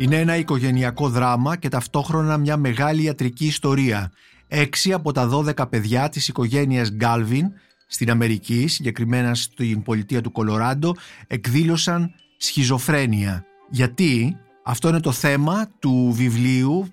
Είναι 0.00 0.18
ένα 0.18 0.36
οικογενειακό 0.36 1.08
δράμα 1.08 1.56
και 1.56 1.68
ταυτόχρονα 1.68 2.36
μια 2.36 2.56
μεγάλη 2.56 3.02
ιατρική 3.02 3.46
ιστορία. 3.46 4.12
Έξι 4.48 4.92
από 4.92 5.12
τα 5.12 5.28
12 5.32 5.68
παιδιά 5.70 6.08
της 6.08 6.28
οικογένειας 6.28 6.92
Γκάλβιν 6.92 7.52
στην 7.86 8.10
Αμερική, 8.10 8.66
συγκεκριμένα 8.66 9.34
στην 9.34 9.82
πολιτεία 9.82 10.20
του 10.20 10.32
Κολοράντο, 10.32 10.94
εκδήλωσαν 11.26 12.14
σχιζοφρένεια. 12.36 13.44
Γιατί; 13.70 14.36
Αυτό 14.64 14.88
είναι 14.88 15.00
το 15.00 15.12
θέμα 15.12 15.68
του 15.78 16.12
βιβλίου 16.14 16.88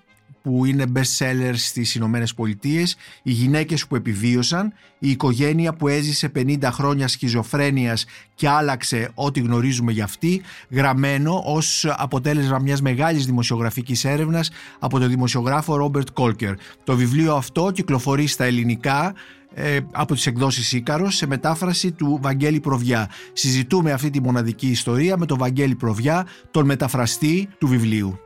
που 0.47 0.65
είναι 0.65 0.85
best 0.95 1.17
seller 1.17 1.51
στις 1.53 1.95
Ηνωμένες 1.95 2.33
Πολιτείες, 2.33 2.95
οι 3.23 3.31
γυναίκες 3.31 3.87
που 3.87 3.95
επιβίωσαν, 3.95 4.73
η 4.99 5.09
οικογένεια 5.09 5.73
που 5.73 5.87
έζησε 5.87 6.31
50 6.35 6.69
χρόνια 6.71 7.07
σχιζοφρένειας 7.07 8.05
και 8.35 8.49
άλλαξε 8.49 9.11
ό,τι 9.13 9.39
γνωρίζουμε 9.39 9.91
για 9.91 10.03
αυτή, 10.03 10.41
γραμμένο 10.69 11.41
ως 11.45 11.85
αποτέλεσμα 11.97 12.59
μιας 12.59 12.81
μεγάλης 12.81 13.25
δημοσιογραφικής 13.25 14.05
έρευνας 14.05 14.49
από 14.79 14.99
τον 14.99 15.09
δημοσιογράφο 15.09 15.75
Ρόμπερτ 15.75 16.07
Κόλκερ. 16.13 16.53
Το 16.83 16.95
βιβλίο 16.95 17.35
αυτό 17.35 17.71
κυκλοφορεί 17.71 18.27
στα 18.27 18.43
ελληνικά 18.43 19.13
ε, 19.53 19.79
από 19.91 20.13
τις 20.13 20.25
εκδόσεις 20.25 20.71
Ίκαρος 20.73 21.15
σε 21.15 21.27
μετάφραση 21.27 21.91
του 21.91 22.19
Βαγγέλη 22.21 22.59
Προβιά. 22.59 23.09
Συζητούμε 23.33 23.91
αυτή 23.91 24.09
τη 24.09 24.21
μοναδική 24.21 24.67
ιστορία 24.67 25.17
με 25.17 25.25
τον 25.25 25.37
Βαγγέλη 25.37 25.75
Προβιά, 25.75 26.27
τον 26.51 26.65
μεταφραστή 26.65 27.49
του 27.57 27.67
βιβλίου. 27.67 28.19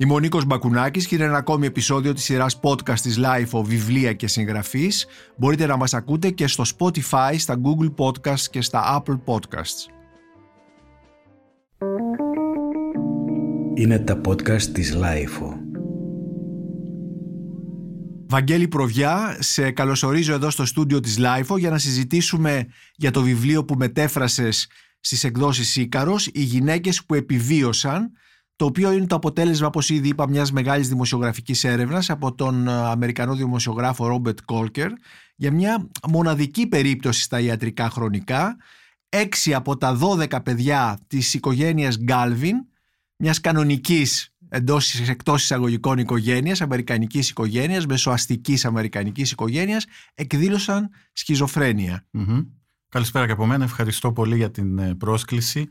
Είμαι 0.00 0.12
ο 0.12 0.18
Νίκος 0.18 0.44
Μπακουνάκης 0.44 1.06
και 1.06 1.14
είναι 1.14 1.24
ένα 1.24 1.36
ακόμη 1.36 1.66
επεισόδιο 1.66 2.12
της 2.12 2.24
σειράς 2.24 2.60
podcast 2.62 2.98
της 2.98 3.18
Life 3.22 3.58
of 3.58 3.64
Βιβλία 3.64 4.12
και 4.12 4.26
Συγγραφής. 4.26 5.06
Μπορείτε 5.36 5.66
να 5.66 5.76
μας 5.76 5.94
ακούτε 5.94 6.30
και 6.30 6.46
στο 6.46 6.64
Spotify, 6.76 7.34
στα 7.38 7.60
Google 7.62 7.94
Podcasts 8.04 8.46
και 8.50 8.60
στα 8.60 9.02
Apple 9.02 9.20
Podcasts. 9.24 9.90
Είναι 13.74 13.98
τα 13.98 14.20
podcast 14.28 14.62
της 14.62 14.96
Life. 14.96 15.56
Βαγγέλη 18.28 18.68
Προβιά, 18.68 19.36
σε 19.38 19.70
καλωσορίζω 19.70 20.32
εδώ 20.32 20.50
στο 20.50 20.64
στούντιο 20.64 21.00
της 21.00 21.18
Life 21.20 21.58
για 21.58 21.70
να 21.70 21.78
συζητήσουμε 21.78 22.66
για 22.94 23.10
το 23.10 23.22
βιβλίο 23.22 23.64
που 23.64 23.74
μετέφρασες 23.74 24.68
στις 25.00 25.24
εκδόσεις 25.24 25.76
Ίκαρος 25.76 26.26
«Οι 26.26 26.42
γυναίκες 26.42 27.04
που 27.04 27.14
επιβίωσαν» 27.14 28.10
το 28.58 28.64
οποίο 28.64 28.92
είναι 28.92 29.06
το 29.06 29.16
αποτέλεσμα, 29.16 29.66
όπως 29.66 29.90
ήδη 29.90 30.08
είπα, 30.08 30.28
μιας 30.28 30.52
μεγάλης 30.52 30.88
δημοσιογραφικής 30.88 31.64
έρευνας 31.64 32.10
από 32.10 32.34
τον 32.34 32.68
ε, 32.68 32.72
Αμερικανό 32.72 33.34
δημοσιογράφο 33.34 34.06
Ρόμπερτ 34.06 34.38
Κόλκερ 34.44 34.90
για 35.36 35.52
μια 35.52 35.88
μοναδική 36.08 36.66
περίπτωση 36.66 37.22
στα 37.22 37.40
ιατρικά 37.40 37.90
χρονικά. 37.90 38.56
Έξι 39.08 39.54
από 39.54 39.76
τα 39.76 39.98
12 40.00 40.42
παιδιά 40.44 40.98
της 41.06 41.34
οικογένειας 41.34 41.98
Γκάλβιν, 41.98 42.56
μιας 43.16 43.40
κανονικής 43.40 44.34
εντός 44.48 45.00
εκτός 45.08 45.42
εισαγωγικών 45.42 45.98
οικογένειας, 45.98 46.60
αμερικανικής 46.60 47.30
οικογένειας, 47.30 47.86
μεσοαστικής 47.86 48.64
αμερικανικής 48.64 49.30
οικογένειας, 49.30 49.86
εκδήλωσαν 50.14 50.90
Καλησπέρα 52.88 53.26
και 53.26 53.32
από 53.32 53.46
μένα. 53.46 53.64
Ευχαριστώ 53.64 54.12
πολύ 54.12 54.36
για 54.36 54.50
την 54.50 54.78
ε, 54.78 54.94
πρόσκληση 54.94 55.68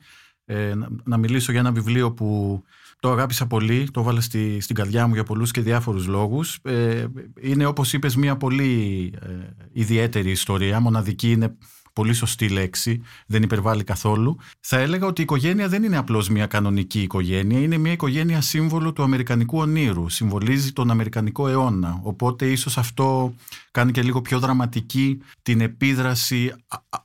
ε, 0.49 0.73
να, 1.03 1.17
μιλήσω 1.17 1.51
για 1.51 1.59
ένα 1.59 1.71
βιβλίο 1.71 2.11
που 2.11 2.61
το 2.99 3.11
αγάπησα 3.11 3.47
πολύ, 3.47 3.89
το 3.91 3.99
έβαλα 3.99 4.21
στη, 4.21 4.59
στην 4.59 4.75
καρδιά 4.75 5.07
μου 5.07 5.13
για 5.13 5.23
πολλούς 5.23 5.51
και 5.51 5.61
διάφορους 5.61 6.07
λόγους. 6.07 6.59
Ε, 6.61 7.05
είναι 7.41 7.65
όπως 7.65 7.93
είπες 7.93 8.15
μια 8.15 8.37
πολύ 8.37 9.13
ε, 9.21 9.27
ιδιαίτερη 9.71 10.31
ιστορία, 10.31 10.79
μοναδική 10.79 11.31
είναι 11.31 11.55
πολύ 11.93 12.13
σωστή 12.13 12.49
λέξη, 12.49 13.01
δεν 13.27 13.43
υπερβάλλει 13.43 13.83
καθόλου. 13.83 14.37
Θα 14.59 14.77
έλεγα 14.77 15.05
ότι 15.05 15.21
η 15.21 15.23
οικογένεια 15.23 15.67
δεν 15.67 15.83
είναι 15.83 15.97
απλώς 15.97 16.29
μια 16.29 16.45
κανονική 16.45 17.01
οικογένεια, 17.01 17.59
είναι 17.59 17.77
μια 17.77 17.91
οικογένεια 17.91 18.41
σύμβολο 18.41 18.93
του 18.93 19.03
Αμερικανικού 19.03 19.57
ονείρου, 19.57 20.09
συμβολίζει 20.09 20.71
τον 20.71 20.91
Αμερικανικό 20.91 21.47
αιώνα. 21.47 21.99
Οπότε 22.03 22.45
ίσως 22.45 22.77
αυτό 22.77 23.33
κάνει 23.77 23.91
και 23.91 24.01
λίγο 24.01 24.21
πιο 24.21 24.39
δραματική 24.39 25.21
την 25.41 25.61
επίδραση 25.61 26.53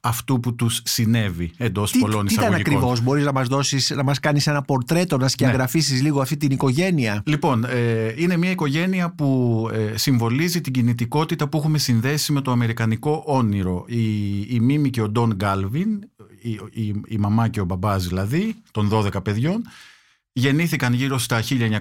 αυτού 0.01 0.41
που 0.41 0.55
τους 0.55 0.81
συνέβη 0.85 1.51
εντός 1.57 1.91
τι, 1.91 1.99
πολλών 1.99 2.27
τι 2.27 2.33
εισαγωγικών. 2.33 2.65
Τι 2.65 2.71
ήταν 2.71 2.77
ακριβώς, 2.77 3.03
μπορείς 3.03 3.25
να 3.25 3.33
μας 3.33 3.49
δώσεις, 3.49 3.91
να 3.91 4.03
μας 4.03 4.21
κάνεις 4.21 4.47
ένα 4.47 4.63
πορτρέτο, 4.63 5.17
να 5.17 5.29
σκιαγραφίσεις 5.29 5.97
ναι. 5.97 6.03
λίγο 6.03 6.21
αυτή 6.21 6.37
την 6.37 6.51
οικογένεια; 6.51 7.23
Λοιπόν, 7.27 7.65
ε, 7.65 8.15
είναι 8.17 8.37
μια 8.37 8.51
οικογένεια 8.51 9.15
που 9.15 9.69
ε, 9.73 9.97
συμβολίζει 9.97 10.61
την 10.61 10.73
κινητικότητα 10.73 11.49
που 11.49 11.57
έχουμε 11.59 11.79
συνδέσει 11.79 12.33
με 12.33 12.41
το 12.41 12.51
αμερικανικό 12.51 13.23
όνειρο. 13.27 13.85
Η, 13.89 14.41
η 14.41 14.61
Μίμη 14.61 14.91
και 14.91 15.03
ο 15.03 15.09
Ντόν 15.09 15.35
Γκάλβιν, 15.35 15.89
η, 16.43 16.61
η, 16.71 17.01
η 17.07 17.17
μαμά 17.19 17.49
και 17.49 17.61
ο 17.61 17.65
μπαμπάς 17.65 18.07
δηλαδή, 18.07 18.55
των 18.71 18.91
12 18.93 19.25
παιδιών, 19.25 19.63
Γεννήθηκαν 20.35 20.93
γύρω 20.93 21.19
στα 21.19 21.43
1920, 21.49 21.81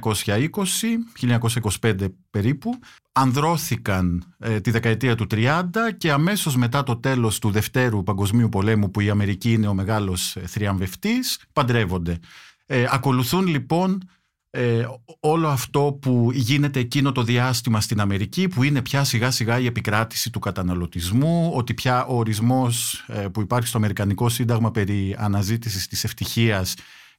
1925 1.81 1.93
περίπου, 2.29 2.79
ανδρώθηκαν 3.11 4.35
ε, 4.39 4.59
τη 4.59 4.71
δεκαετία 4.71 5.15
του 5.15 5.27
30 5.31 5.61
και 5.97 6.11
αμέσως 6.11 6.55
μετά 6.55 6.83
το 6.83 6.95
τέλος 6.95 7.39
του 7.39 7.51
Δευτέρου 7.51 8.03
Παγκοσμίου 8.03 8.49
Πολέμου 8.49 8.91
που 8.91 8.99
η 8.99 9.09
Αμερική 9.09 9.51
είναι 9.51 9.67
ο 9.67 9.73
μεγάλος 9.73 10.35
ε, 10.35 10.47
θριαμβευτής, 10.47 11.39
παντρεύονται. 11.53 12.19
Ε, 12.65 12.85
ακολουθούν 12.89 13.47
λοιπόν 13.47 14.09
ε, 14.49 14.85
όλο 15.19 15.47
αυτό 15.47 15.97
που 16.01 16.29
γίνεται 16.33 16.79
εκείνο 16.79 17.11
το 17.11 17.23
διάστημα 17.23 17.81
στην 17.81 17.99
Αμερική 17.99 18.47
που 18.47 18.63
είναι 18.63 18.81
πια 18.81 19.03
σιγά 19.03 19.31
σιγά 19.31 19.59
η 19.59 19.65
επικράτηση 19.65 20.29
του 20.29 20.39
καταναλωτισμού, 20.39 21.51
ότι 21.53 21.73
πια 21.73 22.05
ο 22.05 22.17
ορισμός 22.17 23.05
που 23.31 23.41
υπάρχει 23.41 23.67
στο 23.67 23.77
Αμερικανικό 23.77 24.29
Σύνταγμα 24.29 24.71
περί 24.71 25.15
αναζήτησης 25.19 25.87
της 25.87 26.03
ευτυχίας 26.03 26.73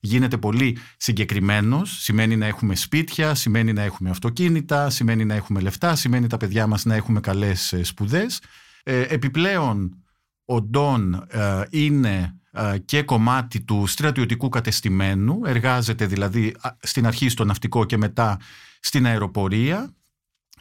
γίνεται 0.04 0.38
πολύ 0.38 0.78
συγκεκριμένος. 0.96 2.02
Σημαίνει 2.02 2.36
να 2.36 2.46
έχουμε 2.46 2.74
σπίτια, 2.74 3.34
σημαίνει 3.34 3.72
να 3.72 3.82
έχουμε 3.82 4.10
αυτοκίνητα, 4.10 4.90
σημαίνει 4.90 5.24
να 5.24 5.34
έχουμε 5.34 5.60
λεφτά, 5.60 5.94
σημαίνει 5.94 6.26
τα 6.26 6.36
παιδιά 6.36 6.66
μας 6.66 6.84
να 6.84 6.94
έχουμε 6.94 7.20
καλές 7.20 7.72
ε, 7.72 7.82
σπουδές. 7.82 8.40
Ε, 8.82 9.00
επιπλέον, 9.00 10.04
ο 10.44 10.62
Ντόν 10.62 11.26
ε, 11.28 11.62
είναι 11.70 12.36
και 12.84 13.02
κομμάτι 13.02 13.60
του 13.60 13.86
στρατιωτικού 13.86 14.48
κατεστημένου, 14.48 15.40
εργάζεται 15.44 16.06
δηλαδή 16.06 16.56
στην 16.80 17.06
αρχή 17.06 17.28
στο 17.28 17.44
ναυτικό 17.44 17.84
και 17.84 17.96
μετά 17.96 18.38
στην 18.80 19.06
αεροπορία 19.06 19.94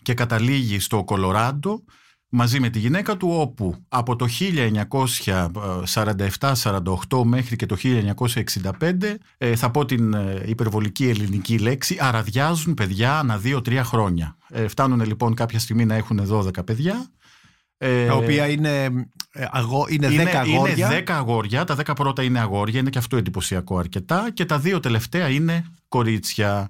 και 0.02 0.14
καταλήγει 0.14 0.80
στο 0.80 1.04
Κολοράντο 1.04 1.84
μαζί 2.34 2.60
με 2.60 2.70
τη 2.70 2.80
γυναίκα 2.80 3.18
του 3.18 3.30
όπου 3.32 3.76
από 3.90 4.16
το 4.16 4.28
1947-48 7.10 7.24
μέχρι 7.24 7.56
και 7.56 7.66
το 7.66 7.78
1965 7.82 9.16
ε, 9.38 9.56
θα 9.56 9.72
πω 9.72 9.86
την 9.86 10.14
ε, 10.14 10.44
υπερβολική 10.46 11.10
ελληνική 11.10 11.58
λέξη 11.58 11.98
αραδιάζουν 12.00 12.74
παιδιά 12.74 13.20
ανά 13.20 13.42
2-3 13.44 13.80
χρόνια. 13.84 14.38
Ε, 14.50 14.68
φτάνουν 14.68 15.06
λοιπόν 15.06 15.34
κάποια 15.34 15.60
στιγμή 15.60 15.86
να 15.86 15.96
έχουν 15.96 16.28
12 16.32 16.66
παιδιά 16.66 17.12
τα 18.08 18.14
οποία 18.14 18.48
είναι, 18.48 18.90
αγώ, 19.52 19.86
είναι, 19.90 20.08
είναι 20.08 20.24
10 20.24 20.28
αγόρια. 20.28 20.88
Είναι 20.88 21.04
10 21.08 21.12
αγόρια, 21.12 21.64
τα 21.64 21.76
10 21.86 21.96
πρώτα 21.96 22.24
είναι 22.24 22.40
αγόρια, 22.40 22.80
είναι 22.80 22.90
και 22.90 22.98
αυτό 22.98 23.18
εντυπωσιακό 23.18 23.78
αρκετά 23.78 24.30
και 24.34 24.46
τα 24.46 24.60
δύο 24.60 24.80
τελευταία 24.80 25.30
είναι 25.30 25.66
κορίτσια. 25.88 26.70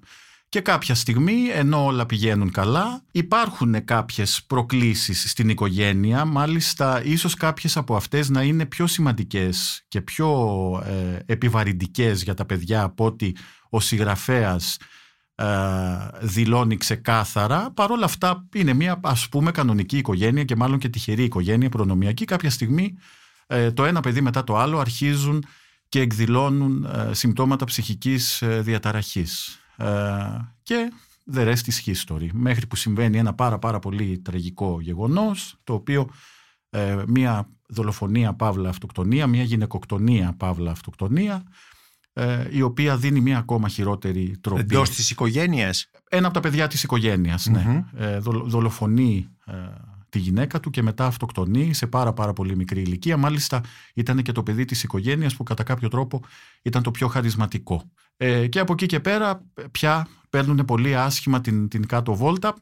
Και 0.51 0.61
κάποια 0.61 0.95
στιγμή, 0.95 1.47
ενώ 1.53 1.85
όλα 1.85 2.05
πηγαίνουν 2.05 2.51
καλά, 2.51 3.03
υπάρχουν 3.11 3.85
κάποιες 3.85 4.43
προκλήσεις 4.47 5.31
στην 5.31 5.49
οικογένεια, 5.49 6.25
μάλιστα 6.25 7.03
ίσως 7.03 7.33
κάποιες 7.33 7.77
από 7.77 7.95
αυτές 7.95 8.29
να 8.29 8.41
είναι 8.41 8.65
πιο 8.65 8.87
σημαντικές 8.87 9.85
και 9.87 10.01
πιο 10.01 10.29
ε, 10.85 11.19
επιβαρυντικές 11.25 12.23
για 12.23 12.33
τα 12.33 12.45
παιδιά 12.45 12.83
από 12.83 13.05
ότι 13.05 13.35
ο 13.69 13.79
συγγραφέας 13.79 14.77
ε, 15.35 15.45
δηλώνει 16.21 16.77
ξεκάθαρα. 16.77 17.71
Παρ' 17.73 17.91
όλα 17.91 18.05
αυτά 18.05 18.47
είναι 18.55 18.73
μια 18.73 18.99
ας 19.03 19.29
πούμε 19.29 19.51
κανονική 19.51 19.97
οικογένεια 19.97 20.43
και 20.43 20.55
μάλλον 20.55 20.79
και 20.79 20.89
τυχερή 20.89 21.23
οικογένεια 21.23 21.69
προνομιακή. 21.69 22.25
Κάποια 22.25 22.49
στιγμή 22.49 22.97
ε, 23.47 23.71
το 23.71 23.85
ένα 23.85 23.99
παιδί 23.99 24.21
μετά 24.21 24.43
το 24.43 24.57
άλλο 24.57 24.79
αρχίζουν 24.79 25.45
και 25.89 25.99
εκδηλώνουν 25.99 26.85
ε, 26.85 27.13
συμπτώματα 27.13 27.65
ψυχικής 27.65 28.43
διαταραχής. 28.59 29.55
Ε, 29.77 29.85
και 30.63 30.91
the 31.33 31.45
rest 31.45 31.53
is 31.53 31.93
history. 31.93 32.27
Μέχρι 32.33 32.67
που 32.67 32.75
συμβαίνει 32.75 33.17
ένα 33.17 33.33
πάρα 33.33 33.59
πάρα 33.59 33.79
πολύ 33.79 34.19
τραγικό 34.19 34.81
γεγονός, 34.81 35.59
το 35.63 35.73
οποίο 35.73 36.09
ε, 36.69 37.03
μια 37.07 37.49
δολοφονία 37.67 38.33
παύλα 38.33 38.69
αυτοκτονία, 38.69 39.27
μια 39.27 39.43
γυναικοκτονία 39.43 40.33
παύλα 40.37 40.71
αυτοκτονία, 40.71 41.43
ε, 42.13 42.47
η 42.51 42.61
οποία 42.61 42.97
δίνει 42.97 43.21
μια 43.21 43.37
ακόμα 43.37 43.67
χειρότερη 43.67 44.37
τροπή. 44.41 44.61
Εντός 44.61 44.89
της 44.89 45.09
οικογένειας; 45.09 45.89
Ένα 46.09 46.25
από 46.25 46.35
τα 46.35 46.41
παιδιά 46.41 46.67
της 46.67 46.83
οικογένειας, 46.83 47.45
ναι. 47.45 47.85
δολοφονεί 48.21 49.29
τη 50.11 50.19
γυναίκα 50.19 50.59
του 50.59 50.69
και 50.69 50.81
μετά 50.81 51.05
αυτοκτονεί 51.05 51.73
σε 51.73 51.87
πάρα 51.87 52.13
πάρα 52.13 52.33
πολύ 52.33 52.55
μικρή 52.55 52.81
ηλικία. 52.81 53.17
Μάλιστα 53.17 53.63
ήταν 53.93 54.21
και 54.21 54.31
το 54.31 54.43
παιδί 54.43 54.65
της 54.65 54.83
οικογένειας 54.83 55.35
που 55.35 55.43
κατά 55.43 55.63
κάποιο 55.63 55.87
τρόπο 55.87 56.21
ήταν 56.61 56.83
το 56.83 56.91
πιο 56.91 57.07
χαρισματικό. 57.07 57.91
Ε, 58.23 58.47
και 58.47 58.59
από 58.59 58.73
εκεί 58.73 58.85
και 58.85 58.99
πέρα 58.99 59.45
πια 59.71 60.07
παίρνουν 60.29 60.65
πολύ 60.65 60.95
άσχημα 60.95 61.41
την, 61.41 61.67
την 61.67 61.87
κάτω 61.87 62.15
βόλτα. 62.15 62.55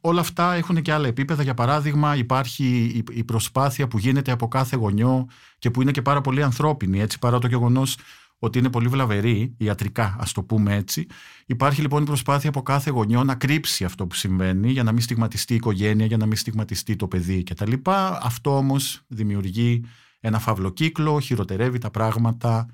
Όλα 0.00 0.20
αυτά 0.20 0.54
έχουν 0.54 0.82
και 0.82 0.92
άλλα 0.92 1.06
επίπεδα. 1.06 1.42
Για 1.42 1.54
παράδειγμα 1.54 2.16
υπάρχει 2.16 2.64
η, 3.12 3.24
προσπάθεια 3.24 3.88
που 3.88 3.98
γίνεται 3.98 4.30
από 4.32 4.48
κάθε 4.48 4.76
γονιό 4.76 5.26
και 5.58 5.70
που 5.70 5.82
είναι 5.82 5.90
και 5.90 6.02
πάρα 6.02 6.20
πολύ 6.20 6.42
ανθρώπινη 6.42 7.00
έτσι 7.00 7.18
παρά 7.18 7.38
το 7.38 7.46
γεγονός 7.46 7.96
ότι 8.38 8.58
είναι 8.58 8.70
πολύ 8.70 8.88
βλαβερή, 8.88 9.54
ιατρικά 9.58 10.16
ας 10.18 10.32
το 10.32 10.42
πούμε 10.42 10.74
έτσι. 10.74 11.06
Υπάρχει 11.46 11.80
λοιπόν 11.80 12.02
η 12.02 12.06
προσπάθεια 12.06 12.48
από 12.48 12.62
κάθε 12.62 12.90
γονιό 12.90 13.24
να 13.24 13.34
κρύψει 13.34 13.84
αυτό 13.84 14.06
που 14.06 14.14
συμβαίνει 14.14 14.70
για 14.70 14.82
να 14.82 14.92
μην 14.92 15.00
στιγματιστεί 15.00 15.52
η 15.52 15.56
οικογένεια, 15.56 16.06
για 16.06 16.16
να 16.16 16.26
μην 16.26 16.36
στιγματιστεί 16.36 16.96
το 16.96 17.08
παιδί 17.08 17.42
κτλ. 17.42 17.72
Αυτό 18.22 18.56
όμως 18.56 19.02
δημιουργεί 19.06 19.84
ένα 20.20 20.38
φαύλο 20.38 20.70
κύκλο, 20.70 21.20
χειροτερεύει 21.20 21.78
τα 21.78 21.90
πράγματα 21.90 22.66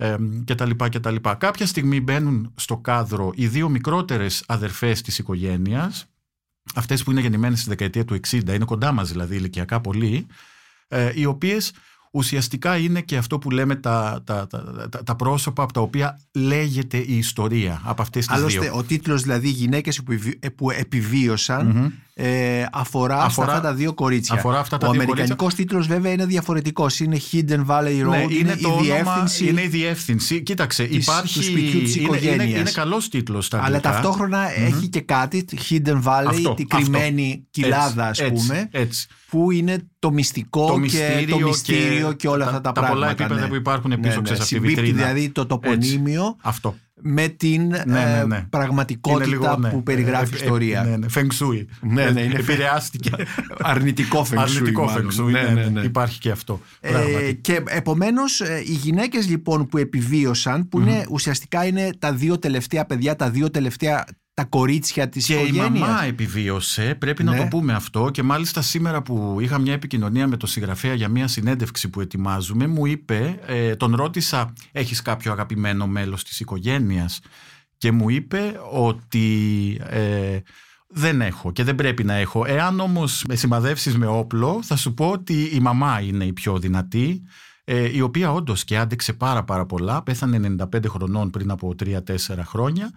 ε, 0.00 0.16
κτλ. 0.44 0.70
κτλ. 0.76 1.16
Κάποια 1.38 1.66
στιγμή 1.66 2.00
μπαίνουν 2.00 2.52
στο 2.56 2.76
κάδρο 2.76 3.32
οι 3.34 3.46
δύο 3.46 3.68
μικρότερες 3.68 4.44
αδερφές 4.46 5.02
της 5.02 5.18
οικογένειας, 5.18 6.06
αυτές 6.74 7.02
που 7.02 7.10
είναι 7.10 7.20
γεννημένες 7.20 7.60
στη 7.60 7.68
δεκαετία 7.68 8.04
του 8.04 8.20
60, 8.30 8.54
είναι 8.54 8.64
κοντά 8.64 8.92
μας 8.92 9.10
δηλαδή 9.10 9.36
ηλικιακά 9.36 9.80
πολύ, 9.80 10.26
ε, 10.88 11.10
οι 11.14 11.24
οποίες 11.24 11.72
ουσιαστικά 12.12 12.76
είναι 12.76 13.00
και 13.00 13.16
αυτό 13.16 13.38
που 13.38 13.50
λέμε 13.50 13.74
τα, 13.76 14.20
τα, 14.24 14.46
τα, 14.46 14.88
τα, 15.04 15.16
πρόσωπα 15.16 15.62
από 15.62 15.72
τα 15.72 15.80
οποία 15.80 16.20
λέγεται 16.34 16.96
η 16.96 17.16
ιστορία 17.16 17.80
από 17.84 18.02
αυτές 18.02 18.26
τις 18.26 18.36
Άλλωστε, 18.36 18.60
δύο. 18.60 18.76
ο 18.76 18.82
τίτλος 18.82 19.22
δηλαδή 19.22 19.48
«Γυναίκες 19.48 20.02
που 20.56 20.70
επιβίωσαν» 20.70 21.92
ε, 22.14 22.64
αφορά, 22.72 23.22
αφορά 23.22 23.48
αυτά 23.48 23.60
τα 23.60 23.74
δύο 23.74 23.94
κορίτσια. 23.94 24.34
Αφορά 24.36 24.58
αυτά 24.58 24.78
τα 24.78 24.88
ο 24.88 24.90
δύο 24.92 25.02
αμερικανικός 25.02 25.54
τίτλος 25.54 25.86
βέβαια 25.86 26.12
είναι 26.12 26.26
διαφορετικός. 26.26 27.00
Είναι 27.00 27.20
Hidden 27.32 27.66
Valley 27.66 28.04
Road, 28.04 28.08
ναι, 28.08 28.16
είναι, 28.22 28.34
είναι, 28.34 28.56
το 28.56 28.78
η 28.82 28.84
διεύθυνση. 28.84 29.46
είναι 29.48 29.62
η 29.62 29.66
διεύθυνση. 29.68 30.42
Κοίταξε, 30.42 30.84
της- 30.84 31.02
υπάρχει. 31.06 31.38
του 31.38 31.42
σπιτιού 31.44 31.80
της 31.80 31.94
είναι, 31.96 32.04
οικογένειας. 32.04 32.48
είναι, 32.48 32.58
είναι 32.58 32.70
καλός 32.70 33.08
τίτλος 33.08 33.46
στα 33.46 33.56
Αλλά 33.56 33.66
αγγλικά. 33.66 33.90
ταυτόχρονα 33.90 34.58
έχει 34.58 34.88
και 34.88 35.00
κάτι, 35.00 35.44
Hidden 35.70 36.02
Valley, 36.02 36.24
Αυτό, 36.26 36.54
την 36.54 36.66
αυτό. 36.70 36.76
κρυμμένη 36.76 37.46
κοιλάδα 37.50 38.08
Έτσι, 38.08 38.22
ας 38.22 38.30
έτσι, 38.30 38.46
πούμε, 38.46 38.68
έτσι. 38.72 39.08
Που 39.30 39.50
είναι 39.50 39.78
το 39.98 40.12
μυστικό, 40.12 40.66
Το 40.66 40.72
και 40.72 40.78
μυστήριο 40.80 41.38
το 41.38 41.46
μυστήριο 41.46 42.12
και, 42.12 42.28
όλα 42.28 42.44
τα- 42.44 42.50
αυτά 42.50 42.60
τα, 42.60 42.72
τα 42.72 42.80
πράγματα. 42.80 42.94
πολλά 42.94 43.10
επίπεδα 43.10 43.40
ναι. 43.40 43.48
που 43.48 43.54
υπάρχουν 43.54 43.90
πίσω, 44.00 44.00
Ναι, 44.08 44.14
ναι. 44.16 44.22
ξέρεις, 44.22 44.40
από 44.40 44.48
τη 44.48 44.54
Συμπίπτει 44.54 44.74
βιτρίνα. 44.74 44.96
δηλαδή 44.96 45.28
το 45.30 45.46
τοπονίμιο 45.46 46.36
Αυτό. 46.42 46.76
με 46.94 47.28
την 47.28 47.62
Ναι, 47.66 47.82
ναι, 47.86 48.18
ε, 48.20 48.24
ναι. 48.24 48.46
πραγματικότητα 48.50 49.24
Είναι 49.24 49.36
λίγο, 49.36 49.56
ναι. 49.56 49.68
που 49.70 49.82
περιγράφει 49.82 50.34
Ε, 50.34 50.36
η 50.36 50.40
ε, 50.40 50.44
ιστορία. 50.44 50.82
Ναι, 50.82 50.96
ναι. 50.96 51.06
Feng 51.14 51.26
Shui. 51.38 51.64
Ναι, 51.80 52.10
ναι, 52.10 52.20
είναι 52.20 52.34
Επηρεάστηκε. 52.38 53.10
Αρνητικό 53.62 54.26
feng 54.30 54.34
shui, 54.34 54.40
Αρνητικό 54.42 54.84
μάλλον. 54.84 55.10
Feng 55.10 55.20
Shui. 55.22 55.30
Ναι, 55.30 55.42
ναι, 55.42 55.64
ναι. 55.64 55.80
Υπάρχει 55.80 56.18
και 56.18 56.30
αυτό. 56.30 56.60
Ε, 56.80 56.90
Πράγματι. 56.90 57.38
και 57.40 57.62
επομένως 57.68 58.40
ε, 58.40 58.62
οι 58.66 58.72
γυναίκες 58.72 59.28
λοιπόν 59.28 59.66
που 59.66 59.78
επιβίωσαν 59.78 60.68
που 60.68 60.80
είναι, 60.80 61.06
ουσιαστικά 61.10 61.66
είναι 61.66 61.90
τα 61.98 62.12
δύο 62.12 62.38
τελευταία 62.38 62.84
παιδιά, 62.86 63.16
τα 63.16 63.30
δύο 63.30 63.50
τελευταία 63.50 64.04
τα 64.38 64.44
κορίτσια 64.44 65.08
της 65.08 65.26
Και 65.26 65.34
η 65.34 65.36
οικογένειας. 65.42 65.88
μαμά 65.88 66.04
επιβίωσε, 66.04 66.94
πρέπει 66.98 67.24
Ναι. 67.24 67.30
να 67.30 67.36
το 67.36 67.46
πούμε 67.50 67.72
αυτό. 67.72 68.10
Και 68.10 68.22
μάλιστα 68.22 68.62
σήμερα 68.62 69.02
που 69.02 69.36
είχα 69.40 69.58
μια 69.58 69.72
επικοινωνία 69.72 70.26
με 70.28 70.36
τον 70.36 70.48
συγγραφέα 70.48 70.94
για 70.94 71.08
μια 71.08 71.28
συνέντευξη 71.28 71.88
που 71.88 72.00
ετοιμάζουμε, 72.00 72.66
μου 72.66 72.86
είπε, 72.86 73.38
ε, 73.46 73.76
τον 73.76 73.94
ρώτησα, 73.94 74.52
έχεις 74.72 75.02
κάποιο 75.02 75.32
αγαπημένο 75.32 75.86
μέλος 75.86 76.24
της 76.24 76.40
οικογένειας; 76.40 77.20
Και 77.78 77.92
μου 77.92 78.08
είπε 78.10 78.60
ότι 78.72 79.26
ε, 79.88 80.38
δεν 80.88 81.20
έχω 81.20 81.52
και 81.52 81.64
δεν 81.64 81.74
πρέπει 81.74 82.04
να 82.04 82.14
έχω. 82.14 82.44
Εάν 82.46 82.80
όμως 82.80 83.24
με 83.28 83.34
σημαδεύσεις 83.34 83.96
με 83.96 84.06
όπλο, 84.06 84.60
θα 84.62 84.76
σου 84.76 84.94
πω 84.94 85.10
ότι 85.10 85.42
η 85.54 85.60
μαμά 85.60 86.00
είναι 86.00 86.24
η 86.24 86.32
πιο 86.32 86.58
δυνατή. 86.58 87.22
ε, 87.70 87.96
η 87.96 88.00
οποία 88.00 88.32
όντως 88.32 88.64
και 88.64 88.78
άντεξε 88.78 89.12
πάρα 89.12 89.44
πάρα 89.44 89.66
πολλά, 89.66 90.02
πέθανε 90.02 90.38
95 90.38 90.88
χρονών 90.88 91.30
πριν 91.30 91.50
από 91.50 91.74
3-4 91.78 92.44
χρόνια. 92.44 92.90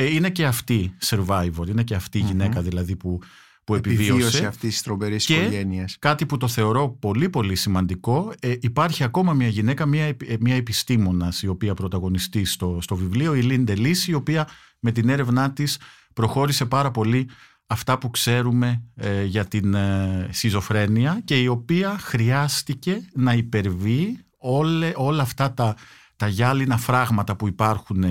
Ε, 0.00 0.14
είναι 0.14 0.30
και 0.30 0.46
αυτή 0.46 0.94
survivor, 1.04 1.68
είναι 1.68 1.82
και 1.82 1.94
αυτή 1.94 2.18
η 2.18 2.22
γυναίκα 2.22 2.62
δηλαδή 2.62 2.96
που, 2.96 3.18
που 3.64 3.74
επιβίωσε 3.74 4.10
επιβίωσε. 4.10 4.46
αυτής 4.46 4.70
της 4.72 4.82
τρομερής 4.82 5.24
Και 5.24 5.34
οικογένειας. 5.34 5.96
Κάτι 5.98 6.26
που 6.26 6.36
το 6.36 6.48
θεωρώ 6.48 6.88
πολύ 6.88 7.28
πολύ 7.30 7.54
σημαντικό, 7.54 8.32
ε, 8.40 8.54
υπάρχει 8.60 9.04
ακόμα 9.04 9.32
μια 9.32 9.48
γυναίκα, 9.48 9.86
μια, 9.86 10.04
επι- 10.04 10.30
ε, 10.30 10.36
μια 10.40 10.54
επιστήμονας 10.54 11.42
η 11.42 11.46
οποία 11.48 11.74
πρωταγωνιστεί 11.74 12.44
στο, 12.44 12.78
στο 12.80 12.96
βιβλίο, 12.96 13.34
η 13.34 13.42
Λίντε 13.42 13.74
Λύση, 13.74 14.10
η 14.10 14.14
οποία 14.14 14.48
με 14.78 14.92
την 14.92 15.08
έρευνά 15.08 15.52
της 15.52 15.78
προχώρησε 16.14 16.64
πάρα 16.66 16.90
πολύ 16.90 17.28
αυτά 17.66 17.98
που 17.98 18.10
ξέρουμε 18.10 18.82
ε, 18.94 19.24
για 19.24 19.44
την 19.44 19.74
ε, 19.74 20.28
σιζοφρένεια 20.30 21.20
και 21.24 21.40
η 21.42 21.46
οποία 21.46 21.98
χρειάστηκε 21.98 23.08
να 23.14 23.32
υπερβεί 23.32 24.18
όλε, 24.38 24.92
όλα 24.94 25.22
αυτά 25.22 25.54
τα, 25.54 25.76
τα 26.16 26.28
γυάλινα 26.28 26.76
φράγματα 26.76 27.36
που 27.36 27.48
υπάρχουν 27.48 28.04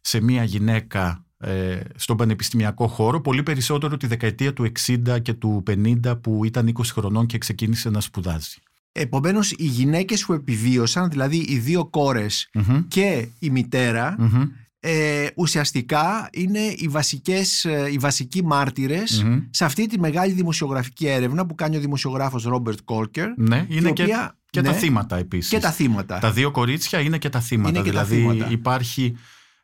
σε 0.00 0.20
μια 0.20 0.44
γυναίκα 0.44 1.22
ε, 1.38 1.80
στον 1.96 2.16
πανεπιστημιακό 2.16 2.86
χώρο, 2.86 3.20
πολύ 3.20 3.42
περισσότερο 3.42 3.96
τη 3.96 4.06
δεκαετία 4.06 4.52
του 4.52 4.72
60 4.86 5.22
και 5.22 5.32
του 5.32 5.62
50 5.70 6.20
που 6.20 6.44
ήταν 6.44 6.72
20 6.78 6.82
χρονών 6.84 7.26
και 7.26 7.38
ξεκίνησε 7.38 7.90
να 7.90 8.00
σπουδάζει. 8.00 8.56
Επομένως 8.92 9.50
οι 9.50 9.64
γυναίκες 9.64 10.24
που 10.24 10.32
επιβίωσαν, 10.32 11.10
δηλαδή 11.10 11.36
οι 11.48 11.58
δύο 11.58 11.86
κόρες 11.86 12.48
Μμμ. 12.54 12.82
και 12.88 13.28
η 13.38 13.50
μητέρα, 13.50 14.14
Μμμ. 14.18 14.42
ε, 14.80 15.26
ουσιαστικά 15.36 16.28
είναι 16.32 16.58
οι, 16.58 16.88
βασικές, 16.88 17.64
ε, 17.64 17.88
οι 17.92 17.96
βασικοί 17.98 18.44
μάρτυρες 18.44 19.22
Μμμ. 19.22 19.38
σε 19.50 19.64
αυτή 19.64 19.86
τη 19.86 19.98
μεγάλη 19.98 20.32
δημοσιογραφική 20.32 21.06
έρευνα 21.06 21.46
που 21.46 21.54
κάνει 21.54 21.76
ο 21.76 21.80
δημοσιογράφος 21.80 22.42
Ρόμπερτ 22.44 22.78
Κόλκερ 22.84 23.28
Ναι, 23.36 23.66
είναι 23.68 23.88
η 23.88 23.92
και, 23.92 24.02
οποία- 24.02 24.36
και 24.50 24.60
ναι, 24.60 24.66
τα 24.68 24.72
θύματα 24.74 25.16
επίσης. 25.16 25.50
και 25.50 25.58
τα 25.58 25.70
θύματα. 25.70 26.18
Τα 26.18 26.30
δύο 26.32 26.50
κορίτσια 26.50 27.00
είναι 27.00 27.18
και 27.18 27.28
τα 27.28 27.40
θύματα. 27.40 27.68
Είναι 27.68 27.78
και 27.88 27.92
τα 27.92 28.04
δηλαδή 28.04 28.32
θύματα. 28.34 28.50
υπάρχει, 28.52 29.14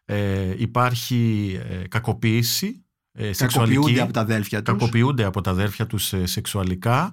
ε, 0.04 0.54
υπάρχει 0.56 1.50
ε, 1.68 1.88
κακοποίηση 1.88 2.84
ε, 3.12 3.30
Κακοποιούνται 3.30 3.34
σεξουαλική. 3.34 4.00
από 4.00 4.12
τα 4.12 4.20
αδέλφια 4.20 4.62
τους. 4.62 4.72
κακοποιούνται 4.78 5.24
από 5.24 5.40
τα 5.40 5.50
αδέρφια 5.50 5.86
τους 5.86 6.12
ε, 6.12 6.26
σεξουαλικά 6.26 7.12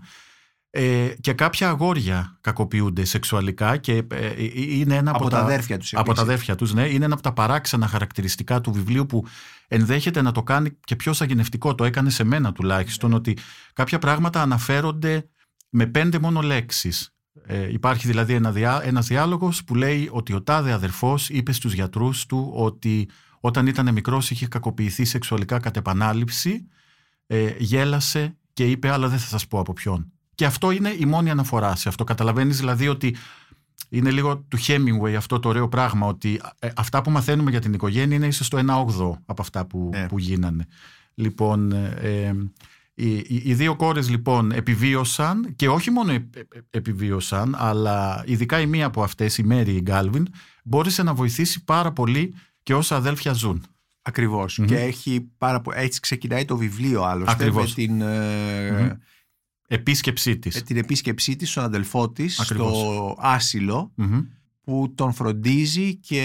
ε, 0.73 1.07
και 1.21 1.33
κάποια 1.33 1.69
αγόρια 1.69 2.37
κακοποιούνται 2.41 3.05
σεξουαλικά 3.05 3.77
και 3.77 3.93
ε, 4.11 4.25
ε, 4.27 4.43
είναι 4.55 4.95
ένα 4.95 5.09
από, 5.11 5.19
Από 5.19 5.29
τα 5.29 5.39
αδέρφια 5.39 5.77
τους 5.77 5.93
Από 5.93 6.03
τα 6.03 6.09
επίσης. 6.11 6.23
αδέρφια 6.23 6.55
τους, 6.55 6.73
ναι. 6.73 6.87
Είναι 6.87 7.05
ένα 7.05 7.13
από 7.13 7.23
τα 7.23 7.33
παράξενα 7.33 7.87
χαρακτηριστικά 7.87 8.61
του 8.61 8.71
βιβλίου 8.71 9.05
που 9.05 9.25
ενδέχεται 9.67 10.21
να 10.21 10.31
το 10.31 10.43
κάνει 10.43 10.77
και 10.83 10.95
πιο 10.95 11.13
σαγηνευτικό. 11.13 11.75
Το 11.75 11.83
έκανε 11.85 12.09
σε 12.09 12.23
μένα 12.23 12.51
τουλάχιστον 12.51 13.13
ότι 13.13 13.37
κάποια 13.73 13.99
πράγματα 13.99 14.41
αναφέρονται 14.41 15.29
με 15.69 15.85
πέντε 15.85 16.19
μόνο 16.19 16.41
λέξεις. 16.41 17.10
Ε, 17.45 17.71
υπάρχει 17.71 18.07
δηλαδή 18.07 18.33
ένα 18.33 18.51
διά, 18.51 18.81
ένας 18.83 19.07
διάλογος 19.07 19.63
που 19.63 19.75
λέει 19.75 20.09
ότι 20.11 20.33
ο 20.33 20.41
τάδε 20.41 20.71
αδερφός 20.71 21.29
είπε 21.29 21.51
στους 21.51 21.73
γιατρούς 21.73 22.25
του 22.25 22.51
ότι 22.55 23.09
όταν 23.39 23.67
ήταν 23.67 23.93
μικρός 23.93 24.31
είχε 24.31 24.47
κακοποιηθεί 24.47 25.05
σεξουαλικά 25.05 25.59
κατ' 25.59 25.77
επανάληψη, 25.77 26.67
ε, 27.27 27.53
γέλασε 27.57 28.37
και 28.53 28.65
είπε 28.69 28.89
αλλά 28.89 29.07
δεν 29.07 29.19
θα 29.19 29.27
σας 29.27 29.47
πω 29.47 29.59
από 29.59 29.73
ποιον. 29.73 30.11
Και 30.35 30.45
αυτό 30.45 30.71
είναι 30.71 30.95
η 30.99 31.05
μόνη 31.05 31.29
αναφορά 31.29 31.75
σε 31.75 31.89
αυτό. 31.89 32.03
Καταλαβαίνεις 32.03 32.57
δηλαδή 32.57 32.87
ότι 32.87 33.15
είναι 33.89 34.11
λίγο 34.11 34.37
του 34.37 34.57
Hemingway 34.67 35.13
αυτό 35.13 35.39
το 35.39 35.49
ωραίο 35.49 35.69
πράγμα 35.69 36.07
ότι 36.07 36.41
ε, 36.59 36.69
αυτά 36.75 37.01
που 37.01 37.11
μαθαίνουμε 37.11 37.49
για 37.49 37.59
την 37.59 37.73
οικογένεια 37.73 38.15
είναι 38.15 38.27
ίσως 38.27 38.47
το 38.49 38.57
1 38.57 38.65
όγδοο 38.67 39.21
από 39.25 39.41
αυτά 39.41 39.65
που, 39.65 39.89
Ναι. 39.93 40.07
που 40.07 40.19
γίνανε. 40.19 40.65
Λοιπόν, 41.13 41.71
ε, 41.71 41.93
ε, 42.01 42.33
οι, 42.93 43.13
οι- 43.15 43.41
οι 43.45 43.53
δύο 43.53 43.75
κόρες 43.75 44.09
λοιπόν 44.09 44.51
επιβίωσαν 44.51 45.53
και 45.55 45.69
όχι 45.69 45.91
μόνο 45.91 46.11
επ- 46.11 46.35
επ- 46.35 46.75
επιβίωσαν 46.75 47.55
αλλά 47.57 48.23
ειδικά 48.25 48.59
η 48.59 48.65
μία 48.65 48.85
από 48.85 49.03
αυτές, 49.03 49.37
η 49.37 49.43
Μέρη 49.43 49.71
η 49.75 49.81
Γκάλβιν 49.81 50.27
μπόρεσε 50.63 51.03
να 51.03 51.13
βοηθήσει 51.13 51.63
πάρα 51.63 51.91
πολύ 51.91 52.33
και 52.63 52.73
όσα 52.73 52.95
αδέλφια 52.95 53.33
ζουν. 53.33 53.63
Ακριβώς. 54.01 54.57
Μμμ. 54.57 54.65
Και 54.65 54.75
έχει 54.77 55.29
πάρα 55.37 55.61
πο- 55.61 55.71
έτσι 55.75 55.99
ξεκινάει 55.99 56.45
το 56.45 56.57
βιβλίο 56.57 57.03
άλλωστε 57.03 57.31
Ακριβώς. 57.31 57.75
με 57.75 57.83
την, 57.85 58.01
ε, 58.01 58.71
Μμμ. 58.71 58.89
Επίσκεψή 59.67 60.37
της. 60.37 60.55
με 60.55 60.61
την 60.61 60.77
επίσκεψή 60.77 61.35
της 61.35 61.49
στον 61.51 61.63
αδελφό 61.63 62.09
της 62.09 62.39
Ακριβώς. 62.39 62.77
στο 62.77 63.15
άσυλο 63.19 63.91
Μμμ. 63.95 64.19
που 64.63 64.93
τον 64.95 65.13
φροντίζει 65.13 65.95
και 65.95 66.21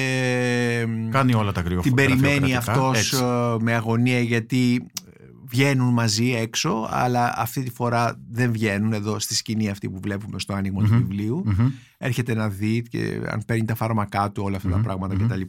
Κάνει 1.10 1.34
όλα 1.34 1.52
τα 1.52 1.60
γραφειοκρατικά. 1.60 1.80
την 1.82 1.94
περιμένει 1.94 2.56
αυτός 2.56 2.98
Έτσι. 2.98 3.16
ε, 3.24 3.56
με 3.62 3.74
αγωνία 3.74 4.20
γιατί 4.20 4.86
ε, 5.05 5.05
βγαίνουν 5.48 5.92
μαζί 5.92 6.34
έξω 6.34 6.88
αλλά 6.90 7.34
αυτή 7.36 7.62
τη 7.62 7.70
φορά 7.70 8.20
δεν 8.30 8.52
βγαίνουν 8.52 8.92
εδώ 8.92 9.18
στη 9.18 9.34
σκηνή 9.34 9.68
αυτή 9.70 9.90
που 9.90 10.00
βλέπουμε 10.02 10.38
στο 10.38 10.54
άνοιγμα 10.54 10.82
του 10.82 10.92
Μμμ. 10.94 10.98
βιβλίου 10.98 11.42
Μμμ. 11.46 11.68
έρχεται 11.98 12.34
να 12.34 12.48
δει 12.48 12.82
και 12.82 13.20
αν 13.26 13.42
παίρνει 13.46 13.64
τα 13.64 13.74
φάρμακά 13.74 14.30
του 14.32 14.42
όλα 14.44 14.56
αυτά 14.56 14.68
τα 14.68 14.76
Μμμ, 14.76 14.82
πράγματα 14.82 15.14
μμμ. 15.14 15.26
κτλ. 15.28 15.40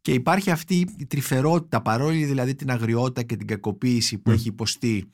Και 0.00 0.12
υπάρχει 0.12 0.50
αυτή 0.50 0.86
η 0.96 1.06
τρυφερότητα 1.06 1.82
παρόλη 1.82 2.24
δηλαδή 2.24 2.54
την 2.54 2.70
αγριότητα 2.70 3.22
και 3.22 3.36
την 3.36 3.46
κακοποίηση 3.46 4.18
που 4.18 4.30
Μμ. 4.30 4.34
έχει 4.34 4.48
υποστεί 4.48 5.10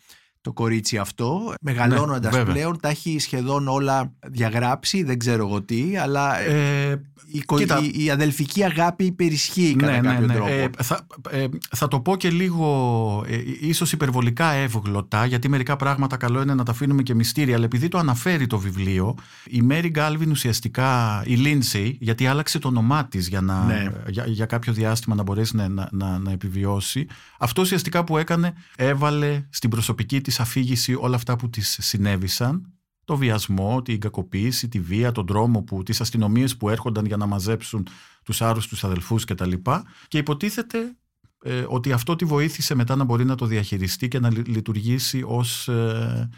το 0.46 0.52
κορίτσι 0.52 0.98
αυτό 0.98 1.54
μεγαλώνοντας 1.60 2.32
Ναι, 2.32 2.38
βέβαια. 2.38 2.54
πλέον 2.54 2.80
τα 2.80 2.88
έχει 2.88 3.18
σχεδόν 3.18 3.68
όλα 3.68 4.12
διαγράψει 4.26 5.02
δεν 5.02 5.18
ξέρω 5.18 5.46
εγώ 5.46 5.62
τι 5.62 5.96
αλλά 5.96 6.38
Ε, 6.40 7.02
η, 7.32 7.40
κο- 7.40 7.56
κοίτα. 7.58 7.80
η, 7.82 8.04
η 8.04 8.10
αδελφική 8.10 8.64
αγάπη 8.64 9.04
υπερισχύει 9.04 9.76
κατά 9.78 10.00
κάποιο 10.00 10.26
τρόπο 10.26 10.46
Ε, 10.52 10.68
θα, 10.82 11.06
ε, 11.30 11.44
θα 11.70 11.88
το 11.88 12.00
πω 12.00 12.16
και 12.16 12.30
λίγο 12.30 13.24
ε, 13.28 13.36
ίσως 13.60 13.92
υπερβολικά 13.92 14.50
εύγλωτα 14.50 15.26
γιατί 15.26 15.48
μερικά 15.48 15.76
πράγματα 15.76 16.16
καλό 16.16 16.42
είναι 16.42 16.54
να 16.54 16.62
τα 16.64 16.72
αφήνουμε 16.72 17.02
και 17.02 17.14
μυστήρια 17.14 17.54
αλλά 17.56 17.64
επειδή 17.64 17.88
το 17.88 17.98
αναφέρει 17.98 18.46
το 18.46 18.58
βιβλίο 18.58 19.14
η 19.46 19.62
Μέρι 19.62 19.88
Γκάλβιν 19.88 20.30
ουσιαστικά 20.30 21.22
η 21.26 21.34
Λίνσεϊ 21.34 21.96
γιατί 22.00 22.26
άλλαξε 22.26 22.58
το 22.58 22.68
όνομά 22.68 23.06
της 23.06 23.28
για, 23.28 23.40
να, 23.40 23.64
Ναι. 23.64 23.86
για, 24.08 24.24
για 24.26 24.46
κάποιο 24.46 24.72
διάστημα 24.72 25.14
να 25.14 25.22
μπορέσει 25.22 25.56
να, 25.56 25.68
να, 25.68 25.88
να, 25.92 26.18
να 26.18 26.30
επιβιώσει 26.30 27.06
αυτό 27.38 27.62
ουσιαστικά 27.62 28.04
που 28.04 28.18
έκανε 28.18 28.52
έβαλε 28.76 29.42
στην 29.50 29.70
προσωπική 29.70 30.20
της 30.36 30.44
αφήγηση 30.44 30.94
όλα 30.94 31.16
αυτά 31.16 31.36
που 31.36 31.50
της 31.50 31.78
συνέβησαν 31.80 32.72
το 33.04 33.16
βιασμό, 33.16 33.82
την 33.82 34.00
κακοποίηση, 34.00 34.68
τη 34.68 34.80
βία, 34.80 35.12
τον 35.12 35.26
τρόμο, 35.26 35.62
που, 35.62 35.82
τις 35.82 36.00
αστυνομίες 36.00 36.56
που 36.56 36.68
έρχονταν 36.68 37.06
για 37.06 37.16
να 37.16 37.26
μαζέψουν 37.26 37.86
τους 38.24 38.42
άρρωστους 38.42 38.84
αδελφούς 38.84 39.24
κτλ. 39.24 39.50
Και, 39.50 39.60
και 40.08 40.18
υποτίθεται 40.18 40.96
ε, 41.42 41.64
ότι 41.68 41.92
αυτό 41.92 42.16
τη 42.16 42.24
βοήθησε 42.24 42.74
μετά 42.74 42.96
να 42.96 43.04
μπορεί 43.04 43.24
να 43.24 43.34
το 43.34 43.46
διαχειριστεί 43.46 44.08
και 44.08 44.18
να 44.18 44.30
λειτουργήσει 44.30 45.22
ως, 45.26 45.68
ε, 45.68 46.28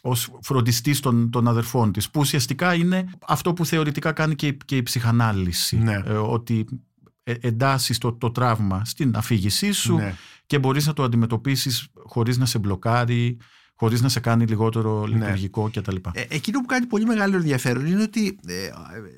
ως 0.00 0.30
φροντιστής 0.42 1.00
των, 1.00 1.30
των 1.30 1.48
αδερφών 1.48 1.92
της 1.92 2.10
που 2.10 2.20
ουσιαστικά 2.20 2.74
είναι 2.74 3.10
αυτό 3.26 3.52
που 3.52 3.66
θεωρητικά 3.66 4.12
κάνει 4.12 4.34
και, 4.34 4.46
η, 4.46 4.56
και 4.64 4.76
η 4.76 4.82
ψυχανάλυση 4.82 5.76
Ναι. 5.78 6.02
ε, 6.04 6.12
ότι 6.12 6.66
ε, 7.28 7.34
εντάσσεις 7.40 7.98
το, 7.98 8.12
το 8.12 8.30
τραύμα 8.30 8.84
στην 8.84 9.16
αφήγησή 9.16 9.72
σου 9.72 9.94
Ναι. 9.96 10.14
και 10.46 10.58
μπορείς 10.58 10.86
να 10.86 10.92
το 10.92 11.02
αντιμετωπίσεις 11.02 11.88
χωρίς 12.04 12.38
να 12.38 12.46
σε 12.46 12.58
μπλοκάρει 12.58 13.38
χωρίς 13.74 14.00
να 14.02 14.08
σε 14.08 14.20
κάνει 14.20 14.44
λιγότερο 14.46 15.06
Ναι. 15.06 15.14
λειτουργικό 15.16 15.70
κτλ. 15.72 15.96
Ε, 16.12 16.24
εκείνο 16.28 16.60
που 16.60 16.66
κάνει 16.66 16.86
πολύ 16.86 17.04
μεγάλο 17.04 17.36
ενδιαφέρον 17.36 17.86
είναι 17.86 18.02
ότι 18.02 18.38
ε, 18.46 18.68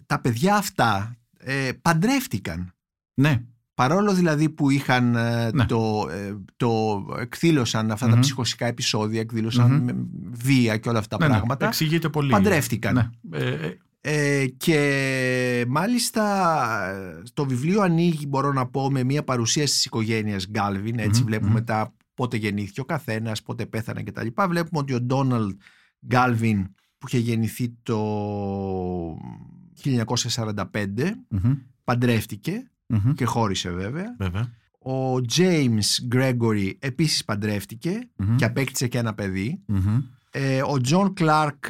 τα 0.06 0.20
παιδιά 0.20 0.54
αυτά 0.56 1.16
ε, 1.38 1.70
παντρεύτηκαν. 1.82 2.72
Ναι, 3.14 3.42
Παρόλο 3.74 4.14
δηλαδή 4.14 4.48
που 4.48 4.70
είχαν 4.70 5.14
ε, 5.16 5.50
Ναι. 5.52 5.66
το, 5.66 6.08
ε, 6.10 6.36
το 6.56 7.04
εκδήλωσαν 7.20 7.90
αυτά 7.90 8.06
τα 8.06 8.12
Μμμ. 8.14 8.20
ψυχοσικά 8.20 8.66
επεισόδια, 8.66 9.20
εκδήλωσαν 9.20 9.70
Μμμ. 9.72 9.84
με 9.84 9.94
βία 10.30 10.76
και 10.76 10.88
όλα 10.88 10.98
αυτά 10.98 11.16
τα 11.16 11.26
ναι, 11.26 11.32
ναι, 11.32 11.38
πράγματα. 11.38 11.66
εξηγείται 11.66 12.08
πολύ. 12.08 12.30
Παντρεύτηκαν. 12.30 12.94
Ναι. 13.30 13.38
Ε, 13.38 13.70
ε, 14.00 14.40
Ε, 14.40 14.46
και 14.46 15.64
μάλιστα 15.68 16.24
ε, 16.90 17.22
το 17.34 17.46
βιβλίο 17.46 17.80
ανοίγει 17.80 18.24
μπορώ 18.28 18.52
να 18.52 18.66
πω 18.66 18.90
με 18.90 19.04
μια 19.04 19.24
παρουσίαση 19.24 19.74
της 19.74 19.84
οικογένειας 19.84 20.48
Γκάλβιν 20.50 20.98
έτσι 20.98 21.20
Μμμ, 21.20 21.26
βλέπουμε 21.26 21.58
μμμ. 21.58 21.64
τα 21.64 21.94
πότε 22.14 22.36
γεννήθηκε 22.36 22.80
ο 22.80 22.84
καθένας, 22.84 23.42
πότε 23.42 23.66
πέθανε 23.66 24.02
κτλ. 24.02 24.26
Βλέπουμε 24.48 24.80
ότι 24.80 24.94
ο 24.94 25.00
Ντόναλντ 25.00 25.52
Γκάλβιν 26.06 26.62
που 26.98 27.06
είχε 27.06 27.18
γεννηθεί 27.18 27.68
το 27.82 27.98
1945 29.84 30.64
μμμ, 31.28 31.52
παντρεύτηκε 31.84 32.70
μμμ, 32.86 33.12
και 33.12 33.24
χώρισε 33.24 33.70
βέβαια. 33.70 34.14
Βέβαια. 34.18 34.56
Ο 34.78 35.14
James 35.36 36.14
Gregory 36.14 36.72
επίσης 36.78 37.24
παντρεύτηκε 37.24 38.08
Μμμ, 38.16 38.36
και 38.36 38.44
απέκτησε 38.44 38.88
και 38.88 38.98
ένα 38.98 39.14
παιδί. 39.14 39.62
Μμμ, 40.38 40.44
Ε, 40.44 40.62
ο 40.62 40.80
Τζον 40.80 41.12
Κλάρκ 41.14 41.64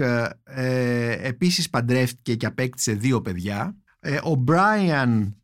ε, 0.44 1.12
επίσης 1.22 1.70
παντρεύτηκε 1.70 2.34
και 2.34 2.46
απέκτησε 2.46 2.92
δύο 2.92 3.20
παιδιά. 3.22 3.76
Ε, 4.00 4.18
ο 4.22 4.34
Μπράιαν 4.34 5.37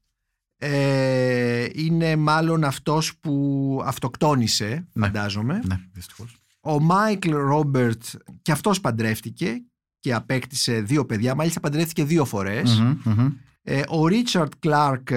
ε, 0.59 1.67
είναι 1.75 2.17
μάλλον 2.17 2.65
αυτός 2.65 3.17
που 3.19 3.81
αυτοκτόνησε, 3.85 4.89
Ναι. 4.93 5.07
φαντάζομαι. 5.07 5.61
Ναι, 5.67 5.77
δυστυχώς. 5.93 6.37
Ο 6.61 6.81
Μάικλ 6.81 7.31
Ρόμπερτ 7.35 8.03
και 8.43 8.53
αυτός 8.53 8.81
παντρεύτηκε 8.81 9.63
και 10.01 10.15
απέκτησε 10.15 10.81
δύο 10.81 11.05
παιδιά. 11.07 11.35
Μάλιστα 11.35 11.61
παντρεύτηκε 11.61 12.05
δύο 12.05 12.25
φορές. 12.25 12.79
Μμμ, 12.81 12.99
μμμ, 13.05 13.33
Ε, 13.63 13.83
ο 13.89 14.07
Ρίτσαρτ 14.07 14.53
Κλάρκ 14.59 15.09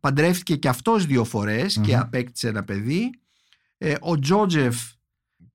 παντρεύτηκε 0.00 0.56
και 0.56 0.68
αυτός 0.68 1.06
δύο 1.06 1.24
φορές 1.24 1.78
και 1.82 1.92
Μμμ. 1.94 2.00
απέκτησε 2.00 2.48
ένα 2.48 2.64
παιδί. 2.64 3.10
Ε, 3.78 3.94
ο 4.00 4.18
Τζότζεφ 4.18 4.76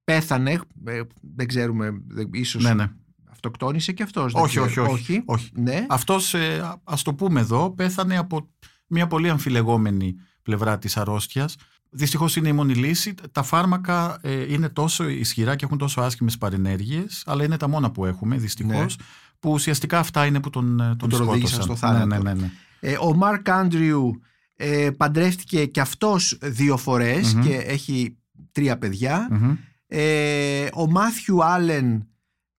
πέθανε, 0.05 0.59
ε, 0.85 1.01
δεν 1.35 1.47
ξέρουμε, 1.47 2.01
δεν- 2.07 2.29
ίσως 2.33 2.63
Ναι, 2.63 2.73
ναι. 2.73 2.89
αυτοκτόνησε 3.31 3.91
και 3.91 4.03
αυτός. 4.03 4.33
δεν 4.33 4.43
Όχι, 4.43 4.59
όχι, 4.59 4.69
ξέρω. 4.69 4.91
όχι, 4.91 5.21
όχι. 5.25 5.49
Ναι. 5.53 5.85
Αυτός, 5.89 6.33
ε, 6.33 6.77
ας 6.83 7.01
το 7.01 7.13
πούμε 7.13 7.39
εδώ, 7.39 7.69
πέθανε 7.71 8.17
από 8.17 8.49
μια 8.87 9.07
πολύ 9.07 9.29
αμφιλεγόμενη 9.29 10.15
πλευρά 10.41 10.77
της 10.77 10.97
αρρώστιας. 10.97 11.55
Δυστυχώς 11.89 12.35
είναι 12.35 12.47
η 12.47 12.53
μόνη 12.53 12.73
λύση. 12.73 13.13
Τα 13.31 13.43
φάρμακα 13.43 14.17
ε, 14.21 14.53
είναι 14.53 14.69
τόσο 14.69 15.07
ισχυρά 15.07 15.55
και 15.55 15.65
έχουν 15.65 15.77
τόσο 15.77 16.01
άσχημες 16.01 16.37
παρενέργειες, 16.37 17.23
αλλά 17.25 17.43
είναι 17.43 17.57
τα 17.57 17.67
μόνα 17.67 17.91
που 17.91 18.05
έχουμε, 18.05 18.37
δυστυχώς, 18.37 18.97
που 19.39 19.51
ουσιαστικά 19.51 19.99
αυτά 19.99 20.25
είναι 20.25 20.39
που 20.39 20.49
τον, 20.49 20.79
ε, 20.79 20.95
τον, 20.95 21.09
τον 21.09 21.21
οδήγησαν 21.27 21.61
σκότωσαν. 21.61 21.61
στο 21.61 21.75
θάνατο. 21.75 22.05
Ναι, 22.05 22.17
ναι, 22.17 22.33
ναι, 22.33 22.41
ναι. 22.41 22.51
Ε, 22.79 22.97
ο 23.01 23.13
Μάρκ 23.15 23.49
Άντριου 23.49 24.21
ε, 24.55 24.89
παντρεύτηκε 24.97 25.65
και 25.65 25.81
αυτός 25.81 26.37
δύο 26.41 26.77
φορές 26.77 27.33
Μμμ. 27.33 27.41
και 27.41 27.53
έχει 27.55 28.17
τρία 28.51 28.77
παιδιά. 28.77 29.27
Μμμ. 29.31 29.55
Ε, 29.87 30.67
ο 30.73 30.89
Μάθιου 30.91 31.43
Άλεν 31.43 32.07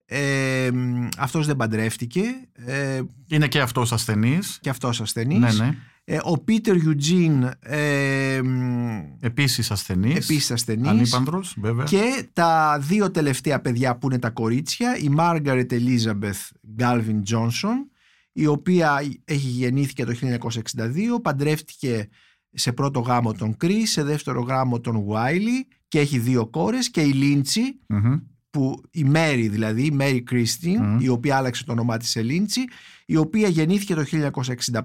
ε, 0.09 0.71
μ, 0.73 1.09
αυτός 1.18 1.47
δεν 1.47 1.56
παντρεύτηκε 1.56 2.23
ε, 2.52 3.00
Είναι 3.28 3.49
και 3.49 3.61
αυτός 3.61 3.92
ασθενής. 3.92 4.59
και 4.61 4.68
αυτός 4.71 5.00
ασθενής. 5.00 5.38
Ναι, 5.38 5.64
ναι. 5.64 5.76
Ε, 6.09 6.18
ο 6.23 6.38
Πίτερ 6.38 6.76
Ιουτζίν 6.76 7.50
ε, 7.61 8.40
μ, 8.42 8.99
Επίσης 9.21 9.71
ασθενής. 9.71 10.14
επίσης 10.16 10.50
ασθενής. 10.50 10.88
Ανήπανδρος, 10.88 11.56
βέβαια. 11.61 11.85
Και 11.85 12.26
τα 12.33 12.78
δύο 12.80 13.11
τελευταία 13.11 13.61
παιδιά 13.61 13.97
που 13.97 14.06
είναι 14.06 14.18
τα 14.18 14.30
κορίτσια, 14.30 14.97
η 14.97 15.09
Μάργαρετ 15.09 15.73
Ελίζαμπεθ 15.73 16.50
Γκάλβιν 16.75 17.23
Τζόνσον, 17.23 17.90
η 18.33 18.47
οποία 18.47 19.02
έχει 19.25 19.49
γεννήθηκε 19.49 20.04
το 20.04 20.12
1962, 20.12 21.21
παντρεύτηκε 21.23 22.09
σε 22.50 22.73
πρώτο 22.73 23.00
γάμο 23.00 23.33
τον 23.33 23.56
Κρι, 23.56 23.87
σε 23.87 24.02
δεύτερο 24.02 24.40
γάμο 24.40 24.80
τον 24.80 25.04
Βάιλι 25.04 25.68
και 25.88 25.99
έχει 25.99 26.19
δύο 26.19 26.47
κόρες 26.47 26.90
και 26.90 27.00
η 27.00 27.12
Λίντσι, 27.12 27.61
Μμμ. 27.88 28.14
που 28.50 28.81
η 28.90 29.05
Μέρι 29.05 29.49
δηλαδή, 29.49 29.85
η 29.85 29.90
Μέρι 29.90 30.23
Κρίστιν, 30.23 30.83
Μμμ. 30.83 31.00
η 31.00 31.09
οποία 31.09 31.37
άλλαξε 31.37 31.64
το 31.64 31.73
όνομά 31.73 31.97
της 31.97 32.09
σε 32.11 32.23
Λίντσι, 32.23 32.61
η 33.07 33.16
οποία 33.16 33.49
γεννήθηκε 33.49 33.95
το 33.95 34.05
1965, 34.11 34.83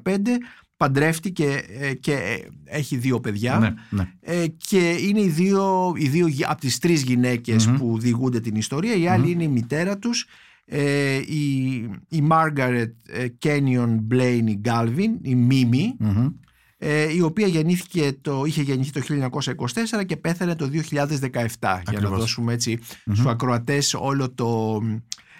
παντρεύτηκε 0.78 1.62
ε, 1.80 1.94
και 1.94 2.12
ε, 2.14 2.38
έχει 2.64 2.98
δύο 2.98 3.20
παιδιά. 3.20 3.60
Ναι, 3.60 3.74
ναι. 3.90 4.12
Ε, 4.20 4.48
και 4.48 4.90
είναι 5.08 5.22
οι 5.22 5.28
δύο, 5.30 5.94
οι 5.98 6.08
δύο 6.08 6.28
γυ- 6.28 6.46
από 6.50 6.62
τις 6.62 6.78
τρεις 6.80 7.02
γυναίκες 7.04 7.68
Μμμ. 7.68 7.76
που 7.78 8.00
διηγούνται 8.00 8.40
την 8.40 8.56
ιστορία 8.56 8.96
η 8.96 9.08
άλλη 9.08 9.24
Μμμ. 9.24 9.32
είναι 9.32 9.44
η 9.44 9.48
μητέρα 9.48 9.98
τους 9.98 10.26
ε, 10.66 11.16
η, 11.16 11.64
η 12.10 12.28
Margaret 12.30 12.92
ε, 13.10 13.26
Kenyon 13.44 13.98
Blaney 14.12 14.56
Galvin 14.66 15.10
η 15.22 15.36
Μίμη 15.36 15.96
Μμμ. 16.00 16.28
Ε, 16.84 17.14
η 17.14 17.22
οποία 17.22 17.48
γεννήθηκε 17.48 18.18
το, 18.22 18.44
είχε 18.46 18.62
γεννηθεί 18.62 18.92
το 18.92 19.30
1924 20.00 20.06
και 20.06 20.18
πέθανε 20.18 20.56
το 20.56 20.70
2017 20.74 20.80
για 20.80 21.50
να 21.60 21.82
Ακριβώς. 21.86 22.20
δώσουμε 22.20 22.54
έτσι 22.54 22.80
Μμμ. 23.06 23.14
στους 23.14 23.26
ακροατές 23.26 23.94
όλο 23.94 24.32
το, 24.34 24.80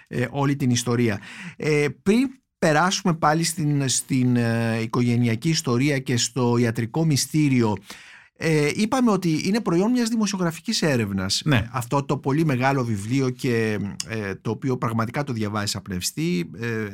ε, 0.08 0.26
όλη 0.30 0.56
την 0.56 0.70
ιστορία. 0.70 1.20
Ε, 1.56 1.86
πριν 2.02 2.28
περάσουμε 2.58 3.14
πάλι 3.14 3.44
στην, 3.44 3.88
στην 3.88 4.36
ε, 4.36 4.80
οικογενειακή 4.82 5.48
ιστορία 5.48 5.98
και 5.98 6.16
στο 6.16 6.56
ιατρικό 6.56 7.04
μυστήριο 7.04 7.76
ε, 8.44 8.70
είπαμε 8.74 9.10
ότι 9.10 9.40
είναι 9.44 9.60
προϊόν 9.60 9.90
μιας 9.90 10.08
δημοσιογραφικής 10.08 10.82
έρευνας 10.82 11.42
Ναι. 11.44 11.56
Ε, 11.56 11.68
αυτό 11.72 12.02
το 12.04 12.16
πολύ 12.16 12.44
μεγάλο 12.44 12.84
βιβλίο 12.84 13.30
και 13.30 13.78
ε, 14.08 14.34
το 14.34 14.50
οποίο 14.50 14.76
πραγματικά 14.78 15.24
το 15.24 15.32
διαβάζει 15.32 15.76
απνευστή 15.76 16.50
ε, 16.60 16.86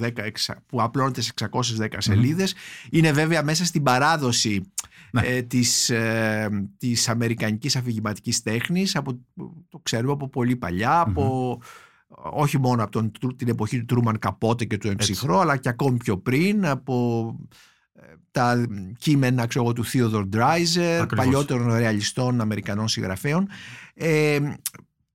610, 0.00 0.10
εξα- 0.14 0.62
που 0.66 0.82
απλώνεται 0.82 1.20
σε 1.20 1.32
610 1.50 1.86
σελίδες 1.98 2.54
είναι 2.90 3.12
βέβαια 3.12 3.42
μέσα 3.42 3.64
στην 3.64 3.82
παράδοση 3.82 4.72
Ναι. 5.10 5.20
ε, 5.26 5.42
της, 5.42 5.90
ε, 5.90 6.48
της 6.78 7.08
αμερικανικής 7.08 7.76
αφηγηματικής 7.76 8.42
τέχνης 8.42 8.96
από, 8.96 9.18
το 9.68 9.78
ξέρουμε 9.82 10.12
από 10.12 10.28
πολύ 10.28 10.56
παλιά 10.56 11.00
από, 11.00 11.58
όχι 12.32 12.58
μόνο 12.58 12.82
από 12.82 12.90
τον, 12.92 13.36
την 13.36 13.48
εποχή 13.48 13.78
του 13.78 13.84
Τρούμαν 13.84 14.18
Καπότε 14.18 14.64
και 14.64 14.78
του 14.78 14.88
Εμψυχρό 14.88 15.38
αλλά 15.38 15.56
και 15.56 15.68
ακόμη 15.68 15.96
πιο 15.96 16.18
πριν 16.18 16.66
από 16.66 17.26
ε, 17.38 17.73
τα 18.30 18.66
κείμενα 18.98 19.46
ξέρω, 19.46 19.64
εγώ, 19.64 19.72
του 19.72 19.84
Theodore 19.86 20.28
Dreiser 20.36 20.98
Ακριβώς. 21.00 21.24
παλιότερων 21.24 21.76
ρεαλιστών 21.76 22.40
Αμερικανών 22.40 22.88
συγγραφέων 22.88 23.48
ε, 23.94 24.38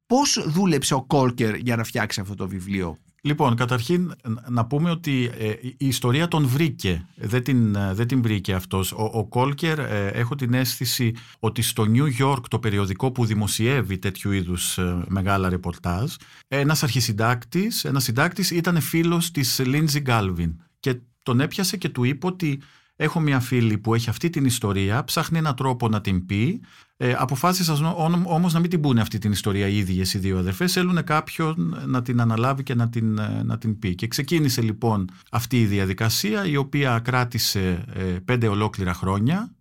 Πώς 0.05 0.45
δούλεψε 0.47 0.93
ο 0.93 1.03
Κόλκερ 1.03 1.55
για 1.55 1.75
να 1.75 1.83
φτιάξει 1.83 2.19
αυτό 2.21 2.35
το 2.35 2.47
βιβλίο; 2.47 2.97
Λοιπόν, 3.21 3.55
καταρχήν 3.55 4.13
να 4.49 4.65
πούμε 4.65 4.89
ότι 4.89 5.31
ε, 5.37 5.53
η 5.61 5.87
ιστορία 5.87 6.27
τον 6.27 6.47
βρήκε, 6.47 7.05
δεν 7.15 7.43
την, 7.43 7.75
ε, 7.75 7.93
δεν 7.93 8.07
την 8.07 8.21
βρήκε 8.21 8.53
αυτός. 8.53 8.91
Ο, 8.91 9.09
ο 9.13 9.25
Κόλκερ, 9.25 9.79
ε, 9.79 10.07
έχω 10.07 10.35
την 10.35 10.53
αίσθηση 10.53 11.13
ότι 11.39 11.61
στο 11.61 11.85
New 11.93 12.23
York 12.23 12.41
το 12.47 12.59
περιοδικό 12.59 13.11
που 13.11 13.25
δημοσιεύει 13.25 13.97
τέτοιου 13.97 14.31
είδους 14.31 14.77
ε, 14.77 15.03
μεγάλα 15.07 15.49
ρεπορτάζ, 15.49 16.13
ένας 16.47 16.83
αρχισυντάκτης, 16.83 17.83
ένας 17.83 18.03
συντάκτης 18.03 18.51
ήταν 18.51 18.81
φίλος 18.81 19.31
της 19.31 19.61
Lindsay 19.63 20.03
Galvin 20.05 20.55
και 20.79 20.99
τον 21.29 21.39
έπιασε 21.39 21.77
και 21.77 21.89
του 21.89 22.03
είπε 22.03 22.27
ότι 22.27 22.61
έχω 22.95 23.19
μια 23.19 23.39
φίλη 23.39 23.77
που 23.77 23.93
έχει 23.93 24.09
αυτή 24.09 24.29
την 24.29 24.45
ιστορία, 24.45 25.03
ψάχνει 25.03 25.37
έναν 25.37 25.55
τρόπο 25.55 25.87
να 25.87 26.01
την 26.01 26.25
πει, 26.25 26.61
ε, 26.97 27.13
αποφάσισαν 27.17 27.95
όμως 28.25 28.53
να 28.53 28.59
μην 28.59 28.69
την 28.69 28.81
πούνε 28.81 29.01
αυτή 29.01 29.17
την 29.17 29.31
ιστορία 29.31 29.67
οι 29.67 29.77
ίδιες 29.77 30.13
οι 30.13 30.17
δύο 30.17 30.37
αδερφές. 30.37 30.71
Θέλουν 30.73 31.03
κάποιον 31.03 31.83
να 31.85 32.01
την 32.01 32.21
αναλάβει 32.21 32.63
και 32.63 32.75
να 32.75 32.89
την, 32.89 33.17
ε, 33.17 33.43
να 33.43 33.57
την 33.57 33.79
πει. 33.79 33.95
Και 33.95 34.07
ξεκίνησε 34.07 34.61
λοιπόν 34.61 35.09
αυτή 35.31 35.61
η 35.61 35.65
διαδικασία, 35.65 36.45
η 36.45 36.55
οποία 36.55 36.99
κράτησε 36.99 37.85
ε, 37.93 38.01
πέντε 38.03 38.47
ολόκληρα 38.47 38.93
χρόνια. 38.93 39.53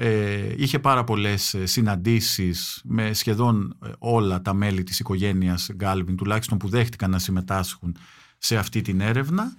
Ε, 0.00 0.52
είχε 0.56 0.78
πάρα 0.78 1.04
πολλές 1.04 1.54
ε, 1.54 1.66
συναντήσεις 1.66 2.80
με 2.84 3.12
σχεδόν 3.12 3.76
ε, 3.84 3.90
όλα 3.98 4.42
τα 4.42 4.54
μέλη 4.54 4.82
της 4.82 5.00
οικογένειας 5.00 5.70
Γκάλβιν, 5.74 6.16
τουλάχιστον 6.16 6.58
που 6.58 6.68
δέχτηκαν 6.68 7.10
να 7.10 7.18
συμμετάσχουν 7.18 7.96
σε 8.38 8.56
αυτή 8.56 8.80
την 8.80 9.00
έρευνα. 9.00 9.54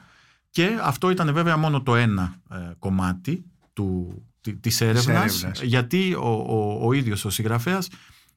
Και 0.50 0.77
αυτό 0.82 1.10
ήταν 1.10 1.34
βέβαια 1.34 1.58
μόνο 1.58 1.82
το 1.82 1.96
ένα 1.96 2.41
ε, 2.51 2.56
κομμάτι 2.79 3.46
του, 3.74 4.22
της 4.60 4.82
έρευνας, 4.82 5.44
έρευνας. 5.44 5.62
γιατί 5.62 6.13
ο, 6.13 6.46
ο, 6.48 6.79
ο 6.88 6.94
ίδιος 6.94 7.25
ο 7.25 7.29
συγγραφέας 7.29 7.88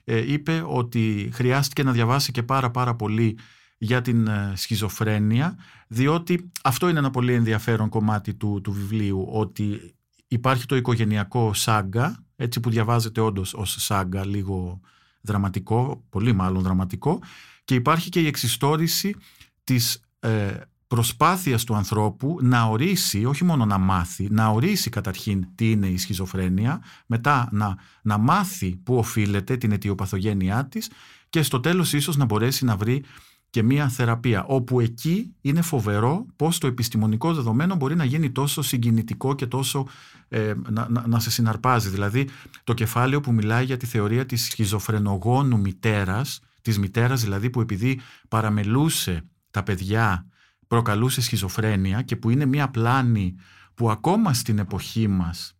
ε, 0.04 0.32
είπε 0.32 0.64
ότι 0.66 1.30
χρειάστηκε 1.32 1.82
να 1.82 1.92
διαβάσει 1.92 2.32
και 2.32 2.42
πάρα 2.42 2.70
πάρα 2.70 2.94
πολύ 2.94 3.38
για 3.78 4.02
την 4.02 4.26
ε, 4.26 4.52
σχιζοφρένεια 4.54 5.56
διότι 5.88 6.50
αυτό 6.62 6.88
είναι 6.88 6.98
ένα 6.98 7.10
πολύ 7.10 7.32
ενδιαφέρον 7.34 7.88
κομμάτι 7.88 8.34
του, 8.34 8.60
του 8.62 8.72
βιβλίου 8.72 9.28
ότι 9.30 9.94
υπάρχει 10.28 10.66
το 10.66 10.76
οικογενειακό 10.76 11.54
σάγκα 11.54 12.24
έτσι 12.36 12.60
που 12.60 12.70
διαβάζεται 12.70 13.20
όντως 13.20 13.54
ως 13.54 13.76
σάγκα 13.78 14.26
λίγο 14.26 14.80
δραματικό, 15.20 16.04
πολύ 16.08 16.32
μάλλον 16.32 16.62
δραματικό 16.62 17.22
και 17.64 17.74
υπάρχει 17.74 18.08
και 18.08 18.20
η 18.20 18.26
εξιστόρηση 18.26 19.16
της 19.64 20.04
ε, 20.20 20.50
προσπάθειας 20.92 21.64
του 21.64 21.74
ανθρώπου 21.74 22.38
να 22.40 22.64
ορίσει, 22.64 23.24
όχι 23.24 23.44
μόνο 23.44 23.64
να 23.64 23.78
μάθει, 23.78 24.28
να 24.30 24.48
ορίσει 24.48 24.90
καταρχήν 24.90 25.46
τι 25.54 25.70
είναι 25.70 25.86
η 25.86 25.96
σχιζοφρένεια, 25.98 26.82
μετά 27.06 27.48
να, 27.52 27.76
να 28.02 28.18
μάθει 28.18 28.76
πού 28.76 28.96
οφείλεται 28.96 29.56
την 29.56 29.72
αιτιοπαθογένειά 29.72 30.66
της 30.66 30.90
και 31.30 31.42
στο 31.42 31.60
τέλος 31.60 31.92
ίσως 31.92 32.16
να 32.16 32.24
μπορέσει 32.24 32.64
να 32.64 32.76
βρει 32.76 33.04
και 33.50 33.62
μία 33.62 33.88
θεραπεία, 33.88 34.44
όπου 34.44 34.80
εκεί 34.80 35.34
είναι 35.40 35.62
φοβερό 35.62 36.26
πώς 36.36 36.58
το 36.58 36.66
επιστημονικό 36.66 37.34
δεδομένο 37.34 37.74
μπορεί 37.74 37.96
να 37.96 38.04
γίνει 38.04 38.30
τόσο 38.30 38.62
συγκινητικό 38.62 39.34
και 39.34 39.46
τόσο 39.46 39.86
ε, 40.28 40.54
να, 40.68 40.88
να, 40.88 41.06
να, 41.06 41.20
σε 41.20 41.30
συναρπάζει. 41.30 41.88
Δηλαδή 41.88 42.28
το 42.64 42.74
κεφάλαιο 42.74 43.20
που 43.20 43.32
μιλάει 43.32 43.64
για 43.64 43.76
τη 43.76 43.86
θεωρία 43.86 44.26
της 44.26 44.44
σχιζοφρενογόνου 44.44 45.58
μητέρας, 45.58 46.40
της 46.62 46.78
μητέρας 46.78 47.22
δηλαδή 47.22 47.50
που 47.50 47.60
επειδή 47.60 48.00
παραμελούσε 48.28 49.24
τα 49.50 49.62
παιδιά 49.62 50.26
προκαλούσε 50.72 51.20
σχιζοφρένεια 51.20 52.02
και 52.02 52.16
που 52.16 52.30
είναι 52.30 52.46
μία 52.46 52.68
πλάνη 52.68 53.34
που 53.74 53.90
ακόμα 53.90 54.34
στην 54.34 54.58
εποχή 54.58 55.08
μας 55.08 55.56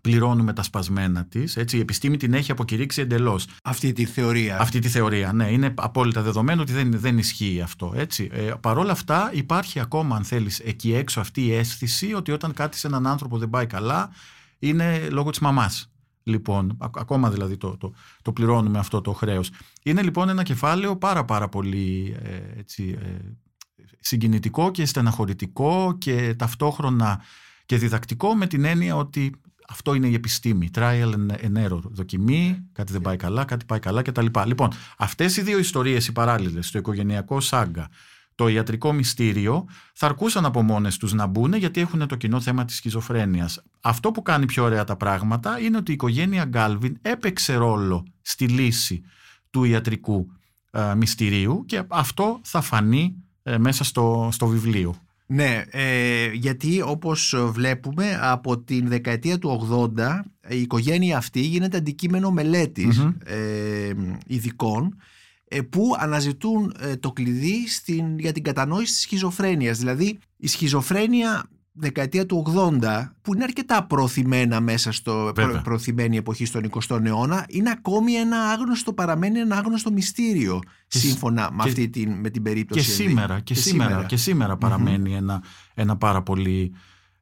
πληρώνουμε 0.00 0.52
τα 0.52 0.62
σπασμένα 0.62 1.24
της. 1.24 1.56
Η 1.56 1.78
επιστήμη 1.78 2.16
την 2.16 2.34
έχει 2.34 2.50
αποκηρύξει 2.50 3.00
εντελώς. 3.00 3.46
Αυτή 3.64 3.92
τη 3.92 4.04
θεωρία. 4.04 4.58
Αυτή 4.60 4.78
τη 4.78 4.88
θεωρία, 4.88 5.32
ναι. 5.32 5.50
Είναι 5.50 5.74
απόλυτα 5.76 6.22
δεδομένο 6.22 6.62
ότι 6.62 6.72
δεν, 6.72 6.98
δεν 6.98 7.18
ισχύει 7.18 7.60
αυτό. 7.60 7.92
Έτσι. 7.96 8.28
Ε, 8.32 8.52
Παρ' 8.60 8.78
όλα 8.78 8.92
αυτά, 8.92 9.30
υπάρχει 9.32 9.80
ακόμα, 9.80 10.16
αν 10.16 10.24
θέλεις, 10.24 10.58
εκεί 10.58 10.94
έξω 10.94 11.20
αυτή 11.20 11.46
η 11.46 11.54
αίσθηση 11.54 12.14
ότι 12.14 12.32
όταν 12.32 12.52
κάτι 12.52 12.76
σε 12.76 12.86
έναν 12.86 13.06
άνθρωπο 13.06 13.38
δεν 13.38 13.50
πάει 13.50 13.66
καλά, 13.66 14.10
είναι 14.58 15.08
λόγω 15.10 15.30
της 15.30 15.38
μαμάς. 15.38 15.92
Λοιπόν, 16.22 16.76
ακόμα 16.78 17.30
δηλαδή 17.30 17.56
το, 17.56 17.76
το, 17.76 17.92
το 18.22 18.32
πληρώνουμε 18.32 18.78
αυτό 18.78 19.00
το 19.00 19.12
χρέος. 19.12 19.50
Είναι 19.82 20.02
λοιπόν 20.02 20.28
ένα 20.28 20.42
κεφάλαιο 20.42 20.96
πάρα 20.96 21.24
πάρα 21.24 21.48
πολύ 21.48 22.16
ε, 22.22 22.58
έτσι, 22.58 22.98
ε, 23.02 23.34
συγκινητικό 24.04 24.70
και 24.70 24.86
στεναχωρητικό 24.86 25.96
και 25.98 26.34
ταυτόχρονα 26.38 27.22
και 27.66 27.76
διδακτικό 27.76 28.34
με 28.34 28.46
την 28.46 28.64
έννοια 28.64 28.96
ότι 28.96 29.32
αυτό 29.68 29.94
είναι 29.94 30.06
η 30.06 30.14
επιστήμη. 30.14 30.70
Trial 30.74 31.12
and 31.44 31.66
error. 31.66 31.80
Δοκιμή, 31.82 32.68
κάτι 32.72 32.92
δεν 32.92 33.00
πάει 33.00 33.16
καλά, 33.16 33.44
κάτι 33.44 33.64
πάει 33.64 33.78
καλά 33.78 34.02
κτλ. 34.02 34.26
Λοιπόν, 34.44 34.70
αυτές 34.98 35.36
οι 35.36 35.42
δύο 35.42 35.58
ιστορίες 35.58 36.06
οι 36.06 36.12
παράλληλες, 36.12 36.70
το 36.70 36.78
οικογενειακό 36.78 37.40
σάγκα, 37.40 37.88
το 38.34 38.48
ιατρικό 38.48 38.92
μυστήριο, 38.92 39.64
θα 39.94 40.06
αρκούσαν 40.06 40.44
από 40.44 40.62
μόνες 40.62 40.96
τους 40.96 41.12
να 41.12 41.26
μπουν 41.26 41.54
γιατί 41.54 41.80
έχουν 41.80 42.06
το 42.06 42.16
κοινό 42.16 42.40
θέμα 42.40 42.64
της 42.64 42.76
σχιζοφρένειας. 42.76 43.62
Αυτό 43.80 44.10
που 44.10 44.22
κάνει 44.22 44.46
πιο 44.46 44.64
ωραία 44.64 44.84
τα 44.84 44.96
πράγματα 44.96 45.60
είναι 45.60 45.76
ότι 45.76 45.90
η 45.90 45.94
οικογένεια 45.94 46.44
Γκάλβιν 46.44 46.98
έπαιξε 47.02 47.54
ρόλο 47.54 48.06
στη 48.22 48.48
λύση 48.48 49.02
του 49.50 49.64
ιατρικού 49.64 50.30
ε, 50.70 50.94
μυστηρίου 50.94 51.64
και 51.66 51.82
αυτό 51.88 52.40
θα 52.42 52.60
φανεί 52.60 53.23
ε, 53.46 53.58
μέσα 53.58 53.84
στο, 53.84 54.28
στο 54.32 54.46
βιβλίο. 54.46 54.94
Ναι, 55.26 55.64
ε, 55.70 56.30
γιατί 56.32 56.82
όπως 56.82 57.34
βλέπουμε 57.50 58.18
από 58.22 58.58
την 58.58 58.88
δεκαετία 58.88 59.38
του 59.38 59.68
80 59.96 60.20
η 60.48 60.60
οικογένεια 60.60 61.16
αυτή 61.16 61.40
γίνεται 61.40 61.76
αντικείμενο 61.76 62.34
ε, 63.24 63.92
ειδικών 64.26 64.96
ε, 65.48 65.60
που 65.60 65.94
αναζητούν 65.98 66.74
ε, 66.80 66.96
το 66.96 67.12
κλειδί 67.12 67.68
στην, 67.68 68.18
για 68.18 68.32
την 68.32 68.42
κατανόηση 68.42 68.92
της 68.92 69.00
σχιζοφρένειας. 69.00 69.78
Δηλαδή 69.78 70.18
η 70.36 70.46
σχιζοφρένεια 70.46 71.44
δεκαετία 71.76 72.26
του 72.26 72.54
80 72.82 73.10
που 73.22 73.34
είναι 73.34 73.44
αρκετά 73.44 73.84
προωθημένα 73.84 74.60
μέσα 74.60 74.92
στο 74.92 75.32
προ, 75.34 75.60
προωθημένη 75.64 76.16
εποχή 76.16 76.44
στον 76.44 76.70
20ο 76.70 77.04
αιώνα 77.04 77.44
είναι 77.48 77.70
ακόμη 77.70 78.12
ένα 78.12 78.38
άγνωστο, 78.38 78.92
παραμένει 78.92 79.38
ένα 79.38 79.56
άγνωστο 79.56 79.92
μυστήριο 79.92 80.60
σύμφωνα 80.86 81.50
με, 81.52 81.62
αυτή 81.62 81.88
την, 81.88 82.12
με 82.12 82.30
την 82.30 82.42
περίπτωση. 82.42 82.84
Και 82.84 82.90
σήμερα, 82.90 83.40
και, 83.40 83.54
σήμερα, 83.54 84.04
και 84.04 84.16
σήμερα 84.16 84.58
ένα, 85.16 85.42
ένα 85.74 85.96
πάρα 85.96 86.22
πολύ 86.22 86.72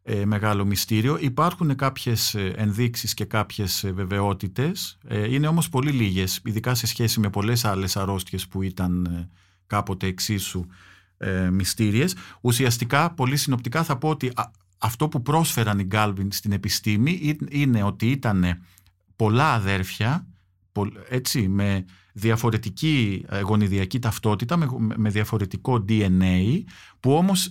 ε, 0.03 0.25
μεγάλο 0.25 0.65
μυστήριο. 0.65 1.19
Υπάρχουν 1.21 1.77
κάποιες 1.77 2.35
ε, 2.35 2.53
ενδείξεις 2.57 3.15
και 3.15 3.25
κάποιες 3.25 3.85
ε, 3.85 3.93
βεβαιότητες. 3.93 4.99
Ε, 5.09 5.35
είναι 5.35 5.47
όμως 5.47 5.69
πολύ 5.69 5.91
λίγες, 5.91 6.41
ειδικά 6.45 6.75
σε 6.75 6.87
σχέση 6.87 7.21
με 7.21 7.31
πολλές 7.31 7.65
άλλες 7.65 7.97
αρρώστιες 7.97 8.49
που 8.49 8.63
ήταν 8.63 9.05
ε, 9.05 9.29
κάποτε 9.67 10.07
εξίσου 10.07 10.67
ε, 11.23 11.51
μυστήριες. 11.51 12.17
Ουσιαστικά, 12.41 13.15
πολύ 13.15 13.37
συνοπτικά 13.37 13.83
θα 13.83 13.97
πω 13.97 14.09
ότι 14.09 14.33
αυτό 14.79 15.09
που 15.09 15.23
πρόσφεραν 15.23 15.79
οι 15.79 15.85
Γκάλβιν 15.85 16.33
στην 16.33 16.53
επιστήμη 16.53 17.39
είναι 17.51 17.83
ότι 17.83 18.11
ήταν 18.11 18.45
πολλά 19.17 19.53
αδέρφια, 19.53 20.27
έτσι, 21.09 21.49
με 21.49 21.85
διαφορετική 22.13 23.25
ε, 23.29 23.41
γονιδιακή 23.41 23.99
ταυτότητα, 23.99 24.57
με, 24.57 24.67
με 24.97 25.11
διαφορετικό 25.11 25.85
DNA, 25.89 26.63
που 27.01 27.13
όμως 27.13 27.51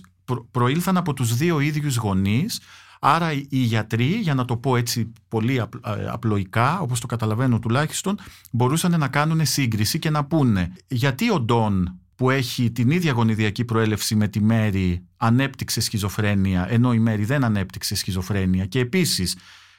προήλθαν 0.50 0.96
από 0.96 1.12
τους 1.12 1.36
δύο 1.36 1.60
ίδιους 1.60 1.96
γονείς, 1.96 2.60
Άρα 3.04 3.32
οι 3.32 3.46
γιατροί, 3.58 4.04
για 4.04 4.34
να 4.34 4.44
το 4.44 4.56
πω 4.56 4.76
έτσι 4.76 5.12
πολύ 5.28 5.56
ε, 5.56 5.62
απλοϊκά, 6.08 6.80
όπως 6.80 7.00
το 7.00 7.06
καταλαβαίνω 7.06 7.58
τουλάχιστον, 7.58 8.18
μπορούσαν 8.50 8.98
να 8.98 9.08
κάνουν 9.08 9.46
σύγκριση 9.46 9.98
και 9.98 10.10
να 10.10 10.24
πούνε 10.24 10.72
γιατί 10.86 11.30
ο 11.30 11.40
Ντόν 11.40 12.00
που 12.14 12.30
έχει 12.30 12.70
την 12.70 12.90
ίδια 12.90 13.12
γονιδιακή 13.12 13.64
προέλευση 13.64 14.14
με 14.14 14.28
τη 14.28 14.40
Μέρη 14.40 15.06
ανέπτυξε 15.16 15.80
σχιζοφρένεια 15.80 16.66
ενώ 16.70 16.92
η 16.92 16.98
Μέρη 16.98 17.24
δεν 17.24 17.44
ανέπτυξε 17.44 17.94
σχιζοφρένεια 17.94 18.66
και 18.66 18.78
επίσης 18.78 19.36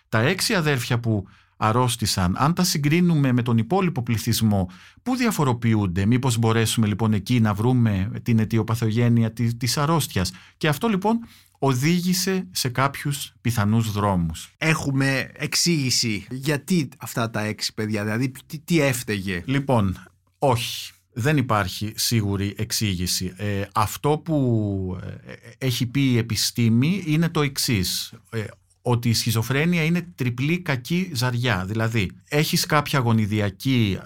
τα 0.09 0.19
έξι 0.19 0.53
αδέρφια 0.53 0.99
που 0.99 1.27
αρρώστησαν, 1.57 2.35
αν 2.37 2.53
τα 2.53 2.63
συγκρίνουμε 2.63 3.31
με 3.31 3.41
τον 3.41 3.57
υπόλοιπο 3.57 4.03
πληθυσμό, 4.03 4.69
πού 5.03 5.15
διαφοροποιούνται, 5.15 6.05
μήπως 6.05 6.37
μπορέσουμε 6.37 6.87
λοιπόν 6.87 7.13
εκεί 7.13 7.39
να 7.39 7.53
βρούμε 7.53 8.11
την 8.23 8.39
αιτιοπαθογένεια 8.39 9.31
της, 9.31 9.57
της 9.57 9.77
αρρώστιας; 9.77 10.31
Και 10.57 10.67
αυτό 10.67 10.87
λοιπόν 10.87 11.19
οδήγησε 11.59 12.47
σε 12.51 12.69
κάποιους 12.69 13.33
πιθανούς 13.41 13.91
δρόμους. 13.91 14.53
Έχουμε 14.57 15.31
εξήγηση 15.33 16.25
γιατί 16.29 16.89
αυτά 16.97 17.29
τα 17.29 17.41
έξι 17.41 17.73
παιδιά, 17.73 18.03
δηλαδή 18.03 18.31
τι, 18.47 18.59
τι 18.59 18.81
έφταιγε. 18.81 19.43
Λοιπόν, 19.45 20.03
όχι 20.37 20.91
δεν 21.13 21.37
υπάρχει 21.37 21.93
σίγουρη 21.95 22.53
εξήγηση. 22.57 23.33
Ε, 23.37 23.61
αυτό 23.73 24.21
που 24.25 24.99
ε, 25.25 25.33
έχει 25.65 25.85
πει 25.85 26.01
η 26.01 26.17
επιστήμη 26.17 27.03
είναι 27.05 27.29
το 27.29 27.41
εξής. 27.41 28.13
Ε, 28.29 28.43
ότι 28.85 29.09
η 29.09 29.13
σχιζοφρένεια 29.13 29.83
είναι 29.83 30.07
τριπλή 30.15 30.59
κακή 30.59 31.11
ζαριά. 31.13 31.65
Δηλαδή, 31.65 32.11
έχεις 32.29 32.65
κάποια 32.65 32.99
γονιδιακή 32.99 33.99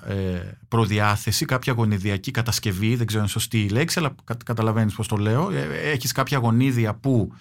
προδιάθεση, 0.68 1.46
κάποια 1.46 1.74
γονιδιακή 1.74 2.32
κατασκευή, 2.32 2.96
δεν 2.96 3.06
ξέρω 3.08 3.22
αν 3.22 3.30
είναι 3.30 3.40
σωστή 3.40 3.62
η 3.62 3.70
λέξη, 3.70 4.00
αλλά 4.00 4.16
καταλαβαίνεις 4.46 4.94
πώς 4.94 5.08
το 5.08 5.16
λέω. 5.16 5.52
Έχεις 5.84 6.12
κάποια 6.12 6.38
γονίδια 6.38 6.96
που 6.96 7.32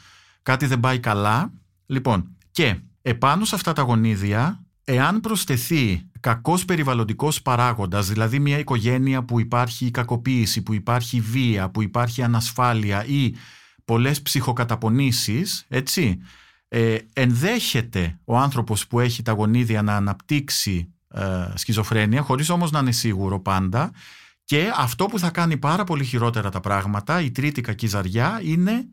κάτι 0.43 0.67
δεν 0.67 0.81
πάει 0.81 0.99
καλά. 0.99 1.53
Λοιπόν, 1.87 2.37
και 2.51 2.77
επάνω 3.03 3.45
σε 3.45 3.55
αυτά 3.55 3.73
τα 3.73 3.83
γονίδια 3.83 4.66
Εάν 4.89 5.21
προσθεθεί 5.21 6.11
κακός 6.21 6.65
περιβαλλοντικός 6.65 7.43
παράγοντας, 7.43 8.09
δηλαδή 8.09 8.39
μια 8.39 8.59
οικογένεια 8.59 9.25
που 9.25 9.41
υπάρχει 9.41 9.91
κακοποίηση, 9.91 10.63
που 10.63 10.75
υπάρχει 10.75 11.21
βία, 11.21 11.71
που 11.71 11.83
υπάρχει 11.83 12.23
ανασφάλεια 12.23 13.05
ή 13.05 13.35
πολλές 13.85 14.23
ψυχοκαταπονήσεις, 14.23 15.65
έτσι, 15.69 16.19
ε, 16.69 16.99
ενδέχεται 17.13 18.19
ο 18.25 18.37
άνθρωπος 18.37 18.87
που 18.87 19.01
έχει 19.01 19.23
τα 19.23 19.33
γονίδια 19.33 19.83
να 19.83 19.97
αναπτύξει 19.97 20.93
ε, 21.09 21.49
σχιζοφρένεια, 21.55 22.23
χωρίς 22.23 22.51
όμως 22.51 22.71
να 22.71 22.79
είναι 22.79 22.93
σίγουρο 22.93 23.41
πάντα, 23.41 23.91
και 24.45 24.73
αυτό 24.77 25.07
που 25.07 25.19
θα 25.19 25.31
κάνει 25.31 25.57
πάρα 25.57 25.85
πολύ 25.85 26.05
χειρότερα 26.05 26.51
τα 26.51 26.61
πράγματα, 26.61 27.21
η 27.21 27.31
τρίτη 27.31 27.61
κακή 27.61 27.87
ζαριά, 27.87 28.41
είναι 28.43 28.87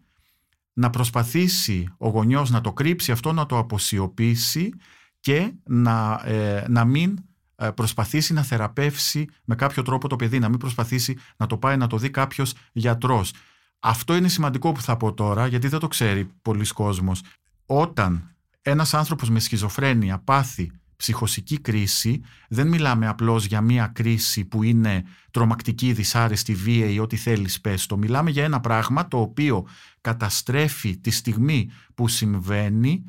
να 0.74 0.90
προσπαθήσει 0.90 1.88
ο 1.98 2.10
γονιός 2.10 2.50
να 2.50 2.62
το 2.62 2.74
κρύψει 2.74 3.12
αυτό, 3.12 3.34
να 3.34 3.46
το 3.46 3.58
αποσιωπήσει 3.58 4.74
και 5.24 5.52
να, 5.64 6.22
ε, 6.26 6.66
να 6.68 6.86
μην 6.86 7.18
ε, 7.56 7.70
προσπαθήσει 7.70 8.34
να 8.34 8.44
θεραπεύσει 8.44 9.28
με 9.44 9.56
κάποιο 9.56 9.84
τρόπο 9.84 10.08
το 10.08 10.16
παιδί, 10.16 10.40
να 10.40 10.50
μην 10.50 10.58
προσπαθήσει 10.58 11.18
να 11.38 11.46
το 11.46 11.58
πάει 11.58 11.78
να 11.78 11.88
το 11.88 11.98
δει 11.98 12.10
κάποιος 12.10 12.54
γιατρός. 12.72 13.34
Αυτό 13.80 14.16
είναι 14.16 14.28
σημαντικό 14.28 14.72
που 14.72 14.82
θα 14.82 14.98
πω 14.98 15.14
τώρα, 15.14 15.48
γιατί 15.48 15.68
δεν 15.68 15.80
το 15.80 15.88
ξέρει 15.88 16.30
πολλοί 16.42 16.68
κόσμος. 16.68 17.22
Όταν 17.66 18.36
ένας 18.62 18.94
άνθρωπος 18.94 19.30
με 19.30 19.40
σχιζοφρένεια 19.40 20.20
πάθει 20.20 20.72
ψυχοσική 20.96 21.60
κρίση, 21.60 22.22
δεν 22.50 22.68
μιλάμε 22.68 23.08
απλώς 23.08 23.46
για 23.46 23.62
μία 23.62 23.88
κρίση 23.88 24.46
που 24.46 24.64
είναι 24.64 25.04
τρομακτική, 25.32 25.94
δυσάρεστη, 25.94 26.56
βία 26.56 26.86
ή 26.86 27.00
ό,τι 27.00 27.16
θέλεις 27.16 27.62
πες 27.62 27.86
το. 27.86 27.98
Μιλάμε 27.98 28.30
για 28.30 28.44
ένα 28.44 28.60
πράγμα 28.60 29.08
το 29.08 29.20
οποίο 29.20 29.68
καταστρέφει 30.02 30.98
τη 30.98 31.12
στιγμή 31.12 31.70
που 31.96 32.08
συμβαίνει 32.08 33.04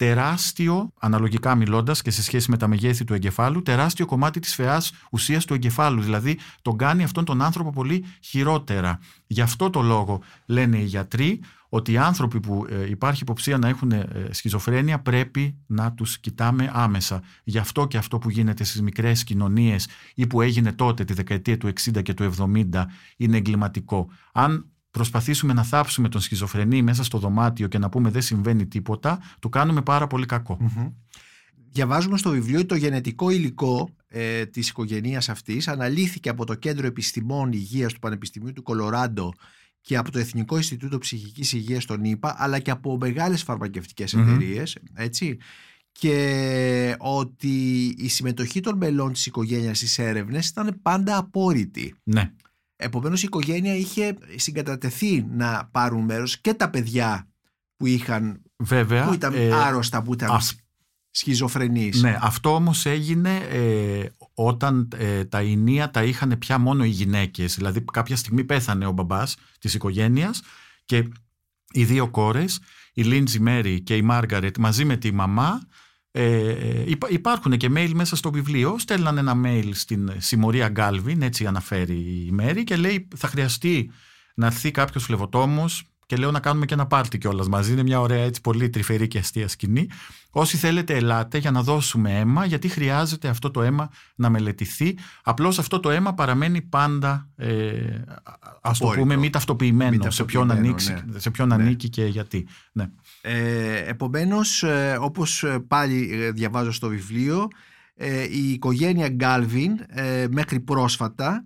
τεράστιο, 0.00 0.92
αναλογικά 0.98 1.54
μιλώντας 1.54 2.02
και 2.02 2.10
σε 2.10 2.22
σχέση 2.22 2.50
με 2.50 2.56
τα 2.56 2.68
μεγέθη 2.68 3.04
του 3.04 3.14
εγκεφάλου, 3.14 3.62
τεράστιο 3.62 4.06
κομμάτι 4.06 4.40
της 4.40 4.54
φαιάς 4.54 4.92
ουσίας 5.10 5.44
του 5.44 5.54
εγκεφάλου. 5.54 6.02
Δηλαδή 6.02 6.38
τον 6.62 6.76
κάνει 6.76 7.02
αυτόν 7.02 7.24
τον 7.24 7.42
άνθρωπο 7.42 7.70
πολύ 7.70 8.04
χειρότερα. 8.20 8.98
Γι' 9.26 9.40
αυτό 9.40 9.70
το 9.70 9.82
λόγο 9.82 10.20
λένε 10.46 10.78
οι 10.78 10.84
γιατροί 10.84 11.40
ότι 11.68 11.92
οι 11.92 11.98
άνθρωποι 11.98 12.40
που 12.40 12.66
ε, 12.68 12.88
υπάρχει 12.90 13.22
υποψία 13.22 13.58
να 13.58 13.68
έχουν 13.68 13.92
ε, 13.92 14.08
σχιζοφρένεια 14.30 15.00
πρέπει 15.00 15.56
να 15.66 15.92
τους 15.92 16.18
κοιτάμε 16.18 16.70
άμεσα. 16.72 17.22
Γι' 17.44 17.58
αυτό 17.58 17.86
και 17.86 17.96
αυτό 17.96 18.18
που 18.18 18.30
γίνεται 18.30 18.64
στις 18.64 18.82
μικρές 18.82 19.24
κοινωνίες 19.24 19.88
ή 20.14 20.26
που 20.26 20.40
έγινε 20.40 20.72
τότε 20.72 21.04
τη 21.04 21.12
δεκαετία 21.12 21.58
του 21.58 21.68
60 21.68 22.02
και 22.02 22.14
του 22.14 22.32
70 22.38 22.84
είναι 23.16 23.36
εγκληματικό. 23.36 24.08
Αν 24.32 24.70
προσπαθήσουμε 24.90 25.52
να 25.52 25.62
θάψουμε 25.62 26.08
τον 26.08 26.20
σχιζοφρενή 26.20 26.82
μέσα 26.82 27.04
στο 27.04 27.18
δωμάτιο 27.18 27.68
και 27.68 27.78
να 27.78 27.88
πούμε 27.88 28.10
δεν 28.10 28.22
συμβαίνει 28.22 28.66
τίποτα, 28.66 29.22
του 29.38 29.48
κάνουμε 29.48 29.82
πάρα 29.82 30.06
πολύ 30.06 30.26
Διαβάζουμε 31.72 32.18
στο 32.18 32.30
βιβλίο 32.30 32.66
το 32.66 32.74
γενετικό 32.74 33.30
υλικό 33.30 33.90
ε, 34.08 34.46
της 34.46 34.68
οικογένειας 34.68 35.28
αυτής 35.28 35.68
αναλύθηκε 35.68 36.28
από 36.28 36.46
το 36.46 36.54
Κέντρο 36.54 36.86
Επιστημών 36.86 37.52
Υγείας 37.52 37.92
του 37.92 37.98
Πανεπιστημίου 37.98 38.52
του 38.52 38.62
Κολοράντο 38.62 39.32
και 39.80 39.96
από 39.96 40.10
το 40.10 40.18
Εθνικό 40.18 40.56
Ινστιτούτο 40.56 40.98
Ψυχικής 40.98 41.52
Υγείας 41.52 41.84
των 41.84 42.04
ΗΠΑ 42.04 42.34
αλλά 42.38 42.58
και 42.58 42.70
από 42.70 42.96
μεγάλες 42.96 43.42
φαρμακευτικές 43.42 44.14
εταιρείες, 44.14 44.76
έτσι 44.94 45.38
και 45.92 46.96
ότι 46.98 47.84
η 47.98 48.08
συμμετοχή 48.08 48.60
των 48.60 48.76
μελών 48.76 49.12
της 49.12 49.26
οικογένειας 49.26 49.76
στις 49.76 49.98
έρευνες 49.98 50.48
ήταν 50.48 50.78
πάντα 50.82 51.16
απόρριτη. 51.16 51.94
Ναι. 52.02 52.32
Επομένως 52.82 53.22
η 53.22 53.24
οικογένεια 53.26 53.74
είχε 53.74 54.16
συγκατατεθεί 54.36 55.26
να 55.30 55.68
πάρουν 55.72 56.04
μέρος 56.04 56.40
και 56.40 56.54
τα 56.54 56.70
παιδιά 56.70 57.28
που 57.76 57.86
είχαν 57.86 58.42
Βέβαια, 58.56 59.06
που 59.06 59.12
ήταν 59.12 59.34
ε, 59.34 59.52
άρρωστα, 59.52 60.02
που 60.02 60.12
ήταν 60.12 60.40
σχιζοφρενείς. 61.10 62.02
Ναι, 62.02 62.18
αυτό 62.20 62.54
όμως 62.54 62.86
έγινε 62.86 63.36
ε, 63.36 64.04
όταν 64.34 64.88
ε, 64.96 65.24
τα 65.24 65.42
ηνία 65.42 65.90
τα 65.90 66.02
είχαν 66.04 66.38
πια 66.38 66.58
μόνο 66.58 66.84
οι 66.84 66.88
γυναίκες. 66.88 67.54
Δηλαδή 67.54 67.84
κάποια 67.92 68.16
στιγμή 68.16 68.44
πέθανε 68.44 68.86
ο 68.86 68.92
μπαμπάς 68.92 69.36
της 69.58 69.74
οικογένειας 69.74 70.42
και 70.84 71.08
οι 71.72 71.84
δύο 71.84 72.08
κόρες, 72.10 72.60
η 72.92 73.02
Λίντζι 73.02 73.40
Μέρι 73.40 73.80
και 73.80 73.96
η 73.96 74.02
Μάργαρετ 74.02 74.58
μαζί 74.58 74.84
με 74.84 74.96
τη 74.96 75.12
μαμά 75.12 75.60
ε, 76.12 76.84
υπάρχουν 77.08 77.56
και 77.56 77.70
mail 77.74 77.90
μέσα 77.94 78.16
στο 78.16 78.30
βιβλίο. 78.30 78.78
Στέλναν 78.78 79.18
ένα 79.18 79.34
mail 79.44 79.70
στην 79.72 80.12
συμμορία 80.16 80.68
Γκάλβιν, 80.68 81.22
έτσι 81.22 81.46
αναφέρει 81.46 82.26
η 82.26 82.30
Μέρη, 82.32 82.64
και 82.64 82.76
λέει 82.76 83.08
θα 83.16 83.28
χρειαστεί 83.28 83.90
να 84.34 84.46
έρθει 84.46 84.70
κάποιος 84.70 85.04
φλεβοτόμος 85.04 85.89
και 86.10 86.16
λέω 86.16 86.30
να 86.30 86.40
κάνουμε 86.40 86.66
και 86.66 86.74
ένα 86.74 86.86
πάρτι 86.86 87.18
κιόλας 87.18 87.48
μαζί. 87.48 87.72
Είναι 87.72 87.82
μια 87.82 88.00
ωραία 88.00 88.24
έτσι 88.24 88.40
πολύ 88.40 88.70
τρυφερή 88.70 89.08
και 89.08 89.18
αστεία 89.18 89.48
σκηνή. 89.48 89.88
Όσοι 90.30 90.56
θέλετε, 90.56 90.94
ελάτε 90.94 91.38
για 91.38 91.50
να 91.50 91.62
δώσουμε 91.62 92.18
αίμα, 92.18 92.44
γιατί 92.44 92.68
χρειάζεται 92.68 93.28
αυτό 93.28 93.50
το 93.50 93.62
αίμα 93.62 93.90
να 94.14 94.30
μελετηθεί. 94.30 94.98
Απλώς 95.22 95.58
αυτό 95.58 95.80
το 95.80 95.90
αίμα 95.90 96.14
παραμένει 96.14 96.60
πάντα, 96.60 97.28
ε, 97.36 97.80
ας 98.60 98.78
το 98.78 98.86
πούμε, 98.86 99.16
μη 99.16 99.30
ταυτοποιημένο, 99.30 100.10
σε 100.10 100.24
ποιον, 100.24 100.50
ανοίξει, 100.50 100.92
ναι. 101.06 101.18
σε 101.18 101.30
ποιον 101.30 101.48
ναι. 101.48 101.54
ανήκει 101.54 101.88
και 101.88 102.04
γιατί. 102.04 102.46
Ναι. 102.72 102.90
Ε, 103.20 103.76
επομένως, 103.76 104.62
ε, 104.62 104.98
όπως 105.00 105.42
ε, 105.42 105.58
πάλι 105.68 106.10
ε, 106.12 106.30
διαβάζω 106.30 106.72
στο 106.72 106.88
βιβλίο, 106.88 107.48
η 108.30 108.52
οικογένεια 108.52 109.08
Γκάλβιν 109.08 109.72
μέχρι 110.30 110.60
πρόσφατα 110.60 111.44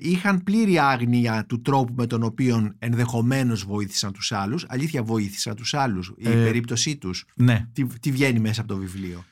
είχαν 0.00 0.42
πλήρη 0.42 0.78
άγνοια 0.78 1.44
του 1.48 1.62
τρόπου 1.62 1.94
με 1.96 2.06
τον 2.06 2.22
οποίο 2.22 2.74
ενδεχομένως 2.78 3.64
βοήθησαν 3.64 4.12
τους 4.12 4.32
άλλους. 4.32 4.64
Αλήθεια 4.68 5.02
βοήθησαν 5.02 5.54
τους 5.54 5.74
άλλους, 5.74 6.12
η 6.16 6.28
περίπτωσή 6.28 6.96
τους. 6.96 7.24
Ναι. 7.34 7.66
Τι, 7.72 7.84
τι 7.84 8.10
βγαίνει 8.10 8.40
μέσα 8.40 8.60
από 8.60 8.72
το 8.72 8.76
βιβλίο; 8.78 9.24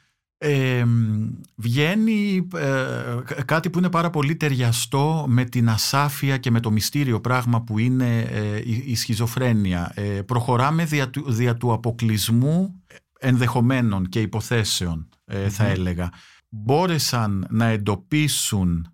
Βγαίνει 1.57 2.48
ε, 2.57 3.42
κάτι 3.44 3.70
που 3.70 3.78
είναι 3.78 3.90
πάρα 3.90 4.11
πολύ 4.11 4.37
ταιριαστό 4.37 5.24
με 5.28 5.44
την 5.44 5.68
ασάφεια 5.68 6.37
και 6.37 6.50
με 6.50 6.61
το 6.61 6.70
μυστήριο 6.70 7.20
πράγμα 7.20 7.62
που 7.62 7.78
είναι 7.78 8.20
ε, 8.20 8.57
η, 8.57 8.83
η 8.87 8.94
σχιζοφρένεια. 8.94 9.92
Ε, 9.94 10.02
προχωράμε 10.02 10.85
δια 10.85 11.11
του, 11.11 11.33
δια 11.33 11.57
του 11.57 11.72
αποκλεισμού 11.72 12.83
ενδεχομένων 13.18 14.09
και 14.09 14.20
υποθέσεων 14.20 15.09
θα 15.48 15.66
έλεγα. 15.66 16.11
Μπόρεσαν 16.48 17.46
να 17.50 17.66
εντοπίσουν 17.66 18.91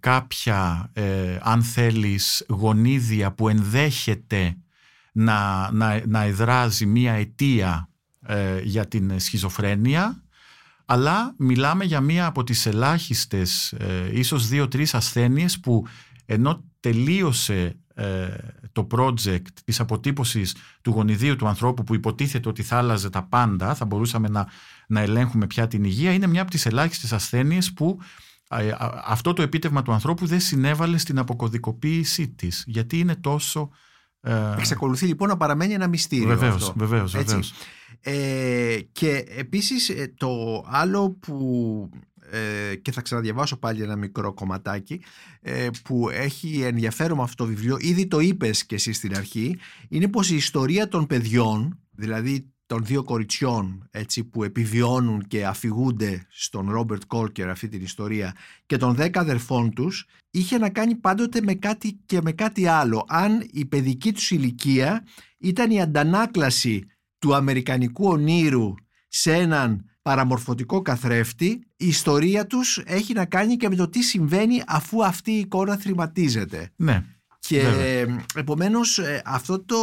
κάποια 0.00 0.92
αν 1.40 1.62
θέλεις 1.62 2.44
γονίδια 2.48 3.32
που 3.32 3.48
ενδέχεται 3.48 4.56
να, 5.12 5.70
να, 5.72 6.06
να 6.06 6.22
εδράζει 6.22 6.86
μία 6.86 7.12
αιτία 7.12 7.88
για 8.62 8.88
την 8.88 9.20
σχιζοφρένεια 9.20 10.22
αλλά 10.90 11.34
μιλάμε 11.36 11.84
για 11.84 12.00
μία 12.00 12.26
από 12.26 12.44
τις 12.44 12.66
ελάχιστες, 12.66 13.72
ε, 13.72 14.10
ίσως 14.12 14.48
δύο-τρεις 14.48 14.94
ασθένειες 14.94 15.60
που 15.60 15.86
ενώ 16.26 16.64
τελείωσε 16.80 17.78
ε, 17.94 18.28
το 18.72 18.86
project 18.90 19.46
της 19.64 19.80
αποτύπωσης 19.80 20.56
του 20.82 20.90
γονιδίου 20.90 21.36
του 21.36 21.46
ανθρώπου 21.46 21.84
που 21.84 21.94
υποτίθεται 21.94 22.48
ότι 22.48 22.62
θα 22.62 22.76
άλλαζε 22.76 23.10
τα 23.10 23.22
πάντα, 23.22 23.74
θα 23.74 23.84
μπορούσαμε 23.84 24.28
να, 24.28 24.48
να 24.86 25.00
ελέγχουμε 25.00 25.46
πια 25.46 25.66
την 25.66 25.84
υγεία, 25.84 26.12
είναι 26.12 26.26
μια 26.26 26.42
από 26.42 26.50
τις 26.50 26.66
ελάχιστες 26.66 27.12
ασθένειες 27.12 27.72
που 27.72 27.98
ε, 28.00 28.04
αυτό 29.04 29.32
το 29.32 29.42
επίτευγμα 29.42 29.82
του 29.82 29.92
ανθρώπου 29.92 30.26
δεν 30.26 30.40
συνέβαλε 30.40 30.98
στην 30.98 31.18
αποκωδικοποίησή 31.18 32.28
της, 32.28 32.64
γιατί 32.66 32.98
είναι 32.98 33.16
τόσο... 33.16 33.70
Ε... 34.20 34.54
Εξακολουθεί 34.58 35.06
λοιπόν 35.06 35.28
να 35.28 35.36
παραμένει 35.36 35.72
ένα 35.72 35.88
μυστήριο 35.88 36.26
βεβαίως, 36.26 36.54
αυτό. 36.54 36.72
Βεβαίως, 36.76 37.12
βεβαίως. 37.12 37.52
Ε, 38.00 38.78
και 38.92 39.24
επίσης 39.36 39.88
ε, 39.88 40.14
το 40.16 40.64
άλλο 40.66 41.10
που 41.10 41.90
ε, 42.30 42.74
και 42.76 42.92
θα 42.92 43.00
ξαναδιαβάσω 43.00 43.56
πάλι 43.56 43.82
ένα 43.82 43.96
μικρό 43.96 44.34
κομματάκι 44.34 45.00
ε, 45.40 45.68
που 45.84 46.08
έχει 46.10 46.60
ενδιαφέρον 46.62 47.16
με 47.16 47.22
αυτό 47.22 47.44
το 47.44 47.50
βιβλίο 47.50 47.76
ήδη 47.80 48.06
το 48.06 48.20
είπες 48.20 48.66
και 48.66 48.74
εσύ 48.74 48.92
στην 48.92 49.16
αρχή 49.16 49.58
είναι 49.88 50.08
πως 50.08 50.30
η 50.30 50.36
ιστορία 50.36 50.88
των 50.88 51.06
παιδιών 51.06 51.78
δηλαδή 51.90 52.52
των 52.68 52.84
δύο 52.84 53.02
κοριτσιών 53.02 53.88
έτσι, 53.90 54.24
που 54.24 54.44
επιβιώνουν 54.44 55.26
και 55.26 55.46
αφηγούνται 55.46 56.26
στον 56.30 56.70
Ρόμπερτ 56.70 57.02
Κόλκερ 57.06 57.48
αυτή 57.48 57.68
την 57.68 57.82
ιστορία 57.82 58.34
και 58.66 58.76
των 58.76 58.94
δέκα 58.94 59.20
αδερφών 59.20 59.74
τους 59.74 60.06
είχε 60.30 60.58
να 60.58 60.70
κάνει 60.70 60.94
πάντοτε 60.94 61.40
με 61.42 61.54
κάτι 61.54 62.00
και 62.06 62.20
με 62.22 62.32
κάτι 62.32 62.66
άλλο 62.66 63.04
αν 63.08 63.48
η 63.52 63.64
παιδική 63.64 64.12
τους 64.12 64.30
ηλικία 64.30 65.04
ήταν 65.38 65.70
η 65.70 65.80
αντανάκλαση 65.80 66.86
του 67.18 67.34
αμερικανικού 67.34 68.08
ονείρου 68.08 68.74
σε 69.08 69.32
έναν 69.32 69.84
παραμορφωτικό 70.02 70.82
καθρέφτη, 70.82 71.48
η 71.76 71.86
ιστορία 71.86 72.46
τους 72.46 72.82
έχει 72.86 73.12
να 73.12 73.24
κάνει 73.24 73.56
και 73.56 73.68
με 73.68 73.74
το 73.74 73.88
τι 73.88 74.02
συμβαίνει 74.02 74.62
αφού 74.66 75.04
αυτή 75.04 75.30
η 75.30 75.38
εικόνα 75.38 75.76
θρηματίζεται. 75.76 76.70
Ναι. 76.76 77.04
Και 77.38 77.60
βέβαια. 77.60 78.24
επομένως 78.34 78.98
ε, 78.98 79.22
αυτό 79.24 79.64
το, 79.64 79.78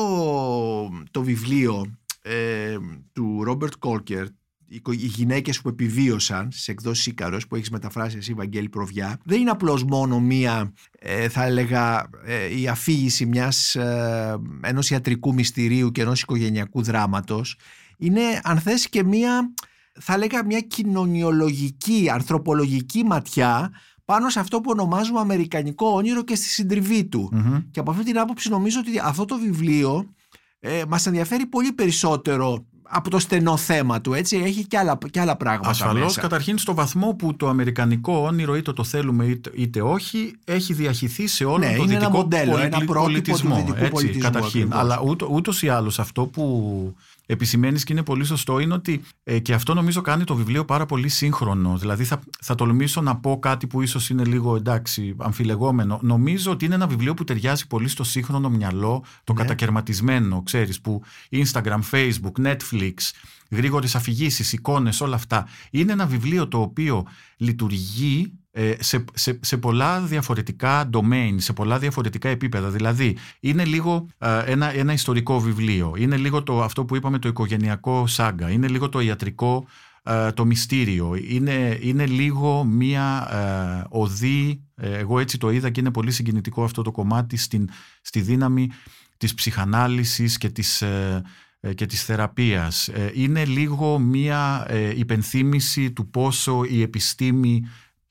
το 1.11 1.23
βιβλίο 1.23 1.97
ε, 2.27 2.77
του 3.13 3.43
Ρόμπερτ 3.43 3.73
Κόλκερ 3.79 4.25
οι 4.67 5.05
γυναίκες 5.05 5.61
που 5.61 5.69
επιβίωσαν 5.69 6.51
στις 6.51 6.67
εκδόσεις 6.67 7.05
Ίκαρος 7.05 7.47
που 7.47 7.55
έχεις 7.55 7.69
μεταφράσει 7.69 8.17
εσύ 8.17 8.33
Βαγγέλη 8.33 8.69
Προβιά 8.69 9.19
δεν 9.23 9.41
είναι 9.41 9.49
απλώς 9.49 9.83
μόνο 9.83 10.19
μία 10.19 10.73
ε, 10.99 11.29
θα 11.29 11.43
έλεγα 11.43 12.09
ε, 12.25 12.59
η 12.59 12.67
αφήγηση 12.67 13.25
μιας 13.25 13.75
ε, 13.75 14.37
ενός 14.61 14.89
ιατρικού 14.89 15.33
μυστηρίου 15.33 15.91
και 15.91 16.01
ενός 16.01 16.21
οικογενειακού 16.21 16.83
δράματος 16.83 17.57
είναι 17.97 18.21
αν 18.43 18.59
θες 18.59 18.89
και 18.89 19.03
μία 19.03 19.53
θα 19.99 20.13
έλεγα 20.13 20.45
μια 20.45 20.59
κοινωνιολογική, 20.59 22.09
ανθρωπολογική 22.11 23.03
ματιά 23.03 23.71
πάνω 24.05 24.29
σε 24.29 24.39
αυτό 24.39 24.61
που 24.61 24.69
ονομάζουμε 24.71 25.19
αμερικανικό 25.19 25.87
όνειρο 25.87 26.23
και 26.23 26.35
στη 26.35 26.45
συντριβή 26.45 27.05
του. 27.05 27.31
Και 27.71 27.79
από 27.79 27.91
αυτή 27.91 28.03
την 28.03 28.19
άποψη 28.19 28.49
νομίζω 28.49 28.79
ότι 28.79 28.99
αυτό 29.03 29.25
το 29.25 29.37
βιβλίο 29.37 30.13
ε, 30.65 30.83
μας 30.87 31.05
ενδιαφέρει 31.05 31.45
πολύ 31.45 31.71
περισσότερο 31.71 32.65
από 32.87 33.09
το 33.09 33.19
στενό 33.19 33.57
θέμα 33.57 34.01
του, 34.01 34.13
έτσι, 34.13 34.41
έχει 34.45 34.65
και 34.67 34.77
άλλα, 34.77 34.97
και 35.11 35.19
άλλα 35.19 35.35
πράγματα 35.35 35.69
Ασφαλώς, 35.69 36.15
καταρχήν 36.15 36.57
στο 36.57 36.73
βαθμό 36.73 37.13
που 37.13 37.35
το 37.35 37.47
αμερικανικό 37.47 38.17
όνειρο 38.17 38.55
είτε 38.55 38.73
το 38.73 38.83
θέλουμε 38.83 39.25
είτε, 39.25 39.51
είτε 39.53 39.81
όχι 39.81 40.35
έχει 40.45 40.73
διαχυθεί 40.73 41.27
σε 41.27 41.45
όλο 41.45 41.57
ναι, 41.57 41.75
το 41.75 41.83
δυτικό 41.83 42.09
μοντέλο, 42.09 42.57
ένα 42.57 42.85
πολιτισμό, 42.85 43.63
του 43.67 43.73
έτσι, 43.77 43.91
πολιτισμού 43.91 44.23
καταρχήν. 44.23 44.73
Αλλά 44.73 45.01
ούτω, 45.05 45.27
ούτως 45.31 45.61
ή 45.61 45.69
άλλως 45.69 45.99
αυτό 45.99 46.25
που 46.25 46.95
επισημαίνεις 47.25 47.83
και 47.83 47.93
είναι 47.93 48.03
πολύ 48.03 48.23
σωστό 48.23 48.59
είναι 48.59 48.73
ότι 48.73 49.01
ε, 49.23 49.39
και 49.39 49.53
αυτό 49.53 49.73
νομίζω 49.73 50.01
κάνει 50.01 50.23
το 50.23 50.35
βιβλίο 50.35 50.65
πάρα 50.65 50.85
πολύ 50.85 51.09
σύγχρονο. 51.09 51.77
Δηλαδή 51.77 52.03
θα, 52.03 52.19
θα 52.41 52.55
τολμήσω 52.55 53.01
να 53.01 53.15
πω 53.17 53.39
κάτι 53.39 53.67
που 53.67 53.81
ίσως 53.81 54.09
είναι 54.09 54.23
λίγο 54.23 54.55
εντάξει, 54.55 55.15
αμφιλεγόμενο. 55.17 55.99
Νομίζω 56.01 56.51
ότι 56.51 56.65
είναι 56.65 56.75
ένα 56.75 56.87
βιβλίο 56.87 57.13
που 57.13 57.23
ταιριάζει 57.23 57.67
πολύ 57.67 57.87
στο 57.87 58.03
σύγχρονο 58.03 58.49
μυαλό, 58.49 59.03
το 59.23 59.33
ναι. 59.33 59.41
κατακαιρματισμένο, 59.41 60.41
ξέρεις, 60.43 60.81
που 60.81 61.03
Instagram, 61.31 61.79
Facebook, 61.91 62.45
Netflix, 62.45 62.85
κλικς, 62.85 63.13
γρήγορες 63.49 63.95
αφηγήσεις, 63.95 64.53
εικόνες, 64.53 65.01
όλα 65.01 65.15
αυτά. 65.15 65.47
Είναι 65.71 65.91
ένα 65.91 66.05
βιβλίο 66.05 66.47
το 66.47 66.61
οποίο 66.61 67.05
λειτουργεί 67.37 68.33
ε, 68.44 68.44
σε, 68.79 69.03
σε, 69.13 69.39
σε 69.41 69.57
πολλά 69.57 70.01
διαφορετικά 70.01 70.89
domain, 70.93 71.35
σε 71.35 71.53
πολλά 71.53 71.79
διαφορετικά 71.79 72.29
επίπεδα. 72.29 72.69
Δηλαδή, 72.69 73.17
είναι 73.39 73.65
λίγο 73.65 74.07
ε, 74.17 74.43
ένα, 74.45 74.73
ένα 74.73 74.93
ιστορικό 74.93 75.39
βιβλίο, 75.39 75.93
είναι 75.97 76.17
λίγο 76.17 76.43
το, 76.43 76.63
αυτό 76.63 76.85
που 76.85 76.95
είπαμε 76.95 77.19
το 77.19 77.27
οικογενειακό 77.27 78.07
σάγκα, 78.07 78.49
είναι 78.49 78.67
λίγο 78.67 78.89
το 78.89 78.99
ιατρικό 78.99 79.67
ε, 80.03 80.31
το 80.31 80.45
μυστήριο, 80.45 81.15
είναι, 81.27 81.77
είναι 81.81 82.05
λίγο 82.05 82.63
μία 82.63 83.27
οδή, 83.89 84.61
εγώ 84.75 85.19
έτσι 85.19 85.37
το 85.37 85.49
είδα 85.49 85.69
και 85.69 85.79
είναι 85.79 85.91
πολύ 85.91 86.11
συγκινητικό 86.11 86.63
αυτό 86.63 86.81
το 86.81 86.91
κομμάτι 86.91 87.37
στην, 87.37 87.69
στη 88.01 88.21
δύναμη 88.21 88.69
της 89.17 89.33
ψυχανάλυσης 89.33 90.37
και 90.37 90.49
της, 90.49 90.83
και 91.75 91.85
της 91.85 92.03
θεραπείας. 92.03 92.89
Είναι 93.13 93.45
λίγο 93.45 93.99
μία 93.99 94.67
υπενθύμηση 94.95 95.91
του 95.91 96.09
πόσο 96.09 96.63
η 96.63 96.81
επιστήμη 96.81 97.63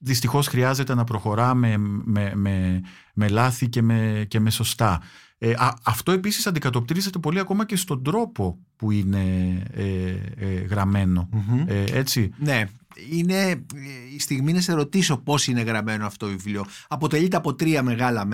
δυστυχώς 0.04 0.46
χρειάζεται 0.46 0.94
να 0.94 1.04
προχωράμε 1.04 1.76
με, 1.76 2.32
με, 2.34 2.80
με 3.14 3.28
λάθη 3.28 3.68
και 3.68 3.82
με, 3.82 4.24
και 4.28 4.40
με 4.40 4.50
σωστά. 4.50 5.00
Ε, 5.38 5.54
αυτό 5.84 6.12
επίσης 6.12 6.46
αντικατοπτρίζεται 6.46 7.18
πολύ 7.18 7.38
ακόμα 7.38 7.66
και 7.66 7.76
στον 7.76 8.02
τρόπο 8.02 8.58
που 8.76 8.90
είναι 8.90 9.22
ε, 9.70 10.14
ε, 10.36 10.46
γραμμενο 10.46 11.28
ε, 11.66 11.84
έτσι. 11.92 12.30
Ναι, 12.38 12.64
είναι 13.10 13.64
η 14.14 14.20
στιγμή 14.20 14.52
να 14.52 14.60
σε 14.60 14.72
ρωτήσω 14.72 15.16
πώς 15.16 15.46
είναι 15.46 15.62
γραμμένο 15.62 16.06
αυτό 16.06 16.26
το 16.26 16.32
βιβλίο. 16.32 16.64
Αποτελείται 16.88 17.36
από 17.36 17.54
τρία 17.54 17.82
μεγάλα 17.82 18.28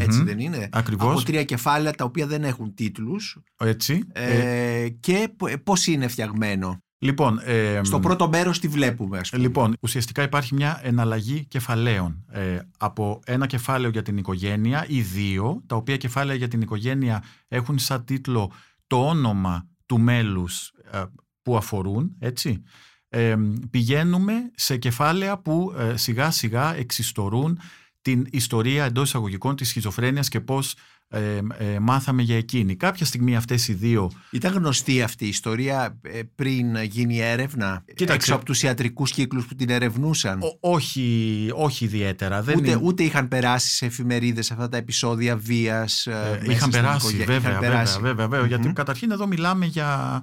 έτσι 0.00 0.22
δεν 0.22 0.38
είναι; 0.38 0.68
Ακριβώς. 0.72 1.12
Από 1.12 1.22
τρία 1.22 1.44
κεφάλαια 1.44 1.92
τα 1.92 2.04
οποία 2.04 2.26
δεν 2.26 2.44
έχουν 2.44 2.74
τίτλους. 2.74 3.38
Έτσι. 3.56 4.02
Ε, 4.12 4.88
και 5.00 5.34
πώς 5.64 5.86
είναι 5.86 6.08
φτιαγμένο; 6.08 6.82
Λοιπόν, 6.98 7.40
ε, 7.44 7.80
Στο 7.84 8.00
πρώτο 8.00 8.28
μέρος 8.28 8.58
τη 8.58 8.68
βλέπουμε, 8.68 9.18
ας 9.18 9.30
πούμε. 9.30 9.42
Λοιπόν, 9.42 9.76
ουσιαστικά 9.80 10.22
υπάρχει 10.22 10.54
μια 10.54 10.80
εναλλαγή 10.82 11.44
κεφαλαίων. 11.44 12.24
Ε, 12.30 12.58
από 12.78 13.20
ένα 13.24 13.46
κεφάλαιο 13.46 13.90
για 13.90 14.02
την 14.02 14.16
οικογένεια 14.16 14.84
ή 14.88 15.00
δύο, 15.00 15.62
τα 15.66 15.76
οποία 15.76 15.96
κεφάλαια 15.96 16.36
για 16.36 16.48
την 16.48 16.60
οικογένεια 16.60 17.22
έχουν 17.48 17.78
σαν 17.78 18.04
τίτλο 18.04 18.52
το 18.86 19.08
όνομα 19.08 19.68
του 19.86 20.00
μέλους 20.00 20.72
ε, 20.90 21.02
που 21.42 21.56
αφορούν, 21.56 22.16
έτσι. 22.18 22.62
Ε, 23.08 23.36
πηγαίνουμε 23.70 24.50
σε 24.54 24.76
κεφάλαια 24.76 25.38
που 25.38 25.74
ε, 25.78 25.96
σιγά 25.96 26.30
σιγά 26.30 26.74
εξιστορούν 26.74 27.58
την 28.02 28.26
ιστορία 28.30 28.84
εντός 28.84 29.08
εισαγωγικών 29.08 29.56
της 29.56 29.68
σχιζοφρένειας 29.68 30.28
και 30.28 30.40
πώς 30.40 30.74
ε, 31.08 31.40
ε, 31.58 31.78
μάθαμε 31.78 32.22
για 32.22 32.36
εκείνη. 32.36 32.76
Κάποια 32.76 33.06
στιγμή 33.06 33.36
αυτές 33.36 33.68
οι 33.68 33.72
δύο... 33.72 34.10
Ήταν 34.30 34.52
γνωστή 34.52 35.02
αυτή 35.02 35.24
η 35.24 35.28
ιστορία 35.28 35.98
ε, 36.02 36.20
πριν 36.34 36.82
γίνει 36.82 37.18
έρευνα 37.18 37.84
Κοίταξε, 37.86 38.14
έξω 38.14 38.34
από 38.34 38.44
τους 38.44 38.62
ιατρικούς 38.62 39.10
κύκλους 39.10 39.46
που 39.46 39.54
την 39.54 39.70
ερευνούσαν; 39.70 40.40
όχι, 40.60 41.50
όχι 41.54 41.84
ιδιαίτερα. 41.84 42.42
Δεν 42.42 42.56
ούτε, 42.58 42.78
ούτε 42.82 43.02
είχαν 43.02 43.28
περάσει 43.28 43.68
σε 43.68 43.86
εφημερίδες 43.86 44.50
αυτά 44.50 44.68
τα 44.68 44.76
επεισόδια 44.76 45.36
βίας. 45.36 46.06
Ε, 46.06 46.40
είχαν, 46.48 46.70
περάσει, 46.70 47.16
βέβαια, 47.16 47.36
είχαν 47.36 47.58
περάσει, 47.58 48.00
βέβαια, 48.00 48.28
βέβαια, 48.28 48.46
Γιατί 48.46 48.72
καταρχήν 48.72 49.10
εδώ 49.10 49.26
μιλάμε 49.26 49.66
για... 49.66 50.22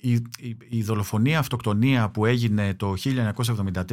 η, 0.00 0.12
η, 0.12 0.56
η 0.68 0.82
δολοφονία 0.82 1.38
αυτοκτονία 1.38 2.10
που 2.10 2.26
έγινε 2.26 2.74
το 2.74 2.94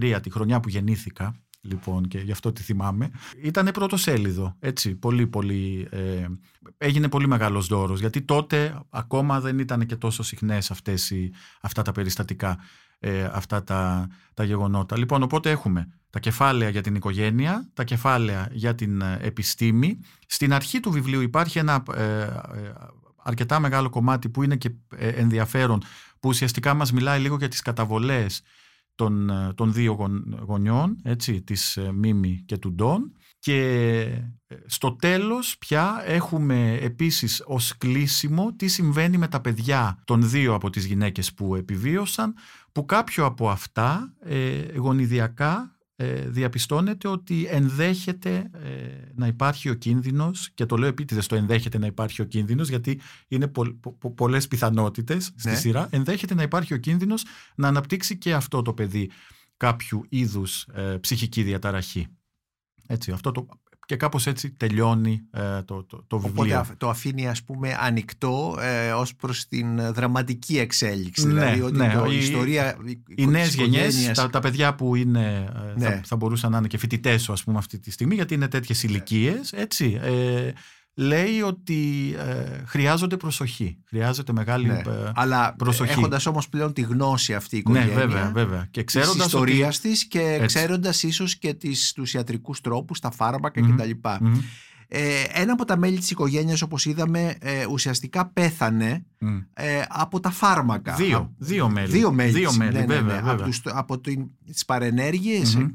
1973 0.02 0.20
τη 0.22 0.30
χρονιά 0.30 0.60
που 0.60 0.70
γεννήθηκα 0.70 1.36
λοιπόν 1.64 2.08
και 2.08 2.18
γι' 2.18 2.32
αυτό 2.32 2.52
τη 2.52 2.64
θυμάμαι. 2.64 3.12
Ήταν 3.42 3.70
πρώτο 3.74 3.98
σέλιδο, 3.98 4.56
έτσι, 4.60 4.96
πολύ 4.96 5.28
πολύ, 5.28 5.88
ε, 5.92 6.26
έγινε 6.78 7.10
πολύ 7.10 7.28
μεγάλος 7.28 7.68
δώρος, 7.68 8.00
γιατί 8.00 8.22
τότε 8.22 8.80
ακόμα 8.90 9.40
δεν 9.40 9.60
ήταν 9.60 9.86
και 9.86 9.96
τόσο 9.96 10.24
συχνές 10.24 10.72
αυτές 10.72 11.10
οι, 11.12 11.32
αυτά 11.62 11.82
τα 11.82 11.92
περιστατικά, 11.92 12.58
ε, 13.00 13.30
αυτά 13.32 13.64
τα, 13.64 14.08
τα 14.34 14.44
γεγονότα. 14.44 14.98
Λοιπόν, 14.98 15.24
οπότε 15.24 15.52
έχουμε 15.52 15.88
τα 16.10 16.20
κεφάλαια 16.20 16.70
για 16.70 16.82
την 16.82 16.96
οικογένεια, 16.96 17.70
τα 17.74 17.84
κεφάλαια 17.84 18.50
για 18.52 18.76
την 18.76 19.02
ε, 19.02 19.18
επιστήμη. 19.22 20.00
Στην 20.28 20.54
αρχή 20.54 20.80
του 20.80 20.92
βιβλίου 20.92 21.22
υπάρχει 21.22 21.60
ένα 21.60 21.84
ε, 21.96 22.28
αρκετά 23.24 23.60
μεγάλο 23.60 23.90
κομμάτι 23.90 24.30
που 24.30 24.44
είναι 24.44 24.56
και 24.56 24.72
ενδιαφέρον, 24.98 25.82
που 26.20 26.30
ουσιαστικά 26.30 26.74
μας 26.74 26.92
μιλάει 26.92 27.20
λίγο 27.20 27.36
για 27.36 27.48
τις 27.48 27.62
καταβολές 27.62 28.42
των, 28.96 29.30
ε, 29.30 29.54
των 29.56 29.74
δύο 29.74 30.22
γονιών, 30.46 30.98
έτσι, 31.04 31.42
της 31.42 31.78
ε, 31.78 31.92
Μίμη 31.92 32.44
και 32.46 32.58
του 32.58 32.74
Ντόν. 32.74 33.12
Και 33.40 34.00
ε, 34.48 34.56
στο 34.66 34.96
τέλος 34.96 35.58
πια 35.58 36.04
έχουμε 36.06 36.78
επίσης 36.82 37.44
ως 37.46 37.78
κλείσιμο 37.78 38.54
τι 38.56 38.68
συμβαίνει 38.68 39.18
με 39.18 39.28
τα 39.28 39.42
παιδιά 39.42 40.02
των 40.06 40.30
δύο 40.30 40.54
από 40.54 40.70
τις 40.70 40.86
γυναίκες 40.86 41.34
που 41.34 41.56
επιβίωσαν, 41.56 42.34
που 42.72 42.86
κάποιο 42.86 43.26
από 43.26 43.50
αυτά 43.50 44.14
ε, 44.20 44.78
γονιδιακά 44.78 45.76
ε, 45.80 45.83
διαπιστώνεται 46.28 47.08
ότι 47.08 47.46
ενδέχεται 47.50 48.50
ε, 48.54 49.12
να 49.16 49.28
υπάρχει 49.28 49.70
ο 49.70 49.74
κίνδυνος 49.74 50.50
και 50.54 50.66
το 50.66 50.78
λέω 50.78 50.90
επίτηδες 50.90 51.28
το 51.28 51.36
ενδέχεται 51.36 51.78
να 51.78 51.86
υπάρχει 51.86 52.22
ο 52.22 52.26
κίνδυνος 52.26 52.70
γιατί 52.70 53.00
είναι 53.28 53.48
πο, 53.48 53.66
πο, 54.00 54.12
πολλές 54.12 54.48
πιθανότητες 54.48 55.32
στη 55.36 55.50
ναι. 55.50 55.56
σειρά 55.56 55.88
ενδέχεται 55.92 56.34
να 56.34 56.42
υπάρχει 56.42 56.74
ο 56.74 56.78
κίνδυνος 56.78 57.24
να 57.56 57.68
αναπτύξει 57.68 58.18
και 58.18 58.34
αυτό 58.34 58.62
το 58.62 58.74
παιδί 58.74 59.12
κάποιου 59.58 60.06
είδους 60.10 60.68
ε, 60.74 60.98
ψυχική 61.02 61.44
διαταραχή. 61.44 62.08
Έτσι, 62.88 63.12
αυτό 63.12 63.32
το 63.32 63.48
και 63.86 63.96
κάπως 63.96 64.28
έτσι 64.28 64.52
τελειώνει 64.52 65.22
ε, 65.32 65.62
το, 65.62 65.84
το, 65.84 66.04
το 66.08 66.20
βιβλίο. 66.20 66.58
Οπότε 66.60 66.76
το 66.78 66.90
αφήνει 66.90 67.28
ας 67.28 67.44
πούμε 67.44 67.78
ανοιχτό 67.80 68.58
ε, 68.60 68.92
ως 68.92 69.16
προς 69.16 69.48
την 69.48 69.94
δραματική 69.94 70.60
εξέλιξη. 70.60 71.28
Ναι, 71.28 71.34
δηλαδή 71.34 71.62
ότι 71.62 71.78
ναι, 71.78 71.94
το, 71.94 72.12
η, 72.12 72.18
ιστορία 72.18 72.78
Οι 73.16 73.28
νέες 73.28 73.56
γενιές, 73.56 74.12
τα, 74.14 74.30
τα 74.30 74.40
παιδιά 74.40 74.76
που 74.76 74.96
είναι, 74.96 75.52
ε, 75.76 75.80
ναι. 75.80 75.86
θα, 75.86 76.02
θα, 76.06 76.16
μπορούσαν 76.16 76.52
να 76.52 76.58
είναι 76.58 76.68
και 76.68 76.78
φοιτητές 76.78 77.30
ας 77.30 77.44
πούμε 77.44 77.58
αυτή 77.58 77.80
τη 77.80 77.92
στιγμή 77.92 78.16
γιατί 78.16 78.34
είναι 78.34 78.48
τέτοιες 78.48 78.84
ηλικίες, 78.84 79.52
έτσι. 79.52 80.00
Ε, 80.02 80.52
λέει 80.96 81.42
ότι 81.42 82.14
ε, 82.18 82.64
χρειάζονται 82.66 83.18
προσοχή. 83.18 83.78
Χρειάζεται 83.86 84.34
μεγάλη 84.34 84.68
ναι, 84.68 84.74
ε, 84.74 85.12
αλλά 85.16 85.56
προσοχή. 85.58 85.92
Έχοντας 85.92 86.26
όμως 86.26 86.50
πλέον 86.50 86.74
τη 86.74 86.82
γνώση 86.82 87.34
αυτή 87.34 87.56
η 87.56 87.58
οικογένεια. 87.58 87.88
Ναι, 87.88 87.94
βέβαια, 87.94 88.32
βέβαια. 88.34 88.68
Και 88.72 88.84
ξέροντας. 88.84 89.16
Τη 89.16 89.24
ιστορίας 89.24 89.78
ότι... 89.78 89.90
της 89.90 90.08
και 90.08 90.44
ξέροντας 90.46 91.04
ίσως 91.04 91.38
και 91.38 91.58
τους 91.96 92.14
ιατρικούς 92.14 92.62
τρόπους, 92.62 93.00
τα 93.00 93.12
φάρμακα 93.12 93.62
mm-hmm. 93.62 93.76
κτλ. 93.78 93.92
Mm-hmm. 94.04 94.42
Ε, 94.88 95.24
ένα 95.34 95.54
από 95.54 95.66
τα 95.66 95.78
μέλη 95.78 95.98
της 95.98 96.12
οικογένειας 96.12 96.62
όπως 96.62 96.86
είδαμε 96.86 97.36
ε, 97.40 97.66
ουσιαστικά 97.66 98.26
πέθανε 98.26 99.06
mm. 99.22 99.46
ε, 99.54 99.82
από 99.90 100.20
τα 100.20 100.30
φάρμακα. 100.32 100.94
Δύο, 100.94 101.34
δύο 101.38 101.70
μέλη. 101.70 101.92
Δύο 101.92 102.12
μέλη, 102.12 102.32
δύο 102.32 102.54
μέλη 102.54 102.72
ναι, 102.72 102.80
ναι, 102.80 102.86
βέβαια, 102.86 103.22
ναι, 103.22 103.32
Από, 103.32 103.44
τους, 103.44 103.62
από 103.66 104.00
τις 104.00 104.66
παρενέργειες 104.66 105.58
mm-hmm. 105.58 105.72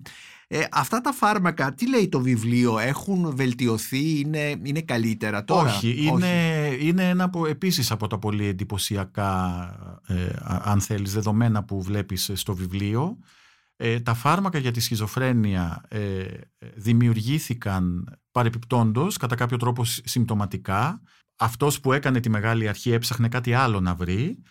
Ε, 0.51 0.65
αυτά 0.71 1.01
τα 1.01 1.13
φάρμακα, 1.13 1.75
τι 1.75 1.89
λέει 1.89 2.09
το 2.09 2.21
βιβλίο, 2.21 2.79
έχουν 2.79 3.37
βελτιωθεί, 3.37 4.19
είναι, 4.19 4.57
είναι 4.63 4.81
καλύτερα 4.81 5.45
τώρα; 5.45 5.75
Όχι, 5.75 6.07
είναι, 6.07 6.77
είναι 6.81 7.09
ένα 7.09 7.25
από, 7.25 7.47
επίσης 7.47 7.91
από 7.91 8.07
τα 8.07 8.19
πολύ 8.19 8.47
εντυπωσιακά, 8.47 10.01
ε, 10.07 10.29
αν 10.43 10.81
θέλεις, 10.81 11.13
δεδομένα 11.13 11.65
που 11.65 11.83
βλέπεις 11.83 12.31
στο 12.35 12.55
βιβλίο. 12.55 13.19
Ε, 13.77 14.01
τα 14.01 14.15
φάρμακα 14.15 14.59
για 14.59 14.71
τη 14.71 14.81
σχιζοφρένεια 14.81 15.85
ε, 15.89 16.25
δημιουργήθηκαν 16.75 18.05
παρεπιπτόντος, 18.33 19.17
κατά 19.17 19.35
κάποιο 19.35 19.57
τρόπο 19.57 19.85
συμπτωματικά. 19.85 21.01
Αυτός 21.37 21.81
που 21.81 21.93
έκανε 21.93 22.21
τη 22.21 22.29
μεγάλη 22.29 22.69
αρχή 22.69 22.93
έψαχνε 22.93 23.29
κάτι 23.29 23.55
άλλο 23.55 23.81
να 23.81 23.95
βρει 23.95 24.43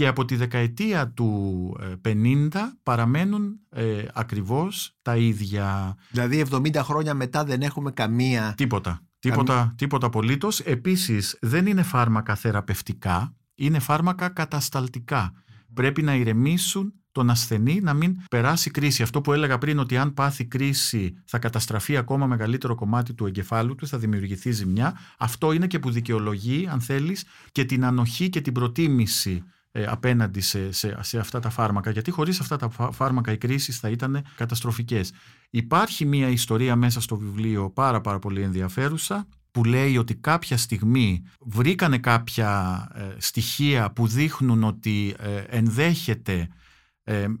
και 0.00 0.06
από 0.06 0.24
τη 0.24 0.36
δεκαετία 0.36 1.08
του 1.08 1.76
50 2.04 2.48
ε, 2.54 2.58
παραμένουν 2.82 3.60
ε, 3.70 4.02
ακριβώς 4.14 4.96
τα 5.02 5.16
ίδια. 5.16 5.96
Δηλαδή 6.10 6.46
70 6.50 6.76
χρόνια 6.76 7.14
μετά 7.14 7.44
δεν 7.44 7.62
έχουμε 7.62 7.90
καμία... 7.90 8.54
Τίποτα. 8.56 9.00
Τίποτα, 9.18 9.74
τίποτα 9.76 10.06
απολύτως. 10.06 10.60
Επίσης 10.60 11.38
δεν 11.40 11.66
είναι 11.66 11.82
φάρμακα 11.82 12.34
θεραπευτικά, 12.34 13.34
είναι 13.54 13.78
φάρμακα 13.78 14.28
κατασταλτικά. 14.28 15.32
Πρέπει 15.74 16.02
να 16.02 16.14
ηρεμήσουν 16.14 16.92
τον 17.12 17.30
ασθενή 17.30 17.80
να 17.80 17.94
μην 17.94 18.16
περάσει 18.30 18.70
κρίση. 18.70 19.02
Αυτό 19.02 19.20
που 19.20 19.32
έλεγα 19.32 19.58
πριν 19.58 19.78
ότι 19.78 19.96
αν 19.96 20.14
πάθει 20.14 20.44
κρίση 20.44 21.14
θα 21.24 21.38
καταστραφεί 21.38 21.96
ακόμα 21.96 22.26
μεγαλύτερο 22.26 22.74
κομμάτι 22.74 23.14
του 23.14 23.26
εγκεφάλου 23.26 23.74
του, 23.74 23.86
θα 23.86 23.98
δημιουργηθεί 23.98 24.50
ζημιά. 24.50 24.98
Αυτό 25.18 25.52
είναι 25.52 25.66
και 25.66 25.78
που 25.78 25.90
δικαιολογεί, 25.90 26.68
αν 26.70 26.80
θέλεις, 26.80 27.24
και 27.52 27.64
την 27.64 27.84
ανοχή 27.84 28.28
και 28.28 28.40
την 28.40 28.52
προτίμηση 28.52 29.44
ε, 29.72 29.84
απέναντι 29.84 30.40
σε, 30.40 30.72
σε, 30.72 30.96
σε, 31.00 31.18
αυτά 31.18 31.40
τα 31.40 31.50
φάρμακα, 31.50 31.90
γιατί 31.90 32.10
χωρίς 32.10 32.40
αυτά 32.40 32.56
τα 32.56 32.70
φάρμακα 32.92 33.32
οι 33.32 33.38
κρίσεις 33.38 33.78
θα 33.78 33.88
ήταν 33.88 34.24
καταστροφικές. 34.36 35.12
Υπάρχει 35.50 36.04
μια 36.04 36.28
ιστορία 36.28 36.76
μέσα 36.76 37.00
στο 37.00 37.16
βιβλίο 37.16 37.70
πάρα 37.70 38.00
πάρα 38.00 38.18
πολύ 38.18 38.42
ενδιαφέρουσα, 38.42 39.26
που 39.50 39.64
λέει 39.64 39.96
ότι 39.96 40.14
κάποια 40.14 40.56
στιγμή 40.56 41.22
βρήκανε 41.40 41.98
κάποια 41.98 42.88
ε, 42.94 43.20
στοιχεία 43.20 43.92
που 43.92 44.06
δείχνουν 44.06 44.64
ότι 44.64 45.14
ε, 45.18 45.36
ενδέχεται 45.36 46.48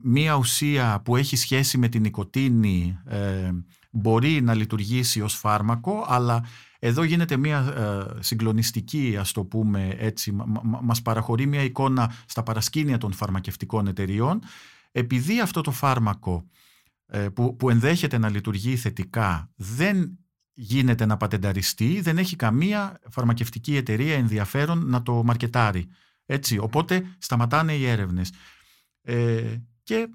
μία 0.02 0.34
ουσία 0.34 1.00
που 1.04 1.16
έχει 1.16 1.36
σχέση 1.36 1.78
με 1.78 1.88
την 1.88 2.02
νοικοτήνη 2.02 2.98
μπορεί 3.90 4.40
να 4.40 4.54
λειτουργήσει 4.54 5.20
ως 5.20 5.34
φάρμακο, 5.34 6.04
αλλά 6.08 6.44
εδώ 6.78 7.02
γίνεται 7.02 7.36
μια 7.36 7.58
ε, 7.58 8.22
συγκλονιστική, 8.22 9.16
ας 9.18 9.32
το 9.32 9.44
πούμε 9.44 9.94
έτσι, 9.98 10.36
μας 10.82 11.02
παραχωρεί 11.02 11.46
μια 11.46 11.62
εικόνα 11.62 12.12
στα 12.26 12.42
παρασκήνια 12.42 12.98
των 12.98 13.12
φαρμακευτικών 13.12 13.86
εταιριών. 13.86 14.40
Επειδή 14.92 15.40
αυτό 15.40 15.60
το 15.60 15.70
φάρμακο 15.70 16.48
ε, 17.06 17.28
που, 17.28 17.56
που 17.56 17.70
ενδέχεται 17.70 18.18
να 18.18 18.28
λειτουργεί 18.28 18.76
θετικά 18.76 19.50
δεν 19.56 20.18
γίνεται 20.52 21.06
να 21.06 21.16
πατενταριστεί, 21.16 22.00
δεν 22.00 22.18
έχει 22.18 22.36
καμία 22.36 23.00
φαρμακευτική 23.10 23.76
εταιρεία 23.76 24.14
ενδιαφέρον 24.14 24.86
να 24.86 25.02
το 25.02 25.24
μαρκετάρει. 25.24 25.88
Έτσι, 26.26 26.58
οπότε 26.58 27.16
σταματάνε 27.18 27.72
οι 27.72 27.86
έρευνες. 27.86 28.32
Ε, 29.02 29.56
και 29.82 30.08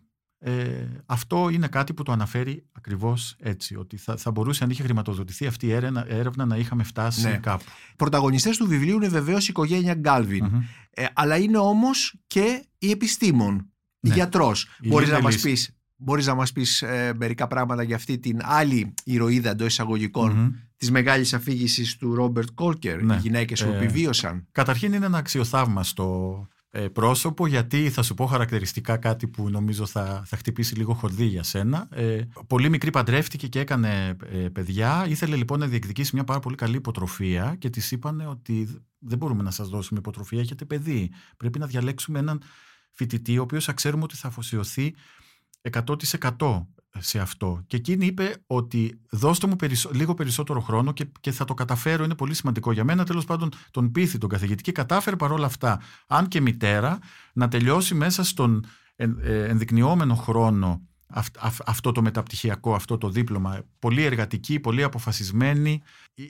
ε, 0.47 0.87
αυτό 1.05 1.49
είναι 1.49 1.67
κάτι 1.67 1.93
που 1.93 2.03
το 2.03 2.11
αναφέρει 2.11 2.65
ακριβώς 2.71 3.35
έτσι, 3.39 3.75
ότι 3.75 3.97
θα, 3.97 4.17
θα 4.17 4.31
μπορούσε 4.31 4.63
αν 4.63 4.69
είχε 4.69 4.83
χρηματοδοτηθεί 4.83 5.47
αυτή 5.47 5.65
η 5.65 5.71
έρευνα, 5.71 6.05
έρευνα 6.07 6.45
να 6.45 6.57
είχαμε 6.57 6.83
φτάσει 6.83 7.27
ναι. 7.27 7.37
κάπου. 7.37 7.63
Πρωταγωνιστές 7.95 8.57
του 8.57 8.67
βιβλίου 8.67 8.95
είναι 8.95 9.07
βεβαίως 9.07 9.43
η 9.43 9.47
οικογένεια 9.49 9.93
Γκάλβιν, 9.93 10.45
ε, 10.89 11.05
αλλά 11.13 11.37
είναι 11.37 11.57
όμως 11.57 12.15
και 12.27 12.65
η 12.77 12.89
επιστήμον, 12.89 13.55
η 13.99 14.07
ναι. 14.07 14.13
γιατρός. 14.13 14.67
Μπορείς 14.83 15.09
να 15.09 15.21
μας 15.21 15.37
πεις 15.37 15.75
Μπορείς 15.97 16.25
να 16.25 16.33
μας 16.33 16.51
πεις 16.51 16.81
ε, 16.81 17.13
μερικά 17.15 17.47
πράγματα 17.47 17.83
για 17.83 17.95
αυτή 17.95 18.19
την 18.19 18.39
άλλη 18.43 18.93
ηρωίδα 19.03 19.49
εντός 19.49 19.67
εισαγωγικών 19.67 20.31
mm-hmm. 20.35 20.69
της 20.77 20.91
μεγάλης 20.91 21.33
αφήγησης 21.33 21.97
του 21.97 22.15
Ρόμπερτ 22.15 22.49
Κόλκερ, 22.53 23.03
ναι. 23.03 23.15
οι 23.15 23.19
γυναίκες 23.19 23.63
που 23.63 23.71
ε, 23.71 23.75
επιβίωσαν. 23.75 24.47
Καταρχήν 24.51 24.93
είναι 24.93 25.05
ένα 25.05 25.17
αξιοθαύμαστο 25.17 26.47
ε, 26.51 26.54
πρόσωπο 26.79 27.47
γιατί 27.47 27.89
θα 27.89 28.01
σου 28.01 28.13
πω 28.13 28.25
χαρακτηριστικά 28.25 28.97
κάτι 28.97 29.27
που 29.27 29.49
νομίζω 29.49 29.85
θα, 29.85 30.23
θα 30.25 30.37
χτυπήσει 30.37 30.75
λίγο 30.75 30.93
χορδί 30.93 31.25
για 31.25 31.43
σένα. 31.43 31.87
Ε, 31.91 32.21
πολύ 32.47 32.69
μικρή 32.69 32.89
παντρεύτηκε 32.89 33.47
και 33.47 33.59
έκανε 33.59 34.15
ε, 34.31 34.37
παιδιά. 34.37 35.05
Ήθελε 35.07 35.35
λοιπόν 35.35 35.59
να 35.59 35.67
διεκδικήσει 35.67 36.11
μια 36.13 36.23
πάρα 36.23 36.39
πολύ 36.39 36.55
καλή 36.55 36.75
υποτροφία 36.75 37.55
και 37.59 37.69
της 37.69 37.91
είπανε 37.91 38.27
ότι 38.27 38.81
δεν 38.99 39.17
μπορούμε 39.17 39.43
να 39.43 39.51
σας 39.51 39.69
δώσουμε 39.69 39.99
υποτροφία, 39.99 40.39
έχετε 40.39 40.65
παιδί. 40.65 41.11
Πρέπει 41.37 41.59
να 41.59 41.65
διαλέξουμε 41.65 42.19
έναν 42.19 42.41
φοιτητή 42.91 43.37
ο 43.37 43.41
οποίος 43.41 43.65
θα 43.65 43.73
ξέρουμε 43.73 44.03
ότι 44.03 44.15
θα 44.15 44.27
αφοσιωθεί 44.27 44.95
100% 45.71 46.65
σε 46.97 47.19
αυτό. 47.19 47.63
Και 47.67 47.77
εκείνη 47.77 48.05
είπε 48.05 48.35
ότι 48.47 48.99
δώστε 49.09 49.47
μου 49.47 49.55
λίγο 49.93 50.13
περισσότερο 50.13 50.59
χρόνο 50.59 50.91
και, 50.93 51.07
και 51.19 51.31
θα 51.31 51.45
το 51.45 51.53
καταφέρω, 51.53 52.03
είναι 52.03 52.15
πολύ 52.15 52.33
σημαντικό 52.33 52.71
για 52.71 52.83
μένα. 52.83 53.03
Τέλος 53.03 53.25
πάντων 53.25 53.49
τον 53.71 53.91
πείθει 53.91 54.17
τον 54.17 54.29
καθηγητή 54.29 54.63
και 54.63 54.71
κατάφερε 54.71 55.15
παρόλα 55.15 55.45
αυτά, 55.45 55.81
αν 56.07 56.27
και 56.27 56.41
μητέρα, 56.41 56.99
να 57.33 57.47
τελειώσει 57.47 57.95
μέσα 57.95 58.23
στον 58.23 58.65
ε, 58.95 59.07
ενδεικνυόμενο 59.43 60.15
χρόνο 60.15 60.81
αυτό 61.65 61.91
το 61.91 62.01
μεταπτυχιακό, 62.01 62.75
αυτό 62.75 62.97
το 62.97 63.09
δίπλωμα. 63.09 63.63
Πολύ 63.79 64.03
εργατική, 64.03 64.59
πολύ 64.59 64.83
αποφασισμένη. 64.83 65.81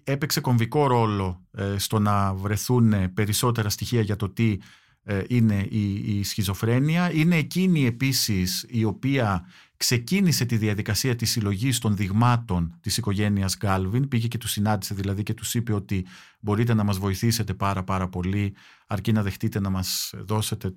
Έπαιξε 0.04 0.40
κομβικό 0.40 0.88
ρόλο 0.88 1.42
ε, 1.52 1.78
στο 1.78 2.00
να 2.00 2.34
βρεθούν 2.34 3.14
περισσότερα 3.14 3.70
στοιχεία 3.70 4.02
για 4.02 4.16
το 4.16 4.30
τι 4.30 4.58
ε, 5.04 5.24
είναι 5.28 5.68
η, 5.70 5.94
η 5.94 6.24
σχιζοφρένεια. 6.24 7.12
Είναι 7.14 7.36
εκείνη 7.36 7.86
επίσης 7.86 8.66
η 8.70 8.84
οποία 8.84 9.46
ξεκίνησε 9.86 10.46
τη 10.46 10.58
διαδικασία 10.58 11.16
της 11.16 11.32
συλλογής 11.32 11.80
των 11.80 11.96
δειγμάτων 11.96 12.78
της 12.82 12.98
οικογένειας 12.98 13.58
Γκάλβιν, 13.58 14.08
πήγε 14.08 14.28
και 14.28 14.38
του 14.38 14.48
συνάντησε 14.48 14.94
δηλαδή 14.94 15.24
και 15.24 15.34
τους 15.34 15.54
είπε 15.54 15.74
ότι 15.74 16.06
μπορείτε 16.40 16.74
να 16.74 16.84
μας 16.84 16.98
βοηθήσετε 16.98 17.54
πάρα 17.54 17.84
πάρα 17.84 18.08
πολύ 18.08 18.56
αρκεί 18.88 19.12
να 19.12 19.24
δεχτείτε 19.24 19.60
να 19.60 19.70
μας 19.70 20.14
δώσετε 20.18 20.74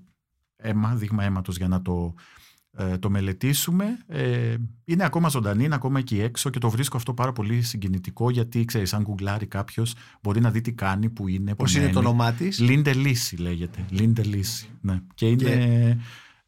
αίμα, 0.56 0.94
δείγμα 0.94 1.24
αίματος 1.24 1.56
για 1.56 1.68
να 1.68 1.82
το 1.82 2.14
ε, 2.76 2.98
το 2.98 3.10
μελετήσουμε. 3.10 3.98
Ε, 4.06 4.54
είναι 4.84 5.04
ακόμα 5.04 5.28
ζωντανή, 5.28 5.64
είναι 5.64 5.74
ακόμα 5.74 5.98
εκεί 5.98 6.20
έξω 6.20 6.50
και 6.50 6.58
το 6.58 6.70
βρίσκω 6.70 6.96
αυτό 6.96 7.14
πάρα 7.14 7.32
πολύ 7.32 7.62
συγκινητικό 7.62 8.30
γιατί 8.30 8.64
ξέρεις, 8.64 8.94
αν 8.94 9.02
γκουγκλάρει 9.02 9.46
κάποιος 9.46 9.94
μπορεί 10.22 10.40
να 10.40 10.50
δει 10.50 10.60
τι 10.60 10.72
κάνει, 10.72 11.08
που 11.08 11.28
είναι. 11.28 11.54
Πώς 11.54 11.74
είναι 11.74 11.88
το 11.88 11.98
όνομά 11.98 12.32
της, 12.32 12.58
Λίντε 12.58 12.92
Λύση 12.92 13.36
λέγεται. 13.36 13.84
Λίντε 13.90 14.22
Λύση. 14.22 14.68
Ναι. 14.80 15.00
Και 15.14 15.28
είναι. 15.28 15.50
Ε, 15.50 15.96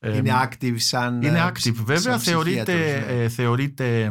είναι 0.02 0.30
active 0.42 0.74
σαν. 0.76 1.22
Είναι 1.22 1.38
ε, 1.38 1.52
active. 1.52 1.74
Βέβαια, 1.84 2.18
θεωρείται, 2.18 3.04
ναι. 3.12 3.28
θεωρείται 3.28 4.10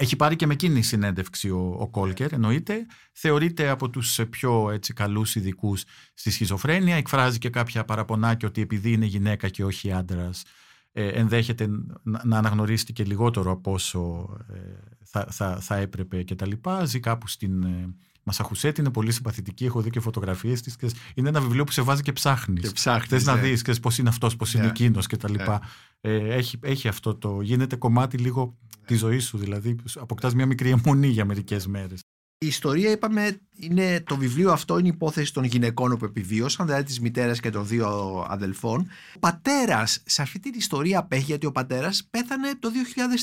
έχει 0.00 0.16
πάρει 0.16 0.36
και 0.36 0.46
με 0.46 0.52
εκείνη 0.52 0.82
συνέντευξη 0.82 1.50
ο, 1.50 1.76
ο 1.78 1.88
Κόλκερ, 1.88 2.32
εννοείται. 2.32 2.86
Θεωρείται 3.12 3.68
από 3.68 3.90
τους 3.90 4.20
πιο 4.30 4.70
έτσι, 4.70 4.92
καλούς 4.92 5.34
ειδικούς 5.34 5.84
στη 6.14 6.30
σχιζοφρένεια. 6.30 6.96
Εκφράζει 6.96 7.38
και 7.38 7.50
κάποια 7.50 7.84
παραπονάκια 7.84 8.48
ότι 8.48 8.60
επειδή 8.60 8.92
είναι 8.92 9.06
γυναίκα 9.06 9.48
και 9.48 9.64
όχι 9.64 9.92
άντρας, 9.92 10.44
ε, 10.92 11.08
ενδέχεται 11.08 11.68
να 12.02 12.38
αναγνωρίσει 12.38 12.92
και 12.92 13.04
λιγότερο 13.04 13.50
από 13.50 13.72
όσο 13.72 14.28
ε, 14.52 14.58
θα, 15.04 15.26
θα, 15.30 15.60
θα 15.60 15.76
έπρεπε 15.76 16.22
και 16.22 16.34
τα 16.34 16.46
λοιπά. 16.46 16.84
Ζει 16.84 17.00
κάπου 17.00 17.28
στην 17.28 17.62
ε, 17.62 17.94
Μασαχουσέτη, 18.28 18.80
είναι 18.80 18.90
πολύ 18.90 19.12
συμπαθητική, 19.12 19.64
έχω 19.64 19.80
δει 19.80 19.90
και 19.90 20.00
φωτογραφίες 20.00 20.60
της. 20.60 20.76
Είναι 21.14 21.28
ένα 21.28 21.40
βιβλίο 21.40 21.64
που 21.64 21.72
σε 21.72 21.82
βάζει 21.82 22.02
και 22.02 22.12
ψάχνεις. 22.12 22.62
Και 22.62 22.70
ψάχνεις, 22.70 23.24
να 23.24 23.34
ναι. 23.34 23.40
δεις 23.40 23.80
πώς 23.80 23.98
είναι 23.98 24.08
αυτός, 24.08 24.36
πώς 24.36 24.54
είναι 24.54 24.62
ναι. 24.62 24.68
εκείνος 24.68 25.06
και 25.06 25.16
τα 25.16 25.30
λοιπά. 25.30 25.60
έχει, 26.00 26.58
έχει 26.62 26.88
αυτό 26.88 27.14
το, 27.14 27.40
γίνεται 27.40 27.76
κομμάτι 27.76 28.16
λίγο 28.16 28.56
της 28.86 28.98
ζωής 28.98 29.24
σου, 29.24 29.38
δηλαδή 29.38 29.76
αποκτάς 29.94 30.34
μια 30.34 30.46
μικρή 30.46 30.70
αιμονή 30.70 31.08
για 31.08 31.24
μερικές 31.24 31.66
μέρες. 31.66 32.00
Η 32.40 32.46
ιστορία, 32.46 32.90
είπαμε, 32.90 33.40
είναι 33.52 34.00
το 34.00 34.16
βιβλίο 34.16 34.52
αυτό 34.52 34.78
είναι 34.78 34.88
η 34.88 34.92
υπόθεση 34.94 35.32
των 35.32 35.44
γυναικών 35.44 35.96
που 35.96 36.04
επιβίωσαν, 36.04 36.66
δηλαδή 36.66 36.84
της 36.84 37.00
μητέρας 37.00 37.40
και 37.40 37.50
των 37.50 37.66
δύο 37.66 37.88
αδελφών. 38.28 38.88
Ο 39.14 39.18
πατέρας 39.18 40.02
σε 40.06 40.22
αυτή 40.22 40.38
την 40.38 40.52
ιστορία 40.56 40.98
απέχει, 40.98 41.24
γιατί 41.24 41.46
ο 41.46 41.52
πατέρας 41.52 42.06
πέθανε 42.10 42.54
το 42.58 42.70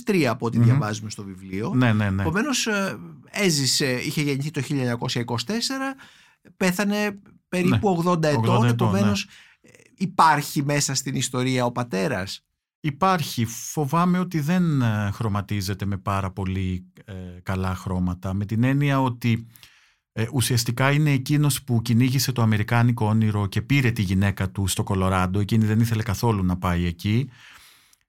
2003, 0.05 0.23
από 0.23 0.45
ό,τι 0.45 0.59
διαβάζουμε 0.59 1.09
στο 1.09 1.23
βιβλίο. 1.23 1.71
Ναι, 1.75 1.93
ναι, 1.93 2.09
ναι. 2.09 2.21
Επομένως, 2.21 2.67
ε, 2.67 2.97
έζησε, 3.29 3.91
είχε 3.91 4.21
γεννηθεί 4.21 4.51
το 4.51 4.61
1924, 4.61 5.95
πέθανε 6.57 7.19
περίπου 7.49 8.03
80 8.05 8.19
ναι, 8.19 8.29
ετών. 8.29 8.67
Επομένως, 8.67 9.27
ναι. 9.61 9.69
υπάρχει 9.97 10.63
μέσα 10.63 10.95
στην 10.95 11.15
ιστορία 11.15 11.65
ο 11.65 11.71
πατέρας. 11.71 12.44
Υπάρχει. 12.85 13.45
Φοβάμαι 13.45 14.19
ότι 14.19 14.39
δεν 14.39 14.81
ε, 14.81 15.09
χρωματίζεται 15.13 15.85
με 15.85 15.97
πάρα 15.97 16.31
πολύ 16.31 16.85
ε, 17.05 17.13
καλά 17.43 17.75
χρώματα. 17.75 18.33
Με 18.33 18.45
την 18.45 18.63
έννοια 18.63 19.01
ότι 19.01 19.47
ε, 20.11 20.25
ουσιαστικά 20.33 20.91
είναι 20.91 21.11
εκείνος 21.11 21.63
που 21.63 21.81
κυνήγησε 21.81 22.31
το 22.31 22.41
αμερικάνικο 22.41 23.05
όνειρο 23.05 23.47
και 23.47 23.61
πήρε 23.61 23.91
τη 23.91 24.01
γυναίκα 24.01 24.49
του 24.49 24.67
στο 24.67 24.83
Κολοράντο. 24.83 25.39
Εκείνη 25.39 25.65
δεν 25.65 25.79
ήθελε 25.79 26.03
καθόλου 26.03 26.43
να 26.43 26.57
πάει 26.57 26.85
εκεί. 26.85 27.29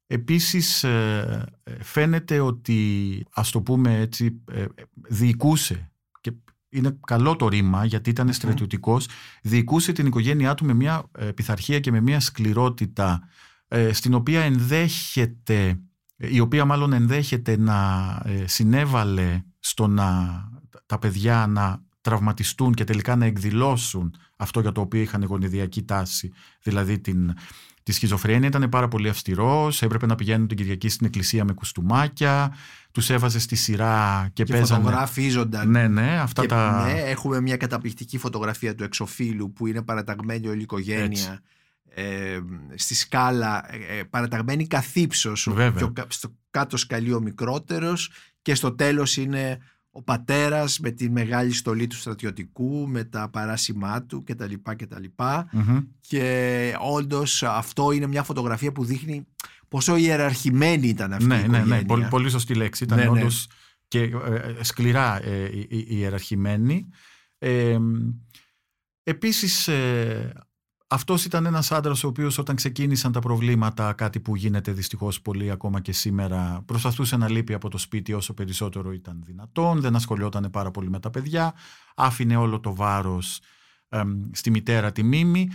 Επίσης 0.06 0.84
φαίνεται 1.80 2.40
ότι, 2.40 3.26
ας 3.34 3.50
το 3.50 3.60
πούμε 3.60 3.98
έτσι, 3.98 4.42
διοικούσε 4.92 5.90
και 6.20 6.32
είναι 6.68 6.98
καλό 7.06 7.36
το 7.36 7.48
ρήμα 7.48 7.84
γιατί 7.84 8.10
ήταν 8.10 8.32
στρατιωτικός, 8.32 9.08
διοικούσε 9.42 9.92
την 9.92 10.06
οικογένειά 10.06 10.54
του 10.54 10.64
με 10.64 10.74
μια 10.74 11.10
πειθαρχία 11.34 11.80
και 11.80 11.90
με 11.90 12.00
μια 12.00 12.20
σκληρότητα 12.20 13.20
ε, 13.22 13.45
στην 13.90 14.14
οποία 14.14 14.40
ενδέχεται, 14.42 15.80
η 16.16 16.40
οποία 16.40 16.64
μάλλον 16.64 16.92
ενδέχεται 16.92 17.58
να 17.58 18.08
ε, 18.24 18.46
συνέβαλε 18.46 19.42
στο 19.58 19.86
να 19.86 20.40
τα 20.86 20.98
παιδιά 20.98 21.46
να 21.46 21.84
τραυματιστούν 22.00 22.74
και 22.74 22.84
τελικά 22.84 23.16
να 23.16 23.24
εκδηλώσουν 23.24 24.14
αυτό 24.36 24.60
για 24.60 24.72
το 24.72 24.80
οποίο 24.80 25.00
είχαν 25.00 25.24
γονιδιακή 25.24 25.82
τάση, 25.82 26.32
δηλαδή 26.62 26.98
την, 26.98 27.34
τη 27.82 27.92
σχιζοφρένεια. 27.92 28.48
Ήταν 28.48 28.68
πάρα 28.68 28.88
πολύ 28.88 29.08
αυστηρός. 29.08 29.82
Έπρεπε 29.82 30.06
να 30.06 30.14
πηγαίνουν 30.14 30.46
την 30.46 30.56
Κυριακή 30.56 30.88
στην 30.88 31.06
εκκλησία 31.06 31.44
με 31.44 31.52
κουστούμάκια. 31.52 32.54
Τους 32.92 33.10
έβαζε 33.10 33.38
στη 33.38 33.56
σειρά 33.56 34.28
και, 34.32 34.44
και 34.44 34.52
παίζανε. 34.52 34.82
Φωτογραφίζονταν. 34.82 35.70
Ναι, 35.70 35.88
ναι, 35.88 36.18
αυτά 36.20 36.42
και, 36.42 36.48
τα. 36.48 36.84
Ναι, 36.84 37.00
έχουμε 37.00 37.40
μια 37.40 37.56
καταπληκτική 37.56 38.18
φωτογραφία 38.18 38.74
του 38.74 38.84
εξοφίλου 38.84 39.52
που 39.52 39.66
είναι 39.66 39.82
παραταγμένη 39.82 40.48
όλη 40.48 40.58
η 40.58 40.62
οικογένεια 40.62 41.42
ε, 41.94 42.38
στη 42.74 42.94
σκάλα 42.94 43.74
ε, 43.74 43.98
ε 43.98 44.04
παραταγμένη 44.04 44.66
καθύψος 44.66 45.48
στο 46.08 46.34
κάτω 46.50 46.76
σκαλί 46.76 47.12
ο 47.12 47.20
μικρότερος 47.20 48.10
και 48.42 48.54
στο 48.54 48.72
τέλος 48.72 49.16
είναι 49.16 49.58
ο 49.90 50.02
πατέρας 50.02 50.78
με 50.78 50.90
τη 50.90 51.10
μεγάλη 51.10 51.52
στολή 51.52 51.86
του 51.86 51.96
στρατιωτικού 51.96 52.88
με 52.88 53.04
τα 53.04 53.28
παράσημά 53.28 54.02
του 54.02 54.22
κτλ. 54.22 54.54
κτλ. 54.76 55.04
Mm-hmm. 55.16 55.86
Και 56.00 56.74
όντως 56.80 57.42
αυτό 57.42 57.92
είναι 57.92 58.06
μια 58.06 58.22
φωτογραφία 58.22 58.72
που 58.72 58.84
δείχνει 58.84 59.26
πόσο 59.68 59.96
ιεραρχημένη 59.96 60.88
ήταν 60.88 61.12
αυτή 61.12 61.26
ναι, 61.26 61.34
η 61.34 61.38
οικογένεια. 61.38 61.64
Ναι, 61.64 61.76
ναι, 61.76 61.84
πολύ, 61.84 62.06
πολύ 62.10 62.30
σωστή 62.30 62.54
λέξη. 62.54 62.84
Ήταν 62.84 62.98
ναι, 62.98 63.04
ναι. 63.04 63.10
όντως 63.10 63.48
και 63.88 64.00
ε, 64.00 64.62
σκληρά 64.62 65.24
ε, 65.24 65.50
ιεραρχημένη. 65.68 66.88
Ε, 67.38 67.78
επίσης 69.02 69.68
αυτός 70.86 71.24
ήταν 71.24 71.46
ένας 71.46 71.72
άντρας 71.72 72.04
ο 72.04 72.08
οποίος 72.08 72.38
όταν 72.38 72.56
ξεκίνησαν 72.56 73.12
τα 73.12 73.20
προβλήματα, 73.20 73.92
κάτι 73.92 74.20
που 74.20 74.36
γίνεται 74.36 74.72
δυστυχώς 74.72 75.20
πολύ 75.20 75.50
ακόμα 75.50 75.80
και 75.80 75.92
σήμερα, 75.92 76.62
προσπαθούσε 76.66 77.16
να 77.16 77.30
λείπει 77.30 77.54
από 77.54 77.68
το 77.68 77.78
σπίτι 77.78 78.12
όσο 78.12 78.34
περισσότερο 78.34 78.92
ήταν 78.92 79.22
δυνατόν, 79.24 79.80
δεν 79.80 79.96
ασχολιόταν 79.96 80.48
πάρα 80.50 80.70
πολύ 80.70 80.90
με 80.90 81.00
τα 81.00 81.10
παιδιά, 81.10 81.54
άφηνε 81.94 82.36
όλο 82.36 82.60
το 82.60 82.74
βάρος 82.74 83.40
στη 84.32 84.50
μητέρα 84.50 84.92
τη 84.92 85.02
Μίμη. 85.02 85.50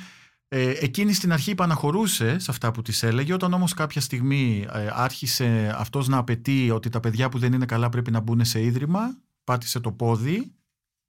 Ε, 0.47 0.69
εκείνη 0.69 1.13
στην 1.13 1.33
αρχή 1.33 1.51
υπαναχωρούσε 1.51 2.39
σε 2.39 2.51
αυτά 2.51 2.71
που 2.71 2.81
της 2.81 3.03
έλεγε, 3.03 3.33
όταν 3.33 3.53
όμως 3.53 3.73
κάποια 3.73 4.01
στιγμή 4.01 4.65
ε, 4.73 4.87
άρχισε 4.91 5.75
αυτός 5.77 6.07
να 6.07 6.17
απαιτεί 6.17 6.71
ότι 6.71 6.89
τα 6.89 6.99
παιδιά 6.99 7.29
που 7.29 7.39
δεν 7.39 7.53
είναι 7.53 7.65
καλά 7.65 7.89
πρέπει 7.89 8.11
να 8.11 8.19
μπουν 8.19 8.45
σε 8.45 8.63
ίδρυμα, 8.63 9.17
πάτησε 9.43 9.79
το 9.79 9.91
πόδι, 9.91 10.55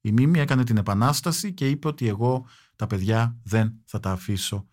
η 0.01 0.11
Μίμη 0.11 0.39
έκανε 0.39 0.63
την 0.63 0.77
επανάσταση 0.77 1.53
και 1.53 1.69
είπε 1.69 1.87
ότι 1.87 2.07
εγώ 2.07 2.45
τα 2.83 2.95
παιδιά 2.95 3.37
δεν 3.43 3.73
θα 3.85 3.99
τα 3.99 4.11
αφήσω 4.11 4.67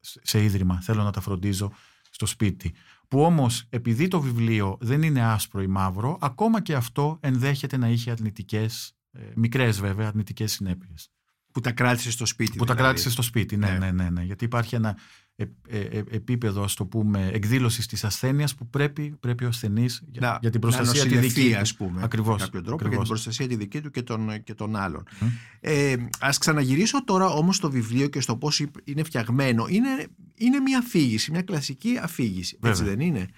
σε 0.00 0.44
ίδρυμα, 0.44 0.80
θέλω 0.80 1.02
να 1.02 1.10
τα 1.10 1.20
φροντίζω 1.20 1.72
στο 2.10 2.26
σπίτι. 2.26 2.74
Που 3.08 3.22
όμως 3.22 3.66
επειδή 3.68 4.08
το 4.08 4.20
βιβλίο 4.20 4.78
δεν 4.80 5.02
είναι 5.02 5.24
άσπρο 5.24 5.62
ή 5.62 5.66
μαύρο, 5.66 6.18
ακόμα 6.20 6.62
και 6.62 6.74
αυτό 6.74 7.18
ενδέχεται 7.20 7.76
να 7.76 7.88
είχε 7.88 8.10
αρνητικές, 8.10 8.96
ε, 9.12 9.20
μικρές 9.34 9.80
βέβαια, 9.80 10.06
αρνητικές 10.06 10.52
συνέπειες. 10.52 11.10
Που 11.54 11.60
τα 11.60 11.72
κράτησε 11.72 12.10
στο 12.10 12.26
σπίτι. 12.26 12.50
Που 12.56 12.64
δηλαδή. 12.64 12.78
τα 12.78 12.84
κράτησε 12.84 13.10
στο 13.10 13.22
σπίτι, 13.22 13.56
ναι, 13.56 13.70
Ναι. 13.70 13.78
ναι, 13.78 13.90
ναι, 13.90 14.10
ναι. 14.10 14.22
Γιατί 14.22 14.44
υπάρχει 14.44 14.74
ένα 14.74 14.96
ε, 15.36 15.44
ε, 15.68 15.78
ε, 15.80 16.02
επίπεδο, 16.10 16.62
ας 16.62 16.74
το 16.74 16.86
πούμε, 16.86 17.30
εκδήλωσης 17.32 17.86
της 17.86 18.04
ασθένειας 18.04 18.54
που 18.54 18.68
πρέπει, 18.68 19.16
πρέπει 19.20 19.44
ο 19.44 19.48
ασθενής 19.48 20.02
για, 20.10 20.20
Να- 20.20 20.38
για 20.40 20.50
την 20.50 20.60
προστασία 20.60 21.04
να 21.04 21.08
τη 21.10 21.16
δική 21.16 21.24
νοσηλευτεί, 21.26 21.52
του. 21.54 21.60
ας 21.60 21.74
πούμε, 21.74 22.00
Ακριβώς, 22.02 22.38
με 22.38 22.44
κάποιον 22.44 22.62
τρόπο 22.62 22.76
για 22.78 22.86
ακριβώς. 22.86 23.08
την 23.08 23.14
προστασία 23.14 23.48
τη 23.48 23.56
δική 23.56 23.80
του 23.80 23.90
και 23.90 24.02
των, 24.02 24.42
και 24.42 24.54
των 24.54 24.76
άλλων. 24.76 25.02
Μμ. 25.20 25.26
Ε, 25.60 25.94
ας 26.20 26.38
ξαναγυρίσω 26.38 27.04
τώρα 27.04 27.26
όμως 27.26 27.56
στο 27.56 27.70
βιβλίο 27.70 28.06
και 28.08 28.20
στο 28.20 28.36
πώς 28.36 28.60
υπ- 28.60 28.76
είναι 28.88 29.02
φτιαγμένο. 29.02 29.66
Είναι, 29.68 30.06
είναι 30.34 30.60
μια 30.60 30.78
αφήγηση, 30.78 31.30
μια 31.30 31.42
κλασική 31.42 31.98
αφήγηση, 32.02 32.58
έτσι 32.62 32.82
Βέβαια. 32.82 32.96
δεν 32.96 33.06
είναι; 33.06 33.28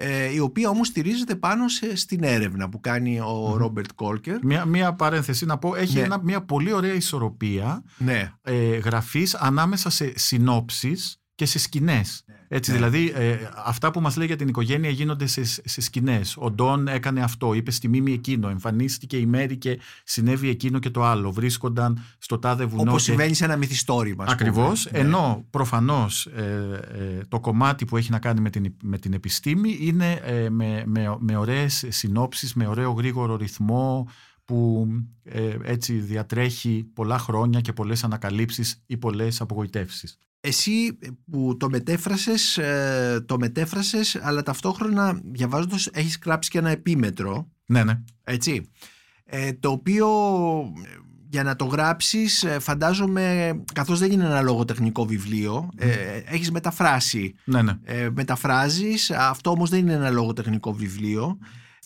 Ε, 0.00 0.32
η 0.32 0.38
οποία 0.38 0.68
όμως 0.68 0.86
στηρίζεται 0.86 1.34
πάνω 1.36 1.68
σε, 1.68 1.96
στην 1.96 2.22
έρευνα 2.22 2.68
που 2.68 2.80
κάνει 2.80 3.20
ο 3.20 3.56
Ρόμπερτ 3.56 3.90
Κόλκερ. 3.94 4.44
Μια, 4.44 4.64
μια 4.64 4.94
παρένθεση 4.94 5.46
να 5.46 5.58
πω, 5.58 5.74
έχει 5.74 5.94
Ναι. 5.94 6.00
ένα, 6.02 6.20
μια 6.22 6.40
πολύ 6.42 6.72
ωραία 6.72 6.94
ισορροπία 6.94 7.82
Ναι, 7.98 8.32
ε, 8.42 8.76
γραφής 8.76 9.34
ανάμεσα 9.34 9.90
σε 9.90 10.12
συνόψεις 10.18 11.20
και 11.38 11.46
σε 11.46 11.58
σκηνές. 11.58 12.24
Έτσι, 12.48 12.70
Ναι. 12.70 12.76
δηλαδή, 12.76 13.12
ε, 13.14 13.36
αυτά 13.64 13.90
που 13.90 14.00
μας 14.00 14.16
λέει 14.16 14.26
για 14.26 14.36
την 14.36 14.48
οικογένεια 14.48 14.90
γίνονται 14.90 15.26
σε, 15.26 15.44
σε 15.44 15.80
σκηνές. 15.80 16.36
Ο 16.38 16.50
Ντόν 16.50 16.88
έκανε 16.88 17.20
αυτό, 17.20 17.54
είπε 17.54 17.70
στη 17.70 17.88
Μίμη 17.88 18.12
εκείνο, 18.12 18.48
εμφανίστηκε 18.48 19.16
η 19.16 19.26
Μέρη 19.26 19.56
και 19.56 19.78
συνέβη 20.04 20.48
εκείνο 20.48 20.78
και 20.78 20.90
το 20.90 21.04
άλλο. 21.04 21.30
Βρίσκονταν 21.32 22.04
στο 22.18 22.38
τάδε 22.38 22.64
βουνό. 22.64 22.82
όπως 22.90 23.04
και- 23.04 23.10
συμβαίνει 23.10 23.34
σε 23.34 23.44
ένα 23.44 23.56
μυθιστόρημα. 23.56 24.24
ας 24.24 24.34
πούμε. 24.34 24.48
Ακριβώς, 24.50 24.88
Ναι. 24.92 24.98
ενώ 24.98 25.44
προφανώς 25.50 26.26
ε, 26.26 26.80
ε, 27.18 27.24
το 27.28 27.40
κομμάτι 27.40 27.84
που 27.84 27.96
έχει 27.96 28.10
να 28.10 28.18
κάνει 28.18 28.40
με 28.40 28.50
την, 28.50 28.74
με 28.82 28.98
την 28.98 29.12
επιστήμη 29.12 29.76
είναι 29.80 30.12
ε, 30.24 30.48
με, 30.50 30.82
με, 30.86 31.16
με 31.18 31.36
ωραίες 31.36 31.84
συνόψεις, 31.88 32.54
με 32.54 32.66
ωραίο 32.66 32.90
γρήγορο 32.92 33.36
ρυθμό 33.36 34.08
που 34.48 34.88
ε, 35.22 35.56
έτσι 35.62 35.92
διατρέχει 35.92 36.90
πολλά 36.94 37.18
χρόνια 37.18 37.60
και 37.60 37.72
πολλές 37.72 38.04
ανακαλύψεις 38.04 38.82
ή 38.86 38.96
πολλές 38.96 39.40
απογοητεύσεις. 39.40 40.18
Εσύ 40.40 40.98
που 41.30 41.56
το 41.56 41.70
μετέφρασες, 41.70 42.58
ε, 42.58 43.24
το 43.26 43.38
μετέφρασες 43.38 44.16
αλλά 44.22 44.42
ταυτόχρονα 44.42 45.20
διαβάζοντας 45.24 45.88
έχεις 45.92 46.18
γράψει 46.24 46.50
και 46.50 46.58
ένα 46.58 46.70
επίμετρο 46.70 47.48
Ναι, 47.66 47.84
ναι. 47.84 48.00
έτσι 48.24 48.70
ε, 49.24 49.52
το 49.52 49.70
οποίο 49.70 50.08
ε, 50.84 50.88
για 51.28 51.42
να 51.42 51.56
το 51.56 51.64
γράψεις 51.64 52.42
ε, 52.44 52.58
φαντάζομαι 52.58 53.52
καθώς 53.74 53.98
δεν 53.98 54.10
είναι 54.10 54.24
ένα 54.24 54.42
λογοτεχνικό 54.42 55.04
βιβλίο 55.06 55.68
ε, 55.76 55.88
έχεις 56.24 56.50
μεταφράσει 56.50 57.34
ναι, 57.44 57.62
ναι. 57.62 57.78
ε, 57.84 58.10
μεταφράζεις 58.14 59.10
αυτό 59.10 59.50
όμως 59.50 59.70
δεν 59.70 59.78
είναι 59.78 59.92
ένα 59.92 60.10
λογοτεχνικό 60.10 60.72
βιβλίο 60.72 61.38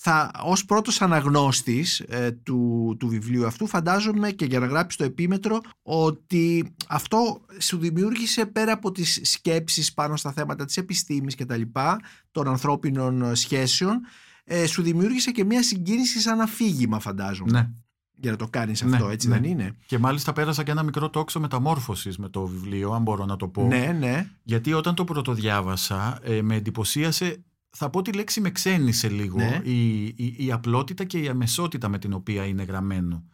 θα, 0.04 0.30
ως 0.44 0.64
πρώτος 0.64 1.02
αναγνώστης 1.02 2.00
ε, 2.00 2.30
του, 2.42 2.96
του 2.98 3.08
βιβλίου 3.08 3.46
αυτού 3.46 3.66
φαντάζομαι 3.66 4.30
και 4.30 4.44
για 4.44 4.58
να 4.58 4.66
γράψεις 4.66 4.98
το 4.98 5.04
επίμετρο 5.04 5.60
ότι 5.82 6.74
αυτό 6.88 7.40
σου 7.58 7.78
δημιούργησε 7.78 8.46
πέρα 8.46 8.72
από 8.72 8.92
τις 8.92 9.20
σκέψεις 9.22 9.94
πάνω 9.94 10.16
στα 10.16 10.32
θέματα 10.32 10.64
της 10.64 10.76
επιστήμης 10.76 11.34
και 11.34 11.44
τα 11.44 11.56
λοιπά 11.56 12.00
των 12.30 12.48
ανθρώπινων 12.48 13.34
σχέσεων 13.34 14.00
ε, 14.44 14.66
σου 14.66 14.82
δημιούργησε 14.82 15.30
και 15.30 15.44
μια 15.44 15.62
συγκίνηση 15.62 16.20
σαν 16.20 16.40
αφήγημα 16.40 16.98
φαντάζομαι 16.98 17.50
ναι. 17.50 17.68
για 18.14 18.30
να 18.30 18.36
το 18.36 18.48
κάνεις 18.50 18.82
Ναι, 18.82 18.96
αυτό 18.96 19.08
έτσι 19.08 19.28
ναι. 19.28 19.34
δεν 19.34 19.44
είναι; 19.44 19.76
Και 19.86 19.98
μάλιστα 19.98 20.32
πέρασα 20.32 20.62
και 20.62 20.70
ένα 20.70 20.82
μικρό 20.82 21.10
τόξο 21.10 21.40
μεταμόρφωσης 21.40 22.18
με 22.18 22.28
το 22.28 22.46
βιβλίο, 22.46 22.92
αν 22.92 23.02
μπορώ 23.02 23.24
να 23.24 23.36
το 23.36 23.48
πω. 23.48 23.66
ναι 23.66 23.96
ναι 23.98 24.26
Γιατί 24.42 24.72
όταν 24.72 24.94
το 24.94 25.04
πρωτοδιάβασα 25.04 26.18
ε, 26.22 26.42
με 26.42 26.54
εντυπωσίασε, 26.54 27.44
θα 27.76 27.90
πω 27.90 28.02
τη 28.02 28.12
λέξη 28.12 28.40
με 28.40 28.50
ξένησε 28.50 29.08
λίγο, 29.08 29.36
Ναι. 29.36 29.60
η, 29.64 30.04
η, 30.04 30.34
η 30.38 30.52
απλότητα 30.52 31.04
και 31.04 31.18
η 31.18 31.28
αμεσότητα 31.28 31.88
με 31.88 31.98
την 31.98 32.12
οποία 32.12 32.44
είναι 32.44 32.62
γραμμένο. 32.62 33.24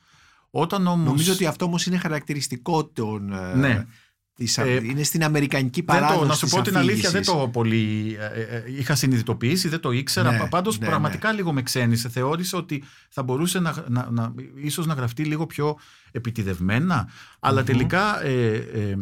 Όταν 0.51 0.87
όμως... 0.87 1.07
Νομίζω 1.07 1.33
ότι 1.33 1.47
αυτό 1.47 1.65
όμως 1.65 1.87
είναι 1.87 1.97
χαρακτηριστικό 1.97 2.85
των, 2.85 3.33
ε, 3.33 3.55
Ναι. 3.55 3.87
της, 4.35 4.59
Ε, 4.59 4.81
είναι 4.85 5.03
στην 5.03 5.25
αμερικανική 5.25 5.83
δεν 5.83 5.95
παράδοση 6.01 6.19
το, 6.21 6.27
να 6.27 6.35
σου 6.35 6.45
της 6.45 6.55
πω 6.55 6.63
την 6.63 6.77
αλήθεια, 6.77 7.11
δεν 7.11 7.21
αφήγησης. 7.21 7.33
το 7.43 7.49
πολύ 7.49 8.17
ε, 8.19 8.41
ε, 8.41 8.57
ε, 8.57 8.65
είχα 8.79 8.95
συνειδητοποιήσει, 8.95 9.69
δεν 9.69 9.81
το 9.81 9.91
ήξερα. 9.91 10.31
Ναι, 10.31 10.39
Ναι, 10.39 10.49
Πάντως 10.49 10.79
ναι, 10.79 10.87
πραγματικά 10.87 11.33
λίγο 11.33 11.53
με 11.53 11.63
ξένησε. 11.63 12.09
Θεώρησα 12.09 12.59
ότι 12.59 12.83
θα 13.11 13.23
μπορούσε 13.23 13.61
να, 13.61 13.85
να, 13.89 14.11
να, 14.11 14.35
ίσως 14.55 14.87
να 14.87 14.95
γραφτεί 14.95 15.25
λίγο 15.25 15.47
πιο 15.47 15.77
επιτιδευμένα. 16.13 17.09
Αλλά 17.41 17.61
Μμμ. 17.61 17.67
τελικά 17.67 18.23
ε, 18.23 18.55
ε, 18.57 18.95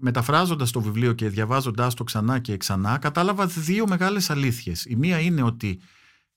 μεταφράζοντας 0.00 0.70
το 0.70 0.80
βιβλίο 0.80 1.12
και 1.12 1.28
διαβάζοντάς 1.28 1.94
το 1.94 2.04
ξανά 2.04 2.38
και 2.38 2.56
ξανά, 2.56 2.98
κατάλαβα 2.98 3.46
δύο 3.46 3.86
μεγάλες 3.88 4.30
αλήθειες. 4.30 4.84
Η 4.84 4.96
μία 4.96 5.20
είναι 5.20 5.42
ότι 5.42 5.80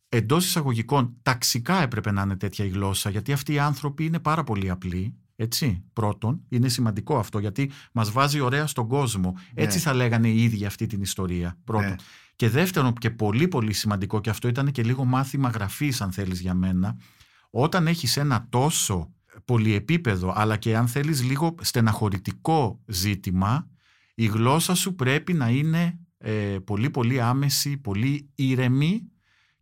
εντός 0.09 0.45
εισαγωγικών 0.45 1.13
ταξικά 1.21 1.81
έπρεπε 1.81 2.11
να 2.11 2.21
είναι 2.21 2.35
τέτοια 2.35 2.65
η 2.65 2.69
γλώσσα, 2.69 3.09
γιατί 3.09 3.31
αυτοί 3.31 3.53
οι 3.53 3.59
άνθρωποι 3.59 4.05
είναι 4.05 4.19
πάρα 4.19 4.43
πολύ 4.43 4.69
απλοί. 4.69 5.15
Έτσι, 5.35 5.83
πρώτον, 5.93 6.41
είναι 6.49 6.69
σημαντικό 6.69 7.17
αυτό 7.17 7.39
γιατί 7.39 7.71
μας 7.91 8.11
βάζει 8.11 8.39
ωραία 8.39 8.67
στον 8.67 8.87
κόσμο. 8.87 9.35
Έτσι 9.53 9.77
Ναι. 9.77 9.83
θα 9.83 9.93
λέγανε 9.93 10.27
οι 10.27 10.43
ίδιοι 10.43 10.65
αυτή 10.65 10.85
την 10.85 11.01
ιστορία. 11.01 11.57
Πρώτον. 11.63 11.89
Ναι. 11.89 11.95
Και 12.35 12.49
δεύτερον, 12.49 12.93
και 12.93 13.09
πολύ 13.09 13.47
πολύ 13.47 13.73
σημαντικό, 13.73 14.21
και 14.21 14.29
αυτό 14.29 14.47
ήταν 14.47 14.71
και 14.71 14.83
λίγο 14.83 15.05
μάθημα 15.05 15.49
γραφής, 15.49 16.01
αν 16.01 16.11
θέλεις 16.11 16.39
για 16.39 16.53
μένα, 16.53 16.97
όταν 17.49 17.87
έχεις 17.87 18.17
ένα 18.17 18.45
τόσο 18.49 19.13
πολυεπίπεδο, 19.45 20.33
αλλά 20.35 20.57
και 20.57 20.77
αν 20.77 20.87
θέλεις 20.87 21.23
λίγο 21.23 21.55
στεναχωρητικό 21.61 22.81
ζήτημα, 22.85 23.69
η 24.15 24.25
γλώσσα 24.25 24.75
σου 24.75 24.95
πρέπει 24.95 25.33
να 25.33 25.49
είναι 25.49 25.99
ε, 26.17 26.57
πολύ 26.63 26.89
πολύ 26.89 27.21
άμεση, 27.21 27.77
πολύ 27.77 28.29
ήρεμη 28.35 29.11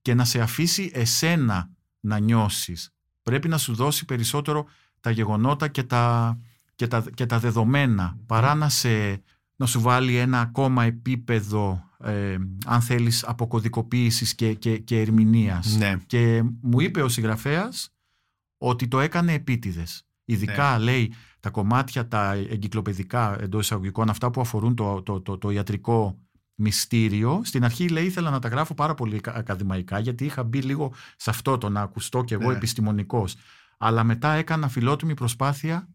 και 0.01 0.13
να 0.13 0.25
σε 0.25 0.39
αφήσει 0.39 0.91
εσένα 0.93 1.69
να 1.99 2.19
νιώσεις. 2.19 2.93
Πρέπει 3.23 3.47
να 3.47 3.57
σου 3.57 3.75
δώσει 3.75 4.05
περισσότερο 4.05 4.65
τα 4.99 5.11
γεγονότα 5.11 5.67
και 5.67 5.83
τα, 5.83 6.37
και 6.75 6.87
τα, 6.87 7.05
και 7.13 7.25
τα 7.25 7.39
δεδομένα 7.39 8.17
παρά 8.25 8.55
να, 8.55 8.69
σε, 8.69 9.23
να 9.55 9.65
σου 9.65 9.81
βάλει 9.81 10.15
ένα 10.15 10.39
ακόμα 10.39 10.83
επίπεδο 10.83 11.83
ε, 12.03 12.37
αν 12.65 12.81
θέλεις 12.81 13.23
αποκωδικοποίησης 13.23 14.35
και, 14.35 14.53
και, 14.53 14.77
και 14.77 14.99
ερμηνείας. 14.99 15.77
Ναι. 15.77 15.95
Και 16.05 16.43
μου 16.61 16.79
είπε 16.79 17.01
ο 17.01 17.09
συγγραφέας 17.09 17.93
ότι 18.61 18.87
το 18.87 18.99
έκανε 18.99 19.33
επίτηδες. 19.33 20.03
Ειδικά 20.25 20.77
Ναι. 20.77 20.83
λέει 20.83 21.13
τα 21.39 21.49
κομμάτια 21.49 22.07
τα 22.07 22.31
εγκυκλοπαιδικά 22.31 23.37
εντός 23.41 23.61
εισαγωγικών, 23.65 24.09
αυτά 24.09 24.31
που 24.31 24.41
αφορούν 24.41 24.75
το, 24.75 25.01
το, 25.01 25.21
το, 25.21 25.37
το 25.37 25.49
ιατρικό 25.49 26.19
μυστήριο. 26.55 27.41
Στην 27.43 27.63
αρχή 27.63 27.87
λέει 27.89 28.05
ήθελα 28.05 28.29
να 28.29 28.39
τα 28.39 28.47
γράφω 28.47 28.73
πάρα 28.73 28.93
πολύ 28.93 29.15
ακα- 29.15 29.35
ακαδημαϊκά 29.37 29.99
γιατί 29.99 30.25
είχα 30.25 30.43
μπει 30.43 30.61
λίγο 30.61 30.93
σε 31.15 31.29
αυτό 31.29 31.57
το 31.57 31.69
να 31.69 31.81
ακουστώ 31.81 32.23
κι 32.23 32.33
εγώ 32.33 32.49
Ναι. 32.49 32.55
επιστημονικός. 32.55 33.35
Αλλά 33.77 34.03
μετά 34.03 34.31
έκανα 34.33 34.67
φιλότιμη 34.67 35.13
προσπάθεια 35.13 35.87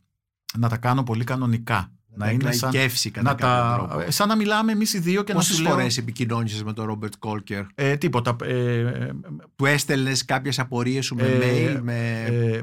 να 0.58 0.68
τα 0.68 0.76
κάνω 0.76 1.02
πολύ 1.02 1.24
κανονικά. 1.24 1.92
Να 2.16 2.30
είναι 2.30 2.52
σαν... 2.52 2.70
κατά 2.70 3.22
να 3.22 3.34
κάποιο 3.34 3.46
τα, 3.46 3.86
τρόπο. 3.88 4.00
ε, 4.00 4.10
σαν 4.10 4.28
να 4.28 4.36
μιλάμε 4.36 4.72
εμείς 4.72 4.92
οι 4.94 4.98
δύο 4.98 5.22
και 5.22 5.32
Πόσες 5.32 5.50
να 5.50 5.56
σου 5.56 5.62
λέω... 5.62 5.72
φορές 5.72 5.98
επικοινώνησες 5.98 6.62
με 6.62 6.72
τον 6.72 6.86
Ρόμπερτ 6.86 7.12
Κόλκερ; 7.18 7.62
Ε, 7.74 7.96
τίποτα. 7.96 8.36
Ε, 8.42 8.78
ε, 8.78 9.10
Του 9.56 9.64
έστελνες 9.64 10.24
κάποιες 10.24 10.58
απορίες 10.58 11.04
σου 11.04 11.14
με 11.14 11.22
Ε, 11.22 11.38
mail 11.38 11.80
με... 11.82 12.24
ε, 12.26 12.60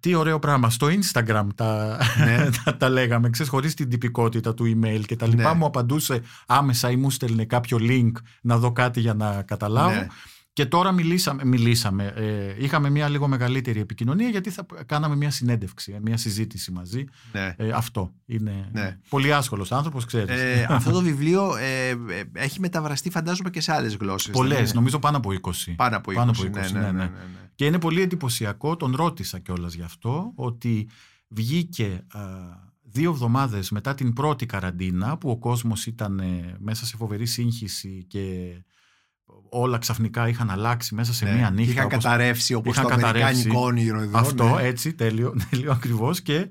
τι 0.00 0.14
ωραίο 0.14 0.38
πράγμα. 0.38 0.70
Στο 0.70 0.86
Instagram 0.86 1.46
τα, 1.54 1.98
Ναι. 2.24 2.48
τα, 2.64 2.76
τα 2.76 2.88
λέγαμε, 2.88 3.30
ξέρεις, 3.30 3.50
χωρίς 3.52 3.74
την 3.74 3.88
τυπικότητα 3.88 4.54
του 4.54 4.64
email 4.64 5.00
και 5.06 5.16
τα 5.16 5.26
λοιπά. 5.26 5.52
Ναι. 5.52 5.58
Μου 5.58 5.66
απαντούσε 5.66 6.20
άμεσα 6.46 6.90
ή 6.90 6.96
μου 6.96 7.10
στέλνε 7.10 7.44
κάποιο 7.44 7.78
link 7.80 8.12
να 8.40 8.58
δω 8.58 8.72
κάτι 8.72 9.00
για 9.00 9.14
να 9.14 9.42
καταλάβω. 9.42 9.94
Ναι. 9.94 10.06
Και 10.56 10.66
τώρα 10.66 10.92
μιλήσαμε, 10.92 11.44
μιλήσαμε 11.44 12.12
ε, 12.16 12.64
είχαμε 12.64 12.90
μια 12.90 13.08
λίγο 13.08 13.28
μεγαλύτερη 13.28 13.80
επικοινωνία 13.80 14.28
γιατί 14.28 14.50
θα 14.50 14.66
κάναμε 14.86 15.16
μια 15.16 15.30
συνέντευξη, 15.30 15.92
ε, 15.92 15.98
μια 16.02 16.16
συζήτηση 16.16 16.72
μαζί. 16.72 17.04
ναι. 17.32 17.54
Ε, 17.56 17.70
αυτό 17.70 18.12
είναι 18.26 18.68
Ναι. 18.72 18.98
πολύ 19.08 19.32
άσχολος 19.32 19.72
άνθρωπος, 19.72 20.04
ξέρεις. 20.04 20.40
Ε, 20.40 20.66
αυτό 20.70 20.90
το 20.90 21.00
βιβλίο 21.02 21.56
ε, 21.56 21.88
ε, 21.88 21.96
έχει 22.32 22.60
μεταφραστεί 22.60 23.10
φαντάζομαι 23.10 23.50
και 23.50 23.60
σε 23.60 23.72
άλλες 23.72 23.94
γλώσσες. 23.96 24.32
δεν 24.32 24.34
Πολλές, 24.42 24.58
είναι; 24.58 24.70
νομίζω 24.74 24.98
πάνω 24.98 25.16
από 25.16 25.30
20. 25.42 25.72
Πάνω 25.76 25.96
από 25.96 26.10
20. 26.10 26.14
Πάνω 26.14 26.30
από 26.30 26.42
20, 26.42 26.50
ναι, 26.50 26.60
ναι, 26.60 26.68
ναι, 26.68 26.80
ναι, 26.80 26.80
ναι. 26.80 26.90
ναι, 26.92 27.04
ναι. 27.04 27.50
Και 27.54 27.64
είναι 27.66 27.78
πολύ 27.78 28.00
εντυπωσιακό, 28.00 28.76
τον 28.76 28.94
ρώτησα 28.96 29.38
κιόλας 29.38 29.74
γι' 29.74 29.82
αυτό, 29.82 30.32
ότι 30.34 30.88
βγήκε 31.28 32.04
α, 32.08 32.20
δύο 32.82 33.10
εβδομάδες 33.10 33.70
μετά 33.70 33.94
την 33.94 34.12
πρώτη 34.12 34.46
καραντίνα 34.46 35.18
που 35.18 35.30
ο 35.30 35.38
κόσμος 35.38 35.86
ήταν 35.86 36.18
ε, 36.18 36.56
μέσα 36.58 36.86
σε 36.86 36.96
φοβερή 36.96 37.26
σύγχυση 37.26 38.04
και 38.08 38.22
όλα 39.48 39.78
ξαφνικά 39.78 40.28
είχαν 40.28 40.50
αλλάξει 40.50 40.94
μέσα 40.94 41.12
σε 41.12 41.24
Ναι. 41.24 41.32
μία 41.34 41.50
νύχτα. 41.50 41.72
Είχαν 41.72 41.84
όπως- 41.84 42.02
καταρρεύσει 42.04 42.54
όπως 42.54 42.72
είχαν 42.76 42.84
το 42.84 42.90
καταρρεύσει. 42.94 43.24
αμερικάνικο 43.28 43.64
όνειρο 43.64 44.00
εδώ. 44.00 44.18
Αυτό, 44.18 44.54
ναι. 44.54 44.62
έτσι, 44.62 44.94
τέλειο, 44.94 45.34
τέλειο 45.50 45.72
ακριβώς 45.72 46.20
και 46.22 46.48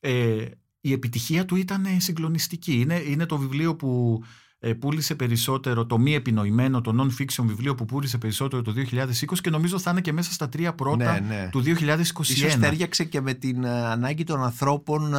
ε, 0.00 0.44
η 0.80 0.92
επιτυχία 0.92 1.44
του 1.44 1.56
ήταν 1.56 1.86
συγκλονιστική. 1.98 2.80
Είναι, 2.80 2.94
είναι 3.06 3.26
το 3.26 3.36
βιβλίο 3.38 3.76
που 3.76 4.22
ε, 4.58 4.72
πούλησε 4.72 5.14
περισσότερο, 5.14 5.86
το 5.86 5.98
μη 5.98 6.14
επινοημένο, 6.14 6.80
το 6.80 6.94
non-fiction 7.00 7.44
βιβλίο 7.44 7.74
που 7.74 7.84
πούλησε 7.84 8.18
περισσότερο 8.18 8.62
το 8.62 8.72
2020 8.90 9.04
και 9.42 9.50
νομίζω 9.50 9.78
θα 9.78 9.90
είναι 9.90 10.00
και 10.00 10.12
μέσα 10.12 10.32
στα 10.32 10.48
τρία 10.48 10.74
πρώτα 10.74 11.20
Ναι, 11.20 11.26
ναι. 11.34 11.48
του 11.50 11.60
2021. 11.60 12.28
Ίσως 12.28 12.56
τέριαξε 12.58 13.04
και 13.04 13.20
με 13.20 13.34
την 13.34 13.64
ε, 13.64 13.70
ανάγκη 13.86 14.24
των 14.24 14.42
ανθρώπων 14.44 15.14
ε, 15.14 15.18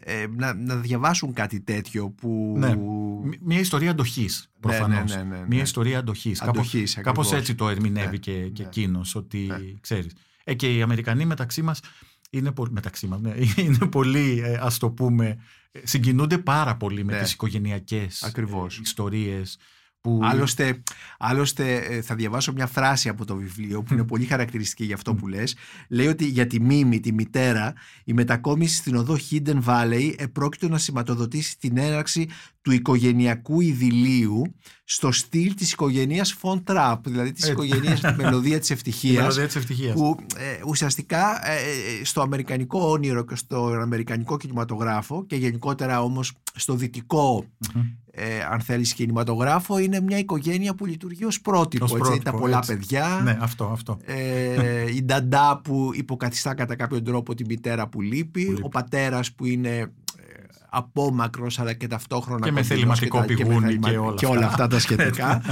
ε, 0.00 0.26
να, 0.36 0.54
να 0.54 0.76
διαβάσουν 0.76 1.32
κάτι 1.32 1.60
τέτοιο 1.60 2.10
που... 2.10 2.54
Ναι. 2.58 2.76
Μ- 2.76 3.34
Μια 3.40 3.58
ιστορία 3.58 3.90
αντοχής. 3.90 4.50
Προφανώ. 4.60 4.94
ναι, 4.94 5.02
ναι, 5.16 5.22
ναι, 5.22 5.36
ναι. 5.38 5.44
Μια 5.48 5.62
ιστορία 5.62 5.98
αντοχής. 5.98 6.42
Αντοχής, 6.42 6.94
Κάπως 6.94 7.26
ακριβώς. 7.26 7.32
έτσι 7.40 7.54
το 7.54 7.68
ερμηνεύει 7.68 8.10
Ναι, 8.10 8.16
και, 8.16 8.32
και 8.48 8.62
ναι. 8.62 8.68
εκείνος. 8.68 9.14
Ότι 9.14 9.38
Ναι. 9.38 9.56
ξέρεις. 9.80 10.12
Ε, 10.44 10.54
και 10.54 10.76
οι 10.76 10.82
Αμερικανοί 10.82 11.24
μεταξύ 11.24 11.62
μας 11.62 11.80
είναι 12.30 12.52
πολύ. 12.52 12.72
Μεταξύ 12.72 13.06
μας, 13.06 13.20
ναι, 13.20 13.34
είναι 13.64 13.86
πολύ, 13.86 14.40
ε, 14.44 14.58
ας 14.60 14.78
το 14.78 14.90
πούμε, 14.90 15.38
ε, 15.72 15.80
συγκινούνται 15.82 16.38
πάρα 16.38 16.76
πολύ 16.76 17.04
με 17.04 17.12
Ναι. 17.12 17.22
τις 17.22 17.32
οικογενειακές 17.32 18.22
Ακριβώς. 18.22 18.76
ε, 18.76 18.80
ιστορίες 18.82 19.58
που... 20.02 20.20
Άλλωστε, 20.22 20.82
άλλωστε 21.18 21.76
ε, 21.76 22.02
θα 22.02 22.14
διαβάσω 22.14 22.52
μια 22.52 22.66
φράση 22.66 23.08
από 23.08 23.24
το 23.24 23.36
βιβλίο 23.36 23.82
που 23.82 23.92
είναι 23.92 24.04
πολύ 24.04 24.24
χαρακτηριστική 24.24 24.84
για 24.84 24.94
αυτό 24.94 25.14
που 25.14 25.28
λες. 25.28 25.56
Λέει 25.88 26.06
ότι 26.06 26.26
για 26.26 26.46
τη 26.46 26.60
Μίμη, 26.60 27.00
τη 27.00 27.12
μητέρα, 27.12 27.72
η 28.04 28.12
μετακόμιση 28.12 28.74
στην 28.74 28.96
οδό 28.96 29.16
Hidden 29.30 29.62
Valley 29.64 30.14
επρόκειτο 30.16 30.68
να 30.68 30.78
σηματοδοτήσει 30.78 31.58
την 31.58 31.76
έναρξη 31.76 32.28
του 32.62 32.72
οικογενειακού 32.72 33.60
ειδηλίου 33.60 34.54
στο 34.84 35.12
στυλ 35.12 35.54
της 35.54 35.72
οικογένειας 35.72 36.32
Φον 36.32 36.64
Τραπ, 36.64 37.08
δηλαδή 37.08 37.32
της 37.32 37.48
Έτσι. 37.48 37.52
οικογένειας 37.52 38.00
τη 38.00 38.14
μελωδία 38.16 38.58
της 38.58 38.70
η 38.70 38.72
ευτυχίας. 38.72 39.16
μελωδία 39.22 39.46
της 39.46 39.56
ευτυχίας. 39.56 39.94
που 39.94 40.16
ε, 40.36 40.60
ουσιαστικά 40.66 41.50
ε, 41.50 41.54
ε, 41.54 42.04
στο 42.04 42.20
αμερικανικό 42.20 42.90
όνειρο 42.90 43.24
και 43.24 43.36
στο 43.36 43.64
αμερικανικό 43.66 44.36
κινηματογράφο 44.36 45.26
και 45.26 45.36
γενικότερα 45.36 46.02
όμως 46.02 46.32
στο 46.54 46.74
δυτικό 46.74 47.44
Μμμ. 47.74 47.82
ε, 48.10 48.24
αν 48.50 48.60
θέλεις 48.60 48.92
κινηματογράφο 48.94 49.78
είναι 49.78 50.00
μια 50.00 50.18
οικογένεια 50.18 50.74
που 50.74 50.86
λειτουργεί 50.86 51.24
ως 51.24 51.40
πρότυπο, 51.40 51.84
Ως 51.84 51.90
έτσι, 51.90 52.02
πρότυπο, 52.02 52.30
τα 52.30 52.36
πολλά 52.36 52.56
έτσι. 52.58 52.72
παιδιά 52.76 53.20
Ναι, 53.24 53.38
αυτό, 53.40 53.64
αυτό. 53.64 53.98
ε, 54.04 54.94
η 54.94 55.02
νταντά 55.02 55.60
που 55.64 55.90
υποκαθιστά 55.94 56.54
κατά 56.54 56.76
κάποιον 56.76 57.04
τρόπο 57.04 57.34
τη 57.34 57.44
μητέρα 57.44 57.88
που 57.88 58.00
λείπει, 58.00 58.44
Που 58.44 58.50
λείπει. 58.50 58.62
ο 58.64 58.68
πατέρας 58.68 59.32
που 59.32 59.44
είναι 59.46 59.92
ε, 60.72 60.78
απόμακρος 60.78 61.58
αλλά 61.58 61.72
και 61.72 61.86
ταυτόχρονα 61.86 62.44
Και 62.46 62.52
με 62.52 62.60
κοντινός 62.60 62.98
θεληματικό 62.98 63.18
τα- 63.18 63.24
με 63.28 63.34
πηγούνι 63.34 63.66
θελημα- 63.66 63.90
και 63.90 63.96
όλα 63.98 64.14
και 64.14 64.24
αυτά. 64.26 64.36
όλα 64.38 64.46
αυτά 64.46 64.66
τα 64.66 64.78
σχετικά. 64.78 65.42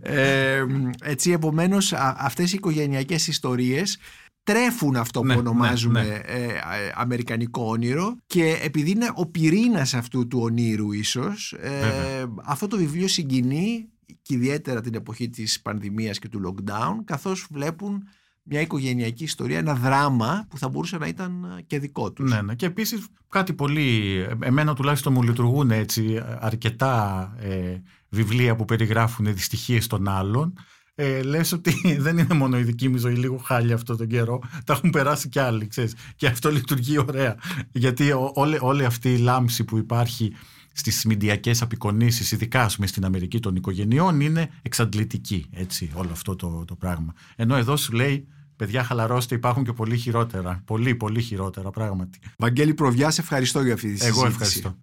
ε, 0.00 0.64
έτσι 1.02 1.30
επομένως 1.30 1.92
α, 1.92 2.16
αυτές 2.18 2.52
οι 2.52 2.54
οικογενειακές 2.56 3.26
ιστορίες 3.26 3.98
τρέφουν 4.44 4.96
αυτό 4.96 5.20
που 5.20 5.26
Ναι, 5.26 5.32
ναι, 5.34 5.38
ονομάζουμε 5.40 6.02
ναι. 6.02 6.08
ε, 6.14 6.44
ε, 6.44 6.58
αμερικανικό 6.94 7.64
όνειρο 7.64 8.16
και 8.26 8.58
επειδή 8.62 8.90
είναι 8.90 9.10
ο 9.14 9.26
πυρήνας 9.26 9.94
αυτού 9.94 10.26
του 10.26 10.38
ονείρου 10.42 10.92
ίσως 10.92 11.52
ε, 11.60 11.68
Βέβαια. 11.68 12.28
αυτό 12.44 12.66
το 12.66 12.76
βιβλίο 12.76 13.08
συγκινεί 13.08 13.86
και 14.22 14.34
ιδιαίτερα 14.34 14.80
την 14.80 14.94
εποχή 14.94 15.28
της 15.30 15.60
πανδημίας 15.62 16.18
και 16.18 16.28
του 16.28 16.40
lockdown 16.46 16.94
καθώς 17.04 17.46
βλέπουν 17.50 18.02
μια 18.42 18.60
οικογενειακή 18.60 19.24
ιστορία, 19.24 19.58
ένα 19.58 19.74
δράμα 19.74 20.46
που 20.48 20.58
θα 20.58 20.68
μπορούσε 20.68 20.98
να 20.98 21.06
ήταν 21.06 21.54
ε, 21.58 21.62
και 21.62 21.78
δικό 21.78 22.12
τους. 22.12 22.30
Ναι, 22.30 22.42
ναι. 22.42 22.54
Και 22.54 22.66
επίσης 22.66 23.06
κάτι 23.28 23.52
πολύ, 23.52 24.18
εμένα 24.42 24.74
τουλάχιστον 24.74 25.12
μου 25.12 25.22
λειτουργούν 25.22 25.70
έτσι 25.70 26.22
αρκετά 26.40 27.32
ε, 27.38 27.82
βιβλία 28.08 28.56
που 28.56 28.64
περιγράφουν 28.64 29.34
δυστυχίες 29.34 29.86
των 29.86 30.08
άλλων. 30.08 30.54
Ε, 30.94 31.22
λες 31.22 31.52
ότι 31.52 31.74
δεν 32.04 32.18
είναι 32.18 32.34
μόνο 32.34 32.58
η 32.58 32.62
δική 32.62 32.88
μου 32.88 32.96
ζωή 32.96 33.14
λίγο 33.14 33.36
χάλια 33.36 33.74
αυτό 33.74 33.96
τον 33.96 34.06
καιρό, 34.06 34.40
τα 34.64 34.72
έχουν 34.72 34.90
περάσει 34.90 35.28
κι 35.28 35.38
άλλοι, 35.38 35.66
ξέρεις. 35.66 35.94
Και 36.16 36.26
αυτό 36.26 36.50
λειτουργεί 36.50 36.98
ωραία. 36.98 37.36
Γιατί 37.72 38.12
ό- 38.12 38.32
όλη, 38.34 38.58
όλη 38.60 38.84
αυτή 38.84 39.12
η 39.12 39.16
λάμψη 39.18 39.64
που 39.64 39.76
υπάρχει 39.78 40.32
στις 40.72 41.04
μηντιακές 41.04 41.62
απεικονίσεις, 41.62 42.32
ειδικά 42.32 42.62
ας 42.62 42.74
πούμε, 42.74 42.86
στην 42.86 43.04
Αμερική 43.04 43.40
των 43.40 43.56
οικογενειών, 43.56 44.20
είναι 44.20 44.50
εξαντλητική, 44.62 45.46
έτσι, 45.50 45.90
όλο 45.94 46.08
αυτό 46.12 46.36
το, 46.36 46.64
το 46.66 46.74
πράγμα. 46.74 47.12
Ενώ 47.36 47.56
εδώ 47.56 47.76
σου 47.76 47.92
λέει, 47.92 48.26
παιδιά 48.56 48.84
χαλαρώστε, 48.84 49.34
υπάρχουν 49.34 49.64
και 49.64 49.72
πολύ 49.72 49.96
χειρότερα, 49.96 50.62
πολύ 50.64 50.94
πολύ 50.94 51.22
χειρότερα 51.22 51.70
πράγματι. 51.70 52.18
Βαγγέλη 52.38 52.74
Προβιά, 52.74 53.10
σε 53.10 53.20
ευχαριστώ 53.20 53.62
για 53.62 53.74
αυτή 53.74 53.86
τη 53.92 53.92
συζήτηση. 53.98 54.18
Εγώ 54.18 54.26
ευχαριστώ. 54.28 54.76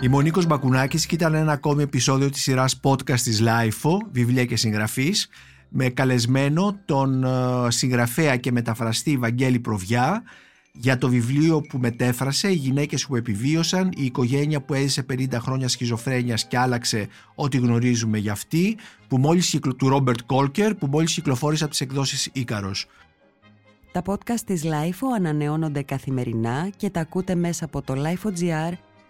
Η 0.00 0.08
Μονίκος 0.08 0.46
Μπακουνάκης 0.46 1.06
και 1.06 1.14
ήταν 1.14 1.34
ένα 1.34 1.52
ακόμη 1.52 1.82
επεισόδιο 1.82 2.30
της 2.30 2.42
σειράς 2.42 2.80
podcast 2.82 3.20
της 3.20 3.42
LIFO, 3.42 3.96
βιβλία 4.10 4.44
και 4.44 4.56
συγγραφής, 4.56 5.28
με 5.68 5.88
καλεσμένο 5.88 6.78
τον 6.84 7.24
ε, 7.24 7.70
συγγραφέα 7.70 8.36
και 8.36 8.52
μεταφραστή 8.52 9.16
Βαγγέλη 9.16 9.58
Προβιά 9.58 10.22
για 10.72 10.98
το 10.98 11.08
βιβλίο 11.08 11.60
που 11.60 11.78
μετέφρασε 11.78 12.50
«Οι 12.50 12.54
γυναίκες 12.54 13.06
που 13.06 13.16
επιβίωσαν, 13.16 13.90
η 13.96 14.04
οικογένεια 14.04 14.60
που 14.60 14.74
έζησε 14.74 15.06
50 15.12 15.26
χρόνια 15.32 15.68
σχιζοφρένειας 15.68 16.46
και 16.46 16.58
άλλαξε 16.58 17.08
ό,τι 17.34 17.56
γνωρίζουμε 17.56 18.18
για 18.18 18.32
αυτή», 18.32 18.76
που 19.08 19.18
μόλις 19.18 19.50
κυκλο... 19.50 19.74
του 19.74 19.88
Ρόμπερτ 19.88 20.18
Κόλκερ, 20.26 20.74
που 20.74 20.86
μόλις 20.86 21.14
κυκλοφόρησε 21.14 21.62
από 21.62 21.72
τις 21.72 21.80
εκδόσεις 21.80 22.30
Ίκαρος. 22.32 22.86
Τα 23.92 24.02
podcast 24.06 24.40
της 24.46 24.62
LIFO 24.64 25.06
ανανεώνονται 25.16 25.82
καθημερινά 25.82 26.70
και 26.76 26.90
τα 26.90 27.00
ακούτε 27.00 27.34
μέσα 27.34 27.64
από 27.64 27.82
το 27.82 27.94
LIFO.gr 27.96 28.72